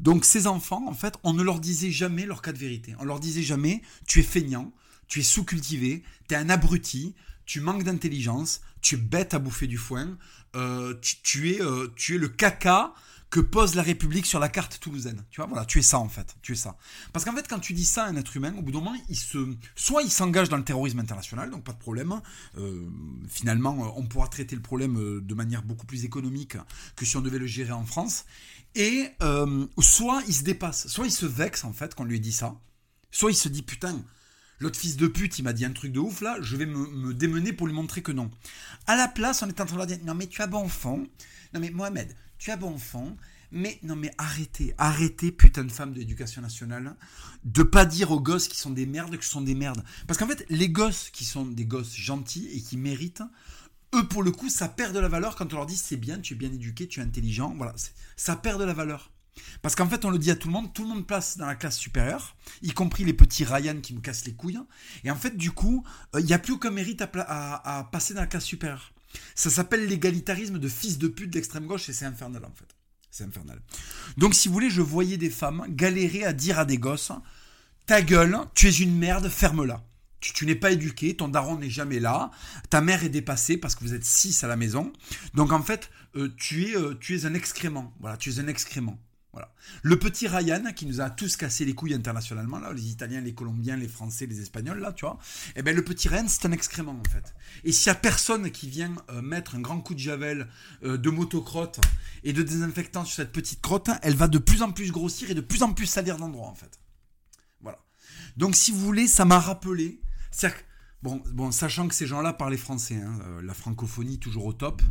Donc 0.00 0.24
ces 0.24 0.46
enfants, 0.46 0.88
en 0.88 0.94
fait, 0.94 1.18
on 1.22 1.34
ne 1.34 1.42
leur 1.42 1.60
disait 1.60 1.90
jamais 1.90 2.24
leur 2.24 2.40
cas 2.40 2.52
de 2.52 2.58
vérité. 2.58 2.94
On 2.98 3.04
leur 3.04 3.20
disait 3.20 3.42
jamais, 3.42 3.82
tu 4.06 4.20
es 4.20 4.22
feignant, 4.22 4.72
tu 5.12 5.20
es 5.20 5.22
sous-cultivé, 5.22 6.02
tu 6.26 6.34
es 6.34 6.38
un 6.38 6.48
abruti, 6.48 7.14
tu 7.44 7.60
manques 7.60 7.82
d'intelligence, 7.82 8.62
tu 8.80 8.94
es 8.94 8.98
bête 8.98 9.34
à 9.34 9.38
bouffer 9.38 9.66
du 9.66 9.76
foin, 9.76 10.16
euh, 10.56 10.94
tu, 11.22 11.50
es, 11.50 11.60
euh, 11.60 11.92
tu 11.96 12.14
es 12.14 12.18
le 12.18 12.28
caca 12.28 12.94
que 13.28 13.38
pose 13.38 13.74
la 13.74 13.82
République 13.82 14.24
sur 14.24 14.38
la 14.38 14.48
carte 14.48 14.80
toulousaine. 14.80 15.22
Tu 15.30 15.42
vois, 15.42 15.48
voilà, 15.48 15.66
tu 15.66 15.78
es 15.78 15.82
ça 15.82 15.98
en 15.98 16.08
fait, 16.08 16.34
tu 16.40 16.52
es 16.52 16.54
ça. 16.54 16.78
Parce 17.12 17.26
qu'en 17.26 17.34
fait, 17.34 17.46
quand 17.46 17.58
tu 17.58 17.74
dis 17.74 17.84
ça 17.84 18.04
à 18.04 18.08
un 18.08 18.16
être 18.16 18.34
humain, 18.38 18.54
au 18.56 18.62
bout 18.62 18.72
d'un 18.72 18.78
moment, 18.78 18.96
il 19.10 19.16
se, 19.16 19.54
soit 19.76 20.00
il 20.02 20.10
s'engage 20.10 20.48
dans 20.48 20.56
le 20.56 20.64
terrorisme 20.64 21.00
international, 21.00 21.50
donc 21.50 21.62
pas 21.62 21.74
de 21.74 21.78
problème. 21.78 22.18
Euh, 22.56 22.88
finalement, 23.28 23.94
on 23.94 24.06
pourra 24.06 24.28
traiter 24.28 24.56
le 24.56 24.62
problème 24.62 25.20
de 25.20 25.34
manière 25.34 25.62
beaucoup 25.62 25.84
plus 25.84 26.06
économique 26.06 26.56
que 26.96 27.04
si 27.04 27.18
on 27.18 27.20
devait 27.20 27.38
le 27.38 27.46
gérer 27.46 27.72
en 27.72 27.84
France. 27.84 28.24
Et 28.74 29.10
soit 29.78 30.22
il 30.26 30.32
se 30.32 30.42
dépasse, 30.42 30.88
soit 30.88 31.04
il 31.04 31.12
se 31.12 31.26
vexe 31.26 31.64
en 31.64 31.74
fait 31.74 31.94
quand 31.94 32.04
on 32.04 32.06
lui 32.06 32.18
dit 32.18 32.32
ça, 32.32 32.58
soit 33.10 33.30
il 33.30 33.36
se 33.36 33.50
dit 33.50 33.60
putain 33.60 34.02
L'autre 34.62 34.78
fils 34.78 34.96
de 34.96 35.08
pute, 35.08 35.40
il 35.40 35.42
m'a 35.42 35.52
dit 35.52 35.64
un 35.64 35.72
truc 35.72 35.90
de 35.90 35.98
ouf 35.98 36.20
là, 36.20 36.36
je 36.40 36.56
vais 36.56 36.66
me, 36.66 37.12
démener 37.12 37.52
pour 37.52 37.66
lui 37.66 37.74
montrer 37.74 38.00
que 38.00 38.12
non. 38.12 38.30
À 38.86 38.94
la 38.94 39.08
place, 39.08 39.42
on 39.42 39.48
est 39.48 39.60
en 39.60 39.66
train 39.66 39.76
de 39.76 39.86
dire 39.86 39.98
non 40.04 40.14
mais 40.14 40.28
tu 40.28 40.40
as 40.40 40.46
bon 40.46 40.68
fond. 40.68 41.08
Non 41.52 41.58
mais 41.58 41.70
Mohamed, 41.70 42.14
tu 42.38 42.52
as 42.52 42.56
bon 42.56 42.78
fond. 42.78 43.16
Mais 43.50 43.80
non 43.82 43.96
mais 43.96 44.12
arrêtez, 44.18 44.72
arrêtez 44.78 45.32
putain 45.32 45.64
de 45.64 45.72
femme 45.72 45.92
de 45.92 45.98
l'éducation 45.98 46.40
nationale 46.40 46.94
de 47.44 47.64
pas 47.64 47.84
dire 47.84 48.12
aux 48.12 48.20
gosses 48.20 48.46
qui 48.46 48.56
sont 48.56 48.70
des 48.70 48.86
merdes 48.86 49.16
que 49.16 49.24
ce 49.24 49.32
sont 49.32 49.40
des 49.40 49.56
merdes. 49.56 49.82
Parce 50.06 50.16
qu'en 50.16 50.28
fait, 50.28 50.46
les 50.48 50.68
gosses 50.68 51.10
qui 51.10 51.24
sont 51.24 51.44
des 51.44 51.66
gosses 51.66 51.96
gentils 51.96 52.48
et 52.54 52.60
qui 52.60 52.76
méritent, 52.76 53.24
eux 53.96 54.06
pour 54.06 54.22
le 54.22 54.30
coup, 54.30 54.48
ça 54.48 54.68
perd 54.68 54.94
de 54.94 55.00
la 55.00 55.08
valeur 55.08 55.34
quand 55.34 55.52
on 55.52 55.56
leur 55.56 55.66
dit 55.66 55.76
c'est 55.76 55.96
bien, 55.96 56.20
tu 56.20 56.34
es 56.34 56.36
bien 56.36 56.52
éduqué, 56.52 56.86
tu 56.86 57.00
es 57.00 57.02
intelligent. 57.02 57.52
Voilà, 57.56 57.74
ça 58.16 58.36
perd 58.36 58.60
de 58.60 58.64
la 58.64 58.74
valeur. 58.74 59.11
Parce 59.62 59.74
qu'en 59.74 59.88
fait, 59.88 60.04
on 60.04 60.10
le 60.10 60.18
dit 60.18 60.30
à 60.30 60.36
tout 60.36 60.48
le 60.48 60.52
monde, 60.52 60.72
tout 60.74 60.82
le 60.82 60.88
monde 60.88 61.06
passe 61.06 61.38
dans 61.38 61.46
la 61.46 61.54
classe 61.54 61.76
supérieure, 61.76 62.36
y 62.62 62.72
compris 62.72 63.04
les 63.04 63.12
petits 63.12 63.44
Ryan 63.44 63.80
qui 63.80 63.94
nous 63.94 64.00
cassent 64.00 64.24
les 64.24 64.34
couilles. 64.34 64.60
Et 65.04 65.10
en 65.10 65.16
fait, 65.16 65.36
du 65.36 65.52
coup, 65.52 65.84
euh, 66.14 66.20
il 66.20 66.26
n'y 66.26 66.32
a 66.32 66.38
plus 66.38 66.54
aucun 66.54 66.70
mérite 66.70 67.02
à, 67.02 67.88
passer 67.92 68.14
dans 68.14 68.20
la 68.20 68.26
classe 68.26 68.44
supérieure. 68.44 68.92
Ça 69.34 69.50
s'appelle 69.50 69.86
l'égalitarisme 69.86 70.58
de 70.58 70.68
fils 70.68 70.98
de 70.98 71.06
pute 71.08 71.30
d'extrême 71.30 71.66
gauche 71.66 71.88
et 71.88 71.92
c'est 71.92 72.06
infernal 72.06 72.44
en 72.44 72.54
fait. 72.54 72.74
C'est 73.10 73.24
infernal. 73.24 73.60
Donc, 74.16 74.34
si 74.34 74.48
vous 74.48 74.54
voulez, 74.54 74.70
je 74.70 74.80
voyais 74.80 75.18
des 75.18 75.28
femmes 75.28 75.66
galérer 75.68 76.24
à 76.24 76.32
dire 76.32 76.58
à 76.58 76.64
des 76.64 76.78
gosses 76.78 77.12
Ta 77.84 78.00
gueule, 78.00 78.38
tu 78.54 78.68
es 78.68 78.70
une 78.70 78.96
merde, 78.96 79.28
ferme-la. 79.28 79.84
Tu, 80.20 80.46
n'es 80.46 80.54
pas 80.54 80.70
éduqué, 80.70 81.16
ton 81.16 81.26
daron 81.26 81.58
n'est 81.58 81.68
jamais 81.68 81.98
là, 81.98 82.30
ta 82.70 82.80
mère 82.80 83.02
est 83.02 83.08
dépassée 83.08 83.56
parce 83.56 83.74
que 83.74 83.82
vous 83.82 83.92
êtes 83.92 84.04
six 84.04 84.44
à 84.44 84.46
la 84.46 84.54
maison. 84.54 84.92
Donc, 85.34 85.52
en 85.52 85.62
fait, 85.62 85.90
euh, 86.14 86.32
tu, 86.38 86.68
es, 86.68 86.76
euh, 86.76 86.94
tu 86.94 87.16
es 87.16 87.26
un 87.26 87.34
excrément. 87.34 87.92
Voilà, 88.00 88.16
tu 88.16 88.30
es 88.30 88.38
un 88.38 88.46
excrément. 88.46 88.98
Le 89.82 89.98
petit 89.98 90.28
Ryan 90.28 90.72
qui 90.74 90.86
nous 90.86 91.00
a 91.00 91.08
tous 91.08 91.36
cassé 91.36 91.64
les 91.64 91.74
couilles 91.74 91.94
internationalement, 91.94 92.58
les 92.70 92.88
Italiens, 92.90 93.20
les 93.20 93.34
Colombiens, 93.34 93.76
les 93.76 93.88
Français, 93.88 94.26
les 94.26 94.40
Espagnols, 94.40 94.78
là, 94.78 94.92
tu 94.92 95.06
vois. 95.06 95.18
Eh 95.56 95.62
ben 95.62 95.74
le 95.74 95.82
petit 95.82 96.08
Ryan, 96.08 96.26
c'est 96.28 96.46
un 96.46 96.52
excrément 96.52 96.92
en 96.92 97.10
fait. 97.10 97.34
Et 97.64 97.72
s'il 97.72 97.86
y 97.86 97.90
a 97.90 97.94
personne 97.94 98.50
qui 98.50 98.68
vient 98.68 98.94
euh, 99.10 99.22
mettre 99.22 99.54
un 99.54 99.60
grand 99.60 99.80
coup 99.80 99.94
de 99.94 99.98
javel, 99.98 100.48
euh, 100.84 100.98
de 100.98 101.10
motocrotte 101.10 101.80
et 102.24 102.32
de 102.32 102.42
désinfectant 102.42 103.04
sur 103.04 103.16
cette 103.16 103.32
petite 103.32 103.62
crotte, 103.62 103.88
elle 104.02 104.16
va 104.16 104.28
de 104.28 104.38
plus 104.38 104.62
en 104.62 104.70
plus 104.70 104.90
grossir 104.90 105.30
et 105.30 105.34
de 105.34 105.40
plus 105.40 105.62
en 105.62 105.72
plus 105.72 105.86
salir 105.86 106.18
d'endroit 106.18 106.48
en 106.48 106.54
fait. 106.54 106.78
Voilà. 107.62 107.78
Donc 108.36 108.54
si 108.54 108.70
vous 108.70 108.80
voulez, 108.80 109.08
ça 109.08 109.24
m'a 109.24 109.40
rappelé. 109.40 110.00
Bon, 111.02 111.20
bon, 111.32 111.50
sachant 111.50 111.88
que 111.88 111.96
ces 111.96 112.06
gens-là 112.06 112.32
parlaient 112.32 112.56
français, 112.56 112.94
hein, 112.94 113.18
euh, 113.24 113.42
la 113.42 113.54
francophonie 113.54 114.18
toujours 114.20 114.46
au 114.46 114.52
top. 114.52 114.82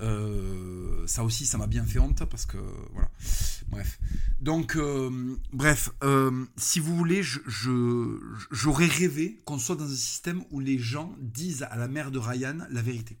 Euh, 0.00 1.06
ça 1.06 1.22
aussi, 1.22 1.46
ça 1.46 1.58
m'a 1.58 1.68
bien 1.68 1.84
fait 1.84 2.00
honte 2.00 2.24
parce 2.24 2.44
que 2.44 2.58
voilà. 2.92 3.08
Bref. 3.68 4.00
Donc, 4.40 4.76
euh, 4.76 5.38
bref, 5.52 5.90
si 6.56 6.80
vous 6.80 6.96
voulez, 6.96 7.22
j'aurais 8.50 8.86
rêvé 8.86 9.42
qu'on 9.44 9.58
soit 9.58 9.76
dans 9.76 9.84
un 9.84 9.96
système 9.96 10.44
où 10.50 10.58
les 10.58 10.78
gens 10.78 11.14
disent 11.20 11.62
à 11.62 11.76
la 11.76 11.86
mère 11.86 12.10
de 12.10 12.18
Ryan 12.18 12.58
la 12.68 12.82
vérité. 12.82 13.16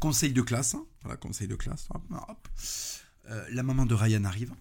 Conseil 0.00 0.32
de 0.32 0.42
classe, 0.42 0.74
hein, 0.74 0.84
voilà, 1.02 1.16
conseil 1.16 1.48
de 1.48 1.56
classe. 1.56 1.88
la 3.50 3.62
maman 3.62 3.86
de 3.86 3.94
Ryan 3.94 4.24
arrive. 4.24 4.52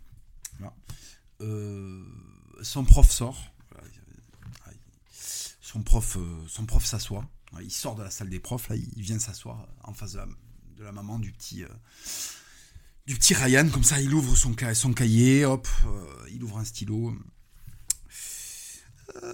son 2.62 2.86
prof 2.86 3.12
sort 3.12 3.57
son 5.68 5.84
prof, 5.84 6.18
euh, 6.18 6.66
prof 6.66 6.86
s'assoit. 6.86 7.30
Il 7.62 7.72
sort 7.72 7.96
de 7.96 8.04
la 8.04 8.10
salle 8.10 8.30
des 8.30 8.40
profs, 8.40 8.70
là, 8.70 8.76
il 8.76 9.02
vient 9.02 9.20
s'asseoir 9.20 9.68
en 9.84 9.94
face 9.94 10.14
de 10.14 10.84
la, 10.84 10.92
maman 10.94 11.20
du 11.20 11.34
petit, 11.34 11.64
euh, 11.64 11.68
du 13.06 13.16
petit 13.16 13.34
Ryan. 13.34 13.68
Comme 13.70 13.84
ça, 13.84 14.00
il 14.00 14.14
ouvre 14.14 14.34
son, 14.38 14.54
cahier, 14.54 15.44
hop, 15.44 15.68
euh, 15.86 16.30
il 16.32 16.42
ouvre 16.42 16.58
un 16.58 16.64
stylo. 16.64 17.14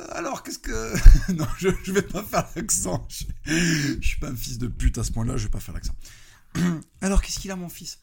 alors, 0.09 0.41
qu'est-ce 0.41 0.57
que. 0.57 1.31
non, 1.33 1.47
je, 1.59 1.69
je 1.83 1.91
vais 1.91 2.01
pas 2.01 2.23
faire 2.23 2.49
l'accent. 2.55 3.07
Je, 3.09 3.25
je, 4.01 4.07
suis 4.07 4.19
pas 4.19 4.29
un 4.29 4.35
fils 4.35 4.57
de 4.57 4.67
pute 4.67 4.97
à 4.97 5.03
ce 5.03 5.11
point-là, 5.11 5.37
je 5.37 5.43
vais 5.43 5.51
pas 5.51 5.59
faire 5.59 5.75
l'accent. 5.75 5.95
alors, 7.01 7.21
qu'est-ce 7.21 7.39
qu'il 7.39 7.51
a, 7.51 7.55
mon 7.55 7.69
fils? 7.69 7.99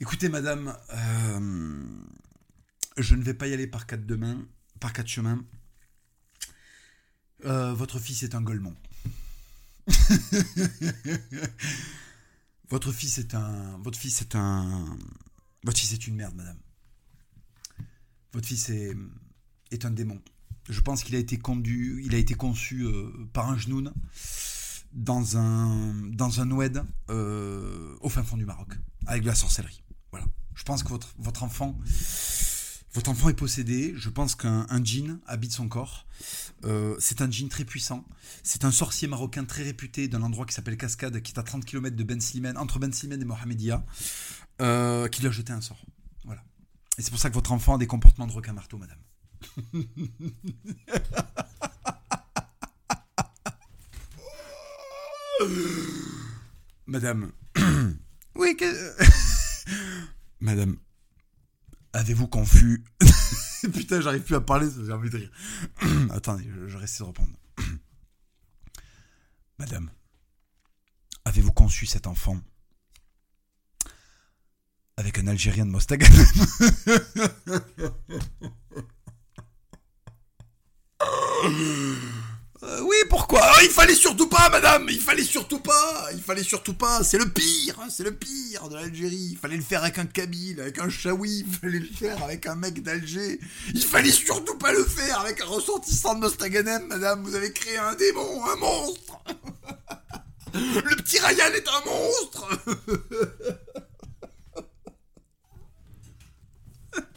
Écoutez, 0.00 0.28
madame, 0.28 0.76
je 2.96 3.14
ne 3.14 3.22
vais 3.22 3.34
pas 3.34 3.46
y 3.46 3.52
aller 3.52 3.68
par 3.68 3.86
quatre 3.86 4.06
par 4.80 4.92
quatre 4.92 5.08
chemins. 5.08 5.44
Euh, 7.44 7.72
votre 7.74 7.98
fils 7.98 8.22
est 8.22 8.34
un 8.34 8.42
golemon. 8.42 8.74
votre 12.68 12.92
fils 12.92 13.18
est 13.18 13.34
un. 13.34 13.78
Votre 13.78 13.98
fils 13.98 14.20
est 14.22 14.34
un. 14.34 14.96
Votre 15.64 15.78
fils 15.78 15.92
est 15.92 16.06
une 16.06 16.16
merde, 16.16 16.34
madame. 16.34 16.58
Votre 18.32 18.46
fils 18.46 18.68
est, 18.70 18.96
est 19.70 19.84
un 19.84 19.90
démon. 19.90 20.20
Je 20.68 20.80
pense 20.80 21.02
qu'il 21.02 21.14
a 21.14 21.18
été 21.18 21.38
conduit, 21.38 22.04
il 22.04 22.14
a 22.14 22.18
été 22.18 22.34
conçu 22.34 22.82
euh, 22.82 23.10
par 23.32 23.48
un 23.48 23.56
genoun 23.56 23.92
dans 24.92 25.36
un 25.36 25.94
dans 26.10 26.40
un 26.40 26.50
oued 26.50 26.84
euh, 27.10 27.96
au 28.00 28.08
fin 28.08 28.22
fond 28.22 28.36
du 28.36 28.44
Maroc 28.44 28.74
avec 29.06 29.22
de 29.22 29.28
la 29.28 29.34
sorcellerie. 29.34 29.82
Voilà. 30.10 30.26
Je 30.54 30.64
pense 30.64 30.82
que 30.82 30.88
votre 30.88 31.14
votre 31.18 31.42
enfant 31.42 31.78
votre 32.94 33.10
enfant 33.10 33.28
est 33.28 33.34
possédé. 33.34 33.92
Je 33.96 34.08
pense 34.08 34.34
qu'un 34.34 34.66
djinn 34.82 35.20
habite 35.26 35.52
son 35.52 35.68
corps. 35.68 36.06
Euh, 36.64 36.96
c'est 36.98 37.20
un 37.20 37.30
djinn 37.30 37.48
très 37.48 37.64
puissant. 37.64 38.04
C'est 38.42 38.64
un 38.64 38.70
sorcier 38.70 39.06
marocain 39.08 39.44
très 39.44 39.62
réputé 39.62 40.08
d'un 40.08 40.22
endroit 40.22 40.46
qui 40.46 40.54
s'appelle 40.54 40.76
Cascade, 40.76 41.20
qui 41.20 41.32
est 41.32 41.38
à 41.38 41.42
30 41.42 41.64
km 41.64 41.94
de 41.96 42.04
Ben 42.04 42.20
Slimane, 42.20 42.56
entre 42.56 42.78
Ben 42.78 42.92
Slimane 42.92 43.22
et 43.22 43.24
Mohamedia, 43.24 43.84
euh, 44.60 45.08
qui 45.08 45.20
lui 45.20 45.28
a 45.28 45.30
jeté 45.30 45.52
un 45.52 45.60
sort. 45.60 45.84
Voilà. 46.24 46.42
Et 46.96 47.02
c'est 47.02 47.10
pour 47.10 47.20
ça 47.20 47.28
que 47.28 47.34
votre 47.34 47.52
enfant 47.52 47.74
a 47.74 47.78
des 47.78 47.86
comportements 47.86 48.26
de 48.26 48.32
requin 48.32 48.52
marteau, 48.52 48.78
madame. 48.78 48.98
madame. 56.86 57.30
oui, 58.34 58.56
que... 58.56 58.94
madame. 60.40 60.78
Avez-vous 61.92 62.28
confus 62.28 62.84
Putain, 63.72 64.00
j'arrive 64.00 64.22
plus 64.22 64.36
à 64.36 64.40
parler, 64.40 64.68
j'ai 64.84 64.92
envie 64.92 65.10
de 65.10 65.16
rire. 65.16 65.30
Attendez, 66.10 66.44
je, 66.54 66.68
je 66.68 66.76
reste 66.76 66.98
de 66.98 67.04
reprendre. 67.04 67.32
Madame, 69.58 69.90
avez-vous 71.24 71.52
conçu 71.52 71.86
cet 71.86 72.06
enfant 72.06 72.40
avec 74.96 75.18
un 75.18 75.26
Algérien 75.26 75.66
de 75.66 75.70
Mostagan 75.70 76.06
euh, 82.62 82.80
Oui, 82.82 82.96
pourquoi? 83.08 83.40
Quoi. 83.40 83.52
Oh, 83.56 83.60
il 83.62 83.70
fallait 83.70 83.94
surtout 83.94 84.28
pas, 84.28 84.48
madame. 84.50 84.86
Il 84.88 85.00
fallait 85.00 85.22
surtout 85.22 85.58
pas. 85.58 86.08
Il 86.12 86.22
fallait 86.22 86.42
surtout 86.42 86.74
pas. 86.74 87.02
C'est 87.04 87.18
le 87.18 87.28
pire. 87.28 87.78
Hein, 87.80 87.88
c'est 87.90 88.04
le 88.04 88.12
pire 88.12 88.68
de 88.68 88.76
l'Algérie. 88.76 89.30
Il 89.32 89.36
fallait 89.36 89.56
le 89.56 89.62
faire 89.62 89.82
avec 89.82 89.98
un 89.98 90.06
Kabyle, 90.06 90.60
avec 90.60 90.78
un 90.78 90.88
Chaoui. 90.88 91.44
Il 91.46 91.54
fallait 91.54 91.78
le 91.78 91.86
faire 91.86 92.22
avec 92.22 92.46
un 92.46 92.54
mec 92.54 92.82
d'Alger. 92.82 93.38
Il 93.74 93.84
fallait 93.84 94.10
surtout 94.10 94.56
pas 94.56 94.72
le 94.72 94.84
faire 94.84 95.20
avec 95.20 95.40
un 95.40 95.46
ressortissant 95.46 96.14
de 96.14 96.20
Mostaganem, 96.20 96.86
madame. 96.86 97.22
Vous 97.22 97.34
avez 97.34 97.52
créé 97.52 97.76
un 97.76 97.94
démon, 97.94 98.44
un 98.44 98.56
monstre. 98.56 99.18
le 100.54 100.96
petit 100.96 101.18
Ryan 101.18 101.52
est 101.54 101.68
un 101.68 101.84
monstre. 101.84 102.48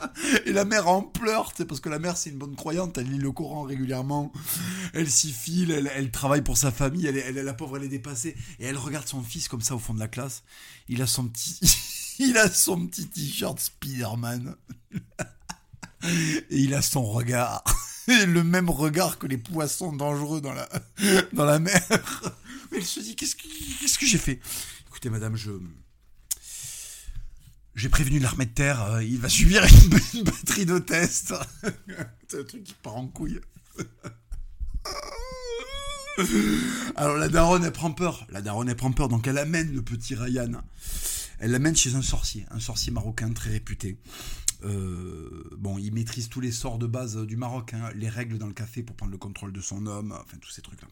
Et 0.45 0.53
la 0.53 0.65
mère 0.65 0.87
en 0.87 1.01
pleure, 1.01 1.51
c'est 1.55 1.65
parce 1.65 1.79
que 1.79 1.89
la 1.89 1.99
mère 1.99 2.17
c'est 2.17 2.29
une 2.29 2.37
bonne 2.37 2.55
croyante, 2.55 2.97
elle 2.97 3.09
lit 3.09 3.17
le 3.17 3.31
Coran 3.31 3.63
régulièrement, 3.63 4.31
elle 4.93 5.09
s'y 5.09 5.31
file, 5.31 5.89
elle, 5.93 6.11
travaille 6.11 6.41
pour 6.41 6.57
sa 6.57 6.71
famille, 6.71 7.05
elle, 7.07 7.17
elle, 7.17 7.35
la 7.35 7.53
pauvre 7.53 7.77
elle 7.77 7.83
est 7.83 7.89
dépassée, 7.89 8.35
et 8.59 8.65
elle 8.65 8.77
regarde 8.77 9.07
son 9.07 9.21
fils 9.21 9.47
comme 9.47 9.61
ça 9.61 9.75
au 9.75 9.79
fond 9.79 9.93
de 9.93 9.99
la 9.99 10.07
classe, 10.07 10.43
il 10.87 11.01
a 11.01 11.07
son 11.07 11.27
petit, 11.27 11.59
il 12.19 12.37
a 12.37 12.49
son 12.49 12.87
petit 12.87 13.07
t-shirt 13.07 13.59
Spider-Man, 13.59 14.55
et 16.03 16.57
il 16.57 16.73
a 16.73 16.81
son 16.81 17.03
regard, 17.03 17.63
le 18.07 18.43
même 18.43 18.69
regard 18.69 19.19
que 19.19 19.27
les 19.27 19.37
poissons 19.37 19.93
dangereux 19.93 20.41
dans 20.41 20.53
la, 20.53 20.67
dans 21.33 21.45
la 21.45 21.59
mer. 21.59 21.81
Mais 22.71 22.77
elle 22.77 22.85
se 22.85 23.01
dit, 23.01 23.15
qu'est-ce 23.15 23.35
que, 23.35 23.47
qu'est-ce 23.79 23.99
que 23.99 24.05
j'ai 24.05 24.17
fait? 24.17 24.39
Écoutez 24.87 25.09
madame, 25.09 25.35
je... 25.35 25.51
J'ai 27.81 27.89
prévenu 27.89 28.19
l'armée 28.19 28.45
de 28.45 28.51
terre, 28.51 28.83
euh, 28.83 29.03
il 29.03 29.17
va 29.17 29.27
subir 29.27 29.63
une, 30.13 30.23
batterie 30.23 30.67
de 30.67 30.77
tests. 30.77 31.33
C'est 32.27 32.39
un 32.39 32.43
truc 32.43 32.63
qui 32.63 32.75
part 32.75 32.95
en 32.95 33.07
couille. 33.07 33.41
Alors 36.95 37.17
la 37.17 37.27
daronne, 37.27 37.63
elle 37.65 37.71
prend 37.71 37.91
peur. 37.91 38.27
La 38.29 38.43
daronne, 38.43 38.69
elle 38.69 38.75
prend 38.75 38.91
peur, 38.91 39.09
donc 39.09 39.25
elle 39.25 39.39
amène 39.39 39.73
le 39.73 39.81
petit 39.81 40.13
Ryan. 40.13 40.61
Elle 41.39 41.49
l'amène 41.49 41.75
chez 41.75 41.95
un 41.95 42.03
sorcier, 42.03 42.45
un 42.51 42.59
sorcier 42.59 42.91
marocain 42.91 43.33
très 43.33 43.49
réputé. 43.49 43.97
Euh, 44.63 45.49
bon, 45.57 45.79
il 45.79 45.91
maîtrise 45.91 46.29
tous 46.29 46.39
les 46.39 46.51
sorts 46.51 46.77
de 46.77 46.85
base 46.85 47.17
du 47.17 47.35
Maroc, 47.35 47.73
hein. 47.73 47.89
les 47.95 48.09
règles 48.09 48.37
dans 48.37 48.45
le 48.45 48.53
café 48.53 48.83
pour 48.83 48.95
prendre 48.95 49.11
le 49.11 49.17
contrôle 49.17 49.53
de 49.53 49.61
son 49.61 49.87
homme, 49.87 50.11
enfin 50.11 50.37
tous 50.39 50.51
ces 50.51 50.61
trucs-là. 50.61 50.87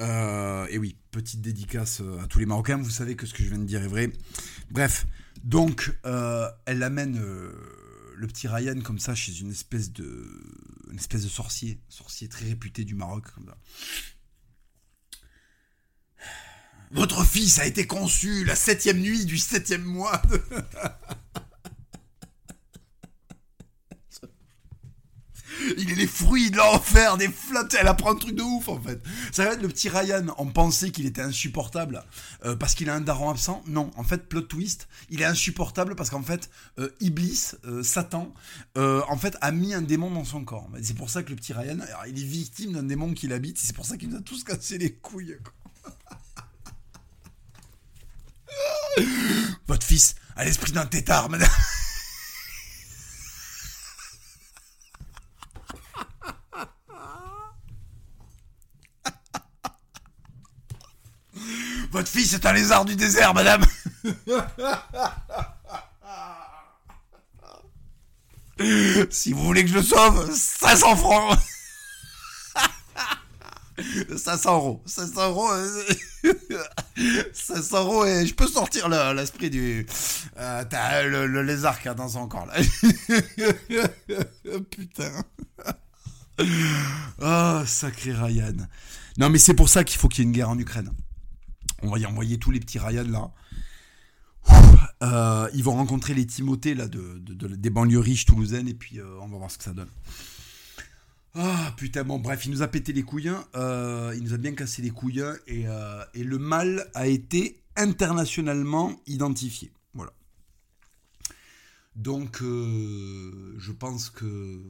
Euh, 0.00 0.66
et 0.70 0.78
oui, 0.78 0.96
petite 1.10 1.40
dédicace 1.40 2.02
à 2.22 2.26
tous 2.26 2.38
les 2.38 2.46
Marocains, 2.46 2.78
vous 2.78 2.90
savez 2.90 3.16
que 3.16 3.26
ce 3.26 3.34
que 3.34 3.42
je 3.42 3.48
viens 3.48 3.58
de 3.58 3.64
dire 3.64 3.82
est 3.82 3.88
vrai. 3.88 4.10
Bref, 4.70 5.06
donc, 5.44 5.92
euh, 6.04 6.48
elle 6.66 6.82
amène 6.82 7.18
euh, 7.18 7.52
le 8.16 8.26
petit 8.26 8.48
Ryan 8.48 8.80
comme 8.80 8.98
ça 8.98 9.14
chez 9.14 9.40
une 9.40 9.50
espèce 9.50 9.92
de, 9.92 10.28
une 10.90 10.98
espèce 10.98 11.24
de 11.24 11.28
sorcier, 11.28 11.80
sorcier 11.88 12.28
très 12.28 12.46
réputé 12.46 12.84
du 12.84 12.94
Maroc. 12.94 13.24
Votre 16.92 17.24
fils 17.24 17.58
a 17.58 17.66
été 17.66 17.86
conçu 17.86 18.44
la 18.44 18.54
septième 18.54 18.98
nuit 18.98 19.24
du 19.24 19.38
septième 19.38 19.84
mois. 19.84 20.20
Il 25.78 25.90
est 25.90 25.94
les 25.94 26.06
fruits 26.06 26.50
de 26.50 26.56
l'enfer, 26.56 27.16
des 27.16 27.28
flottes. 27.28 27.74
Elle 27.78 27.88
apprend 27.88 28.12
un 28.12 28.16
truc 28.16 28.34
de 28.34 28.42
ouf 28.42 28.68
en 28.68 28.80
fait. 28.80 29.00
Ça 29.32 29.44
va 29.44 29.52
être 29.52 29.62
le 29.62 29.68
petit 29.68 29.88
Ryan. 29.88 30.26
On 30.38 30.46
pensait 30.46 30.90
qu'il 30.90 31.06
était 31.06 31.22
insupportable 31.22 32.02
euh, 32.44 32.56
parce 32.56 32.74
qu'il 32.74 32.90
a 32.90 32.94
un 32.94 33.00
daron 33.00 33.30
absent? 33.30 33.62
Non, 33.66 33.90
en 33.96 34.04
fait, 34.04 34.28
plot 34.28 34.42
twist, 34.42 34.88
il 35.10 35.22
est 35.22 35.26
insupportable 35.26 35.94
parce 35.96 36.10
qu'en 36.10 36.22
fait, 36.22 36.50
euh, 36.78 36.90
Iblis, 37.00 37.52
euh, 37.64 37.82
Satan, 37.82 38.32
en 38.76 39.16
fait, 39.16 39.36
a 39.40 39.50
mis 39.50 39.74
un 39.74 39.82
démon 39.82 40.10
dans 40.10 40.24
son 40.24 40.44
corps. 40.44 40.68
C'est 40.82 40.96
pour 40.96 41.10
ça 41.10 41.22
que 41.22 41.30
le 41.30 41.36
petit 41.36 41.52
Ryan, 41.52 41.78
il 42.08 42.18
est 42.18 42.26
victime 42.26 42.72
d'un 42.72 42.82
démon 42.82 43.12
qui 43.12 43.28
l'habite. 43.28 43.58
C'est 43.58 43.74
pour 43.74 43.86
ça 43.86 43.96
qu'il 43.96 44.08
nous 44.08 44.16
a 44.16 44.22
tous 44.22 44.44
cassé 44.44 44.78
les 44.78 44.92
couilles. 44.92 45.36
Votre 49.66 49.86
fils 49.86 50.14
a 50.36 50.44
l'esprit 50.44 50.72
d'un 50.72 50.86
tétard, 50.86 51.28
madame. 51.28 51.48
Votre 61.90 62.08
fils 62.08 62.34
est 62.34 62.46
un 62.46 62.52
lézard 62.52 62.84
du 62.84 62.96
désert, 62.96 63.34
madame 63.34 63.64
Si 69.10 69.32
vous 69.32 69.42
voulez 69.42 69.64
que 69.64 69.70
je 69.70 69.74
le 69.74 69.82
sauve, 69.82 70.30
500 70.32 70.96
francs 70.96 71.38
500 74.16 74.54
euros. 74.54 74.82
500 74.86 75.30
euros. 75.30 75.48
500 77.32 77.76
euh, 77.76 77.80
euros 77.80 78.04
et 78.04 78.26
je 78.26 78.34
peux 78.34 78.46
sortir 78.46 78.88
l'esprit 79.14 79.48
du. 79.50 79.86
Euh, 80.38 80.64
t'as 80.68 81.02
le, 81.02 81.42
lézard 81.42 81.80
qui 81.80 81.88
a 81.88 81.94
dans 81.94 82.08
son 82.08 82.28
corps 82.28 82.46
là. 82.46 82.54
Putain. 84.70 85.10
Oh, 87.20 87.62
sacré 87.66 88.12
Ryan. 88.12 88.56
Non, 89.18 89.30
mais 89.30 89.38
c'est 89.38 89.54
pour 89.54 89.68
ça 89.68 89.84
qu'il 89.84 89.98
faut 89.98 90.08
qu'il 90.08 90.24
y 90.24 90.26
ait 90.26 90.28
une 90.28 90.32
guerre 90.32 90.50
en 90.50 90.58
Ukraine. 90.58 90.90
On 91.82 91.88
va 91.88 91.98
y 91.98 92.06
envoyer 92.06 92.38
tous 92.38 92.50
les 92.50 92.60
petits 92.60 92.78
Ryan 92.78 93.04
là. 93.04 93.30
Euh, 95.02 95.48
ils 95.54 95.64
vont 95.64 95.72
rencontrer 95.72 96.12
les 96.12 96.26
Timothées 96.26 96.74
là, 96.74 96.86
de, 96.86 97.18
des 97.18 97.70
banlieues 97.70 98.00
riches 98.00 98.26
toulousaines 98.26 98.68
et 98.68 98.74
puis 98.74 98.98
euh, 98.98 99.18
on 99.22 99.28
va 99.28 99.38
voir 99.38 99.50
ce 99.50 99.58
que 99.58 99.64
ça 99.64 99.72
donne. 99.72 99.88
Ah 101.34 101.72
putain, 101.76 102.04
bon 102.04 102.18
bref, 102.18 102.44
il 102.44 102.50
nous 102.50 102.62
a 102.62 102.68
pété 102.68 102.92
les 102.92 103.02
couilles, 103.02 103.32
euh, 103.54 104.12
il 104.16 104.24
nous 104.24 104.34
a 104.34 104.36
bien 104.36 104.52
cassé 104.52 104.82
les 104.82 104.90
couilles 104.90 105.24
et, 105.46 105.64
et 106.14 106.24
le 106.24 106.38
mal 106.38 106.90
a 106.94 107.06
été 107.06 107.62
internationalement 107.76 109.00
identifié. 109.06 109.72
Voilà. 109.94 110.12
Donc 111.96 112.40
je 112.42 113.72
pense 113.72 114.10
que 114.10 114.60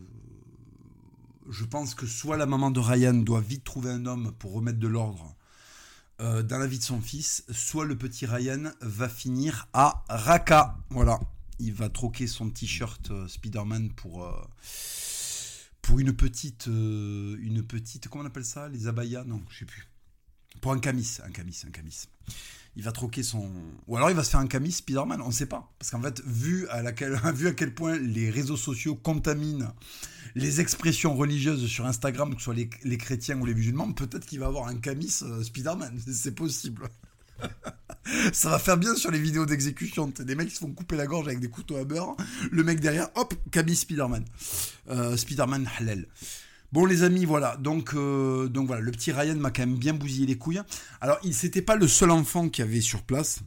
je 1.48 1.64
pense 1.64 1.94
que 1.94 2.06
soit 2.06 2.36
la 2.36 2.46
maman 2.46 2.70
de 2.70 2.78
Ryan 2.78 3.14
doit 3.14 3.40
vite 3.40 3.64
trouver 3.64 3.90
un 3.90 4.06
homme 4.06 4.32
pour 4.38 4.52
remettre 4.52 4.78
de 4.78 4.86
l'ordre 4.86 5.34
euh, 6.20 6.42
dans 6.42 6.58
la 6.58 6.66
vie 6.66 6.78
de 6.78 6.84
son 6.84 7.00
fils, 7.00 7.44
soit 7.50 7.84
le 7.84 7.96
petit 7.96 8.26
Ryan 8.26 8.72
va 8.80 9.08
finir 9.08 9.68
à 9.72 10.04
Raqqa. 10.08 10.76
Voilà. 10.90 11.18
Il 11.58 11.72
va 11.72 11.88
troquer 11.88 12.26
son 12.26 12.50
t-shirt 12.50 13.10
euh, 13.10 13.26
Spider-Man 13.26 13.90
pour, 13.90 14.24
euh, 14.24 14.32
pour 15.82 15.98
une 15.98 16.12
petite. 16.12 16.66
une 16.66 17.62
petite. 17.66 18.08
Comment 18.08 18.24
on 18.24 18.26
appelle 18.26 18.44
ça? 18.44 18.68
Les 18.68 18.86
abayas? 18.86 19.24
Non, 19.24 19.42
je 19.48 19.60
sais 19.60 19.64
plus. 19.64 19.86
Pour 20.60 20.72
un 20.72 20.78
camis. 20.78 21.18
Un 21.24 21.30
camis, 21.30 21.62
un 21.66 21.70
camis 21.70 22.06
il 22.76 22.82
va 22.82 22.92
troquer 22.92 23.22
son. 23.22 23.50
Ou 23.86 23.96
alors 23.96 24.10
il 24.10 24.16
va 24.16 24.24
se 24.24 24.30
faire 24.30 24.40
un 24.40 24.46
camis 24.46 24.72
Spider-Man, 24.72 25.20
on 25.22 25.28
ne 25.28 25.32
sait 25.32 25.46
pas. 25.46 25.72
Parce 25.78 25.90
qu'en 25.90 26.00
fait, 26.00 26.22
vu 26.24 26.68
à, 26.68 26.82
laquelle... 26.82 27.18
vu 27.34 27.48
à 27.48 27.52
quel 27.52 27.74
point 27.74 27.98
les 27.98 28.30
réseaux 28.30 28.56
sociaux 28.56 28.94
contaminent 28.94 29.72
les 30.34 30.60
expressions 30.60 31.16
religieuses 31.16 31.66
sur 31.66 31.86
Instagram, 31.86 32.34
que 32.34 32.40
ce 32.40 32.44
soit 32.44 32.54
les, 32.54 32.98
chrétiens 32.98 33.40
ou 33.40 33.46
les 33.46 33.54
musulmans, 33.54 33.92
peut-être 33.92 34.26
qu'il 34.26 34.38
va 34.38 34.46
avoir 34.46 34.68
un 34.68 34.76
camis 34.76 35.12
euh, 35.22 35.42
Spider-Man. 35.42 35.98
C'est 36.12 36.34
possible. 36.34 36.88
Ça 38.32 38.50
va 38.50 38.58
faire 38.58 38.76
bien 38.76 38.94
sur 38.94 39.10
les 39.10 39.18
vidéos 39.18 39.46
d'exécution. 39.46 40.12
Des 40.18 40.34
mecs 40.34 40.48
qui 40.48 40.54
se 40.54 40.60
font 40.60 40.72
couper 40.72 40.96
la 40.96 41.06
gorge 41.06 41.26
avec 41.26 41.40
des 41.40 41.48
couteaux 41.48 41.76
à 41.76 41.84
beurre. 41.84 42.16
Le 42.50 42.62
mec 42.64 42.80
derrière, 42.80 43.08
hop, 43.14 43.34
camis 43.50 43.76
Spider-Man. 43.76 44.24
Euh, 44.90 45.16
Spider-Man 45.16 45.68
halal. 45.78 46.06
Bon 46.72 46.84
les 46.84 47.02
amis, 47.02 47.24
voilà. 47.24 47.56
Donc, 47.56 47.94
euh, 47.94 48.48
donc 48.48 48.68
voilà, 48.68 48.80
le 48.80 48.92
petit 48.92 49.10
Ryan 49.10 49.34
m'a 49.36 49.50
quand 49.50 49.62
même 49.62 49.76
bien 49.76 49.92
bousillé 49.92 50.26
les 50.26 50.38
couilles. 50.38 50.62
Alors, 51.00 51.18
il 51.24 51.34
n'était 51.42 51.62
pas 51.62 51.74
le 51.74 51.88
seul 51.88 52.10
enfant 52.10 52.48
qui 52.48 52.62
avait 52.62 52.80
sur 52.80 53.02
place. 53.02 53.40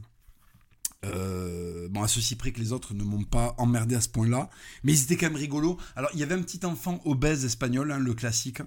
Euh, 1.06 1.88
bon, 1.88 2.02
à 2.02 2.08
ceci 2.08 2.36
près 2.36 2.52
que 2.52 2.60
les 2.60 2.72
autres 2.72 2.94
ne 2.94 3.02
m'ont 3.02 3.24
pas 3.24 3.54
emmerdé 3.58 3.94
à 3.94 4.00
ce 4.00 4.08
point-là. 4.08 4.50
Mais 4.82 4.94
c'était 4.94 5.16
quand 5.16 5.26
même 5.26 5.36
rigolo. 5.36 5.78
Alors, 5.96 6.10
il 6.14 6.20
y 6.20 6.22
avait 6.22 6.34
un 6.34 6.42
petit 6.42 6.64
enfant 6.64 7.00
obèse 7.04 7.44
espagnol, 7.44 7.92
hein, 7.92 7.98
le 7.98 8.14
classique. 8.14 8.60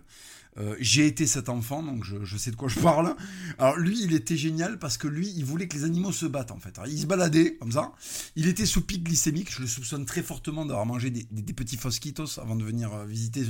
Euh, 0.60 0.76
j'ai 0.80 1.06
été 1.06 1.28
cet 1.28 1.50
enfant, 1.50 1.84
donc 1.84 2.04
je, 2.04 2.38
sais 2.38 2.52
de 2.52 2.56
quoi 2.56 2.68
je 2.68 2.80
parle. 2.80 3.16
Alors 3.60 3.78
lui, 3.78 4.02
il 4.02 4.14
était 4.14 4.38
génial 4.38 4.80
parce 4.80 4.98
que 4.98 5.08
lui, 5.08 5.32
il 5.36 5.46
voulait 5.46 5.68
que 5.68 5.76
les 5.76 5.84
animaux 5.84 6.12
se 6.12 6.26
battent 6.26 6.52
en 6.52 6.60
fait. 6.60 6.80
il 6.88 7.00
se 7.00 7.06
baladait 7.06 7.56
comme 7.56 7.72
ça. 7.72 7.92
Il 8.36 8.48
était 8.48 8.66
sous 8.66 8.82
pic 8.82 9.04
glycémique. 9.04 9.52
Je 9.52 9.62
le 9.62 9.68
soupçonne 9.68 10.06
très 10.06 10.24
fortement 10.24 10.66
d'avoir 10.66 10.86
mangé 10.86 11.10
des, 11.10 11.54
petits 11.54 11.78
fosquitos 11.78 12.40
avant 12.40 12.56
de 12.56 12.64
venir 12.64 12.94
euh, 12.94 13.06
visiter 13.06 13.46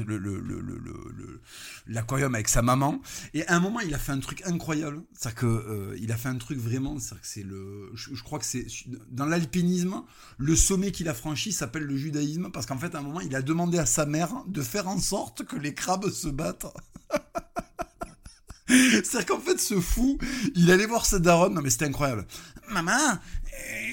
l'aquarium 1.88 2.36
avec 2.36 2.50
sa 2.50 2.62
maman. 2.62 3.02
Et 3.34 3.46
à 3.48 3.56
un 3.56 3.60
moment, 3.60 3.80
il 3.80 3.94
a 3.94 4.00
fait 4.00 4.12
un 4.12 4.20
truc 4.20 4.44
incroyable. 4.46 5.02
C'est-à-dire 5.14 5.40
que 5.40 5.46
euh, 5.46 5.98
il 6.02 6.12
a 6.12 6.18
fait 6.18 6.30
un 6.30 6.38
truc 6.38 6.60
vraiment. 6.60 7.00
cest 7.00 7.20
que 7.20 7.28
c'est 7.28 7.44
le. 7.44 7.92
Je, 7.94 8.14
je, 8.14 8.24
crois 8.24 8.40
que 8.40 8.46
c'est 8.46 8.68
dans 9.10 9.26
l'alpinisme, 9.26 10.04
le 10.38 10.56
sommet 10.56 10.92
qu'il 10.92 11.08
a 11.10 11.14
franchi 11.14 11.52
s'appelle 11.52 11.84
le 11.84 11.96
judaïsme 11.96 12.50
parce 12.52 12.66
qu'en 12.66 12.78
fait, 12.78 12.94
à 12.96 13.00
un 13.00 13.02
moment, 13.02 13.22
il 13.22 13.36
a 13.36 13.42
demandé 13.42 13.78
à 13.78 13.86
sa 13.86 14.06
mère 14.06 14.34
de 14.48 14.62
faire 14.62 14.88
en 14.88 15.00
sorte 15.00 15.46
que 15.46 15.56
les 15.56 15.74
crabes 15.74 16.10
se 16.10 16.28
battent. 16.28 16.68
C'est-à-dire 18.68 19.26
qu'en 19.26 19.40
fait, 19.40 19.60
ce 19.60 19.80
fou, 19.80 20.18
il 20.56 20.72
allait 20.72 20.86
voir 20.86 21.06
sa 21.06 21.20
daronne. 21.20 21.54
Non, 21.54 21.62
mais 21.62 21.70
c'était 21.70 21.86
incroyable. 21.86 22.26
Maman 22.70 23.20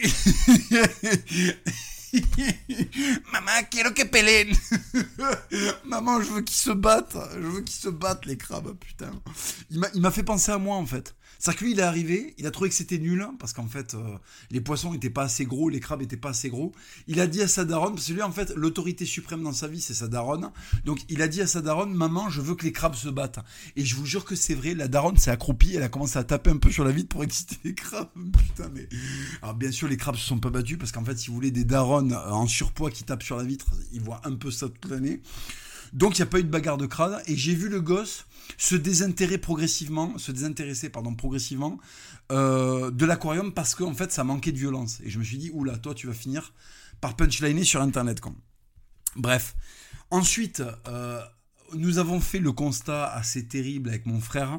Maman, 3.33 3.51
quiero. 3.71 3.91
Maman, 5.85 6.21
je 6.21 6.31
veux 6.31 6.43
qu'ils 6.43 6.57
se 6.57 6.71
battent. 6.71 7.17
Je 7.35 7.47
veux 7.47 7.61
qu'ils 7.62 7.77
se 7.77 7.89
battent, 7.89 8.27
les 8.27 8.37
crabes, 8.37 8.75
putain. 8.79 9.11
Il 9.71 10.01
m'a 10.01 10.11
fait 10.11 10.23
penser 10.23 10.53
à 10.53 10.59
moi, 10.59 10.77
en 10.77 10.87
fait. 10.87 11.15
C'est-à-dire 11.45 11.59
que 11.59 11.65
lui, 11.65 11.73
il 11.73 11.81
est 11.81 11.83
arrivé, 11.83 12.35
il 12.39 12.47
a 12.47 12.51
trouvé 12.51 12.71
que 12.71 12.75
c'était 12.75 12.97
nul, 12.97 13.27
parce 13.39 13.53
qu'en 13.53 13.67
fait, 13.67 13.93
euh, 13.93 14.17
les 14.51 14.62
poissons 14.62 14.93
n'étaient 14.93 15.11
pas 15.11 15.25
assez 15.25 15.45
gros, 15.45 15.69
les 15.69 15.79
crabes 15.79 16.01
n'étaient 16.01 16.17
pas 16.17 16.31
assez 16.31 16.49
gros. 16.49 16.73
Il 17.07 17.21
a 17.21 17.27
dit 17.27 17.43
à 17.43 17.49
sa 17.49 17.67
daronne, 17.67 17.95
parce 17.95 18.07
que 18.07 18.15
lui, 18.15 18.23
en 18.23 18.33
fait, 18.33 18.55
l'autorité 18.57 19.05
suprême 19.05 19.43
dans 19.43 19.53
sa 19.53 19.69
vie, 19.69 19.83
c'est 19.83 19.93
sa 19.93 20.09
daronne. 20.09 20.51
Donc, 20.87 21.01
il 21.11 21.21
a 21.21 21.29
dit 21.29 21.43
à 21.43 21.47
sa 21.47 21.61
daronne, 21.61 21.93
maman, 21.93 22.31
je 22.31 22.41
veux 22.41 22.55
que 22.55 22.65
les 22.65 22.73
crabes 22.73 22.95
se 22.95 23.11
battent. 23.11 23.41
Et 23.77 23.85
je 23.85 23.95
vous 23.95 24.07
jure 24.07 24.25
que 24.25 24.37
c'est 24.37 24.55
vrai, 24.55 24.73
la 24.73 24.89
daronne 24.89 25.19
s'est 25.19 25.31
accroupie, 25.31 25.75
elle 25.75 25.83
a 25.83 25.91
commencé 25.91 26.19
à 26.19 26.25
taper 26.25 26.51
un 26.51 26.57
peu 26.57 26.71
sur 26.71 26.83
la 26.83 26.93
vitre 26.93 27.11
pour 27.11 27.25
exciter 27.25 27.57
les 27.65 27.75
crabes. 27.75 28.09
Putain, 28.15 28.71
mais. 28.73 28.89
Alors, 29.43 29.55
bien 29.55 29.71
sûr, 29.71 29.87
les 29.87 29.99
crabes 29.99 30.17
se 30.17 30.27
sont 30.27 30.39
pas 30.39 30.49
battus, 30.49 30.79
parce 30.79 30.93
qu'en 30.93 31.05
fait, 31.05 31.19
si 31.19 31.29
vous 31.29 31.35
voulez 31.35 31.51
des 31.51 31.65
daronnes 32.09 32.33
en 32.33 32.47
surpoids 32.47 32.91
qui 32.91 33.05
tapent 33.05 33.23
sur 33.23 33.37
la 33.37 33.45
vitre, 33.45 33.67
ils 33.93 34.01
voient 34.01 34.21
un 34.25 34.35
peu 34.35 34.51
ça 34.51 34.69
toute 34.69 34.91
l'année. 34.91 35.21
Donc 35.95 36.19
il 36.19 36.23
n'y 36.23 36.25
a 36.25 36.27
pas 36.27 36.41
eu 36.41 36.45
de 36.45 36.51
bagarre 36.51 36.77
de 36.77 36.87
crâne 36.87 37.23
et 37.27 37.37
j'ai 37.37 37.55
vu 37.55 37.69
le 37.69 37.81
gosse 37.81 38.27
se 38.59 38.75
désintéresser 38.75 39.39
progressivement, 39.39 40.19
se 40.19 40.33
désintéresser 40.33 40.91
progressivement 40.91 41.79
euh, 42.33 42.91
de 42.91 43.07
l'aquarium 43.07 43.55
parce 43.55 43.77
qu'en 43.77 43.95
fait 43.95 44.11
ça 44.11 44.25
manquait 44.25 44.51
de 44.51 44.59
violence 44.59 45.01
et 45.05 45.11
je 45.11 45.21
me 45.21 45.25
suis 45.25 45.39
dit 45.39 45.51
oula 45.53 45.79
toi 45.79 45.95
tu 45.95 46.09
vas 46.09 46.13
finir 46.13 46.53
par 47.01 47.15
punchliner 47.15 47.63
sur 47.63 47.81
internet. 47.81 48.21
Bref, 49.15 49.55
ensuite 50.11 50.65
euh, 50.89 51.23
nous 51.75 51.99
avons 51.99 52.21
fait 52.21 52.41
le 52.41 52.51
constat 52.51 53.07
assez 53.07 53.47
terrible 53.47 53.89
avec 53.89 54.05
mon 54.07 54.21
frère 54.21 54.59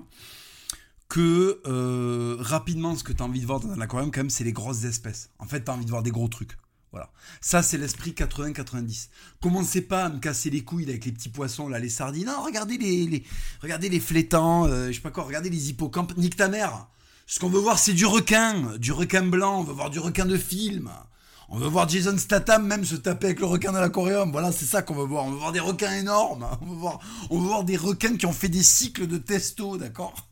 que 1.10 1.62
euh, 1.68 2.38
rapidement 2.40 2.96
ce 2.96 3.04
que 3.04 3.12
tu 3.12 3.22
as 3.22 3.26
envie 3.26 3.42
de 3.42 3.46
voir 3.46 3.60
dans 3.60 3.72
un 3.72 3.82
aquarium 3.82 4.10
quand 4.10 4.22
même 4.22 4.30
c'est 4.30 4.46
les 4.46 4.54
grosses 4.54 4.86
espèces. 4.86 5.32
En 5.40 5.48
fait 5.48 5.66
tu 5.66 5.70
as 5.70 5.74
envie 5.74 5.86
de 5.86 5.90
voir 5.92 6.02
des 6.02 6.12
gros 6.12 6.30
trucs. 6.30 6.56
Voilà. 6.96 7.10
Ça, 7.42 7.62
c'est 7.62 7.78
l'esprit 7.78 8.12
80-90. 8.12 9.10
Commencez 9.42 9.82
pas 9.82 10.06
à 10.06 10.10
me 10.10 10.18
casser 10.18 10.50
les 10.50 10.64
couilles 10.64 10.86
avec 10.88 11.04
les 11.04 11.12
petits 11.12 11.28
poissons, 11.28 11.68
là, 11.68 11.78
les 11.78 11.90
sardines? 11.90 12.28
Non, 12.28 12.42
regardez 12.42 12.78
les, 12.78 13.22
regardez 13.62 13.90
les 13.90 14.00
flétans, 14.00 14.66
euh, 14.66 14.88
je 14.88 14.94
sais 14.94 15.02
pas 15.02 15.12
quoi, 15.12 15.26
regardez 15.26 15.50
les 15.50 15.70
hippocampes. 15.70 16.16
Nique 16.16 16.38
ta 16.38 16.48
mère. 16.48 16.88
Ce 17.28 17.38
qu'on 17.38 17.50
veut 17.50 17.60
voir, 17.60 17.80
c'est 17.80 17.92
du 17.92 18.06
requin, 18.06 18.78
du 18.78 18.94
requin 18.94 19.24
blanc. 19.24 19.60
On 19.60 19.64
veut 19.66 19.74
voir 19.74 19.90
du 19.90 20.00
requin 20.00 20.26
de 20.26 20.38
film. 20.38 20.90
On 21.50 21.58
veut 21.58 21.68
voir 21.68 21.90
Jason 21.90 22.18
Statham 22.18 22.66
même 22.66 22.86
se 22.86 22.96
taper 22.96 23.26
avec 23.26 23.42
le 23.42 23.46
requin 23.46 23.74
de 23.74 23.78
l'aquarium. 23.78 24.32
Voilà, 24.32 24.54
c'est 24.54 24.64
ça 24.64 24.82
qu'on 24.82 24.96
veut 24.96 25.04
voir. 25.04 25.26
On 25.26 25.32
veut 25.32 25.38
voir 25.38 25.52
des 25.52 25.60
requins 25.60 25.92
énormes. 25.92 26.48
On 26.62 26.66
veut 26.66 26.78
voir, 26.78 27.00
on 27.30 27.64
des 27.64 27.76
requins 27.76 28.16
qui 28.16 28.26
ont 28.26 28.32
fait 28.32 28.48
des 28.48 28.64
cycles 28.64 29.08
de 29.08 29.18
testo, 29.18 29.76
d'accord? 29.76 30.16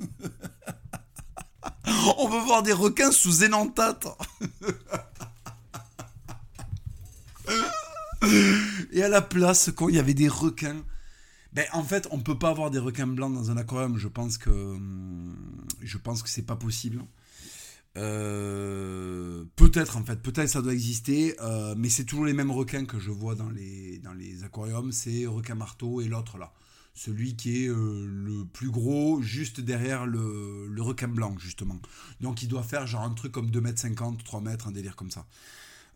On 2.17 2.27
veut 2.27 2.39
voir 2.39 2.63
des 2.63 2.73
requins 2.73 3.11
sous 3.11 3.43
énantate. 3.43 4.07
Et 8.91 9.03
à 9.03 9.09
la 9.09 9.21
place, 9.21 9.71
quand 9.75 9.89
il 9.89 9.95
y 9.95 9.99
avait 9.99 10.13
des 10.13 10.29
requins, 10.29 10.83
ben, 11.53 11.65
en 11.73 11.83
fait, 11.83 12.07
on 12.11 12.19
peut 12.19 12.37
pas 12.37 12.49
avoir 12.49 12.71
des 12.71 12.79
requins 12.79 13.07
blancs 13.07 13.33
dans 13.33 13.51
un 13.51 13.57
aquarium. 13.57 13.97
Je 13.97 14.07
pense 14.07 14.37
que 14.37 14.49
hum, 14.49 15.35
je 15.81 15.97
pense 15.97 16.23
que 16.23 16.29
c'est 16.29 16.45
pas 16.45 16.55
possible. 16.55 17.03
Euh, 17.95 19.45
peut-être 19.55 19.97
en 19.97 20.03
fait, 20.03 20.15
peut-être 20.19 20.49
ça 20.49 20.63
doit 20.63 20.73
exister, 20.73 21.35
euh, 21.41 21.75
mais 21.77 21.89
c'est 21.89 22.05
toujours 22.05 22.25
les 22.25 22.33
mêmes 22.33 22.49
requins 22.49 22.85
que 22.85 22.97
je 22.97 23.11
vois 23.11 23.35
dans 23.35 23.49
les 23.49 24.01
aquariums. 24.43 24.91
C'est 24.91 25.27
requin 25.27 25.55
marteau 25.55 26.01
et 26.01 26.07
l'autre 26.07 26.37
là, 26.39 26.53
celui 26.93 27.35
qui 27.35 27.63
est 27.63 27.67
euh, 27.69 28.05
le 28.05 28.45
plus 28.45 28.69
gros, 28.69 29.21
juste 29.21 29.59
derrière 29.59 30.05
le, 30.05 30.69
requin 30.79 31.07
blanc 31.07 31.35
justement. 31.37 31.79
Donc 32.21 32.43
il 32.43 32.47
doit 32.47 32.63
faire 32.63 32.85
genre 32.87 33.03
un 33.03 33.13
truc 33.13 33.31
comme 33.31 33.49
2m50, 33.49 34.23
3 34.23 34.41
mètres, 34.41 34.67
un 34.67 34.71
délire 34.71 34.95
comme 34.95 35.11
ça. 35.11 35.25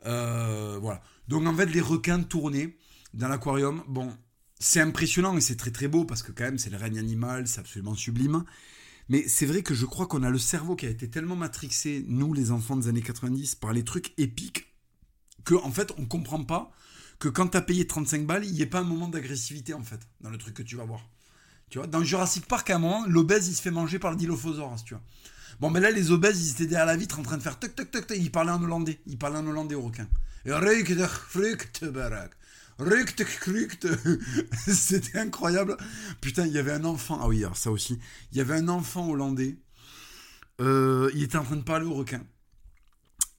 Euh, 0.08 0.80
voilà. 0.82 1.02
Donc 1.28 1.46
en 1.46 1.56
fait, 1.56 1.68
les 1.68 1.82
requins 1.82 2.24
tournés 2.24 2.78
dans 3.14 3.28
l'aquarium, 3.28 3.84
bon, 3.88 4.16
c'est 4.60 4.82
impressionnant 4.82 5.38
et 5.38 5.42
c'est 5.42 5.56
très 5.56 5.72
très 5.72 5.88
beau 5.88 6.06
parce 6.06 6.24
que 6.24 6.32
quand 6.32 6.46
même 6.46 6.58
c'est 6.58 6.70
le 6.70 6.78
règne 6.78 6.98
animal, 6.98 7.48
c'est 7.48 7.60
absolument 7.60 7.96
sublime. 7.96 8.44
Mais 9.10 9.28
c'est 9.28 9.46
vrai 9.46 9.64
que 9.64 9.74
je 9.74 9.86
crois 9.86 10.08
qu'on 10.08 10.24
a 10.24 10.30
le 10.30 10.38
cerveau 10.38 10.76
qui 10.76 10.86
a 10.86 10.90
été 10.90 11.10
tellement 11.10 11.36
matrixé, 11.36 12.04
nous 12.08 12.34
les 12.34 12.52
enfants 12.52 12.76
des 12.76 12.88
années 12.90 13.02
90, 13.02 13.56
par 13.56 13.72
les 13.72 13.84
trucs 13.84 14.14
épiques, 14.18 14.74
que 15.46 15.56
en 15.56 15.72
fait 15.72 15.94
on 15.98 16.06
comprend 16.06 16.44
pas 16.44 16.72
que 17.20 17.30
quand 17.30 17.48
tu 17.48 17.58
as 17.58 17.62
payé 17.62 17.88
35 17.88 18.26
balles, 18.26 18.46
il 18.46 18.54
n'y 18.54 18.62
ait 18.62 18.68
pas 18.68 18.80
un 18.80 18.84
moment 18.84 19.08
d'agressivité 19.08 19.74
en 19.74 19.84
fait 19.84 20.00
dans 20.22 20.30
le 20.30 20.38
truc 20.38 20.56
que 20.56 20.64
tu 20.64 20.76
vas 20.76 20.86
voir. 20.86 21.02
Tu 21.70 21.80
vois, 21.80 21.88
dans 21.88 22.04
Jurassic 22.04 22.46
Park 22.46 22.70
à 22.70 22.76
un 22.76 22.80
moment, 22.80 23.06
l'obèse 23.08 23.48
il 23.48 23.56
se 23.56 23.62
fait 23.62 23.72
manger 23.72 24.00
par 24.00 24.12
le 24.12 24.18
dilophosaure, 24.18 24.76
tu 24.84 24.94
vois. 24.94 25.04
Bon, 25.60 25.72
mais 25.72 25.80
là, 25.80 25.90
les 25.90 26.12
obèses, 26.12 26.46
ils 26.46 26.52
étaient 26.52 26.68
derrière 26.68 26.86
la 26.86 26.96
vitre 26.96 27.20
en 27.20 27.24
train 27.24 27.38
de 27.38 27.42
faire 27.42 27.58
toc 27.58 27.76
toc 27.76 27.90
toc 27.90 28.08
toc. 28.08 28.18
Ils 28.18 28.32
parlaient 28.32 28.52
en 28.52 28.64
hollandais. 28.64 29.00
Ils 29.08 29.18
parlaient 29.18 29.40
en 29.40 29.48
hollandais 29.48 29.76
au 29.76 29.82
requin. 29.82 30.08
C'était 34.68 35.18
incroyable. 35.18 35.78
Putain, 36.22 36.46
il 36.46 36.54
y 36.54 36.60
avait 36.60 36.74
un 36.74 36.86
enfant. 36.86 37.20
Ah 37.22 37.28
oui, 37.28 37.44
alors 37.44 37.58
ça 37.58 37.72
aussi. 37.72 38.00
Il 38.32 38.38
y 38.38 38.42
avait 38.42 38.54
un 38.54 38.68
enfant 38.68 39.10
hollandais. 39.10 39.58
Euh, 40.62 41.10
il 41.16 41.24
était 41.24 41.38
en 41.38 41.44
train 41.44 41.56
de 41.56 41.64
parler 41.64 41.86
au 41.86 41.94
requin. 41.96 42.22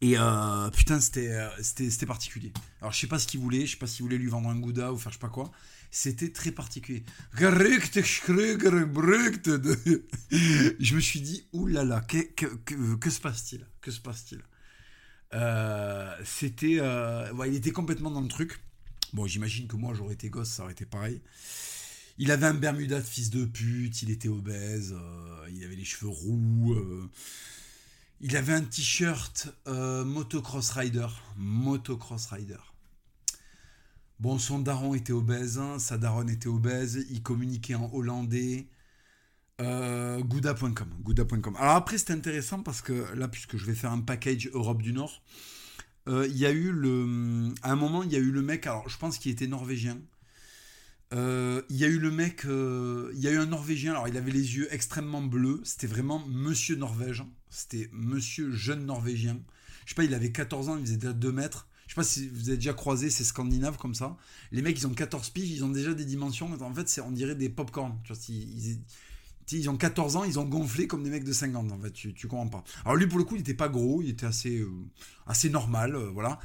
Et 0.01 0.19
euh, 0.19 0.71
putain, 0.71 1.01
c'était, 1.01 1.37
c'était, 1.63 2.07
particulier. 2.07 2.53
Alors, 2.81 2.93
je 2.93 3.01
sais 3.01 3.07
pas 3.07 3.19
ce 3.19 3.27
qu'il 3.27 3.41
voulait. 3.41 3.65
Je 3.65 3.73
sais 3.73 3.79
pas 3.79 3.87
s'il 3.87 4.03
voulait 4.03 4.19
lui 4.19 4.29
vendre 4.29 4.49
un 4.49 4.59
gouda 4.59 4.93
ou 4.93 4.99
faire 4.99 5.13
je 5.13 5.19
sais 5.19 5.21
pas 5.21 5.29
quoi. 5.29 5.51
C'était 5.91 6.33
très 6.33 6.53
particulier. 6.53 7.05
Je 7.41 7.47
me 10.95 11.01
suis 11.01 11.21
dit, 11.21 11.49
oulala, 11.53 12.01
que, 12.03 12.19
que, 12.35 12.95
que, 12.97 13.11
se 13.11 13.21
passe-t-il? 13.21 13.67
Que 13.81 13.91
se 13.91 14.01
passe-t-il? 14.01 14.43
Euh, 15.35 16.15
C'était. 16.25 16.79
Euh, 16.81 17.31
il 17.47 17.55
était 17.55 17.71
complètement 17.71 18.11
dans 18.11 18.21
le 18.21 18.29
truc. 18.29 18.61
Bon, 19.15 19.27
j'imagine 19.27 19.67
que 19.67 19.77
moi, 19.77 19.95
j'aurais 19.95 20.13
été 20.15 20.29
gosse, 20.29 20.51
ça 20.51 20.65
aurait 20.65 20.73
été 20.73 20.85
pareil. 20.85 21.23
Il 22.19 22.31
avait 22.33 22.47
un 22.47 22.55
Bermuda 22.55 23.01
de 23.01 23.07
fils 23.07 23.31
de 23.31 23.47
pute, 23.47 24.03
il 24.03 24.11
était 24.11 24.29
obèse, 24.29 24.93
euh, 24.93 25.49
il 25.51 25.65
avait 25.65 25.77
les 25.77 25.85
cheveux 25.85 26.11
roux. 26.11 26.77
il 28.21 28.37
avait 28.37 28.53
un 28.53 28.63
t-shirt 28.63 29.49
motocross 29.67 30.71
rider. 30.73 31.07
Motocross 31.37 32.27
rider. 32.27 32.59
Bon, 34.21 34.39
son 34.39 34.59
daron 34.59 34.95
était 34.95 35.13
obèse, 35.13 35.59
hein, 35.59 35.79
sa 35.79 35.97
daronne 35.97 36.29
était 36.29 36.49
obèse, 36.49 37.07
il 37.11 37.23
communiquait 37.23 37.77
en 37.77 37.89
hollandais. 37.93 38.67
Euh, 39.61 40.21
Gouda.com. 40.21 41.57
Alors 41.57 41.77
après, 41.77 41.99
c'est 41.99 42.13
intéressant 42.13 42.63
parce 42.63 42.81
que 42.81 43.15
là, 43.15 43.29
puisque 43.29 43.57
je 43.57 43.67
vais 43.67 43.75
faire 43.75 43.93
un 43.93 44.01
package 44.01 44.51
Europe 44.53 44.83
du 44.83 44.93
Nord, 44.93 45.23
euh, 46.09 46.27
il 46.29 46.37
y 46.37 46.47
a 46.47 46.51
eu 46.51 46.73
le. 46.73 47.53
À 47.63 47.73
un 47.73 47.77
moment, 47.77 48.03
il 48.03 48.13
y 48.13 48.17
a 48.17 48.19
eu 48.19 48.31
le 48.33 48.43
mec, 48.43 48.67
alors 48.67 48.89
je 48.89 48.99
pense 48.99 49.19
qu'il 49.19 49.31
était 49.31 49.47
norvégien. 49.47 49.99
Euh, 51.15 51.63
il 51.71 51.77
y 51.77 51.85
a 51.85 51.89
eu 51.89 51.99
le 51.99 52.11
mec, 52.11 52.43
il 52.45 53.21
y 53.21 53.29
a 53.29 53.31
eu 53.31 53.39
un 53.39 53.47
norvégien, 53.47 53.93
alors 53.93 54.09
il 54.09 54.17
avait 54.17 54.33
les 54.33 54.57
yeux 54.57 54.69
extrêmement 54.73 55.23
bleus, 55.23 55.61
c'était 55.65 55.87
vraiment 55.87 56.25
monsieur 56.29 56.77
Norvège, 56.77 57.25
c'était 57.51 57.89
monsieur 57.93 58.51
jeune 58.51 58.85
norvégien. 58.85 59.41
Je 59.85 59.91
sais 59.91 59.95
pas, 59.95 60.05
il 60.05 60.15
avait 60.15 60.33
14 60.33 60.69
ans, 60.69 60.77
il 60.77 60.87
faisait 60.87 61.15
2 61.15 61.33
mètres. 61.33 61.68
Pas 61.99 62.05
si 62.05 62.29
vous 62.29 62.49
avez 62.49 62.59
déjà 62.59 62.75
croisé 62.75 63.11
ces 63.11 63.25
Scandinaves 63.25 63.77
comme 63.77 63.97
ça. 63.97 64.17
Les 64.53 64.63
mecs, 64.63 64.79
ils 64.79 64.87
ont 64.87 64.95
14 64.95 65.31
piges, 65.31 65.51
ils 65.51 65.65
ont 65.65 65.69
déjà 65.69 65.95
des 65.95 66.05
dimensions. 66.05 66.49
En 66.61 66.73
fait, 66.73 67.01
on 67.05 67.11
dirait 67.11 67.35
des 67.35 67.49
popcorn. 67.49 67.99
Tu 68.05 68.13
vois, 68.13 68.23
ils, 69.51 69.69
ont 69.69 69.77
14 69.77 70.15
ans, 70.15 70.23
ils 70.23 70.39
ont 70.39 70.45
gonflé 70.45 70.87
comme 70.87 71.03
des 71.03 71.11
mecs 71.11 71.25
de 71.25 71.33
50. 71.33 71.73
En 71.73 71.81
fait, 71.81 71.91
tu, 71.91 72.15
comprends 72.29 72.47
pas. 72.47 72.63
Alors 72.85 72.95
lui, 72.95 73.09
pour 73.09 73.19
le 73.19 73.25
coup, 73.25 73.35
il 73.35 73.41
était 73.41 73.53
pas 73.53 73.69
gros, 73.69 74.01
il 74.01 74.11
était 74.11 74.27
assez, 74.27 74.59
euh, 74.59 74.71
assez 75.27 75.51
normal, 75.51 75.97
euh, 75.97 76.09
voilà. 76.15 76.39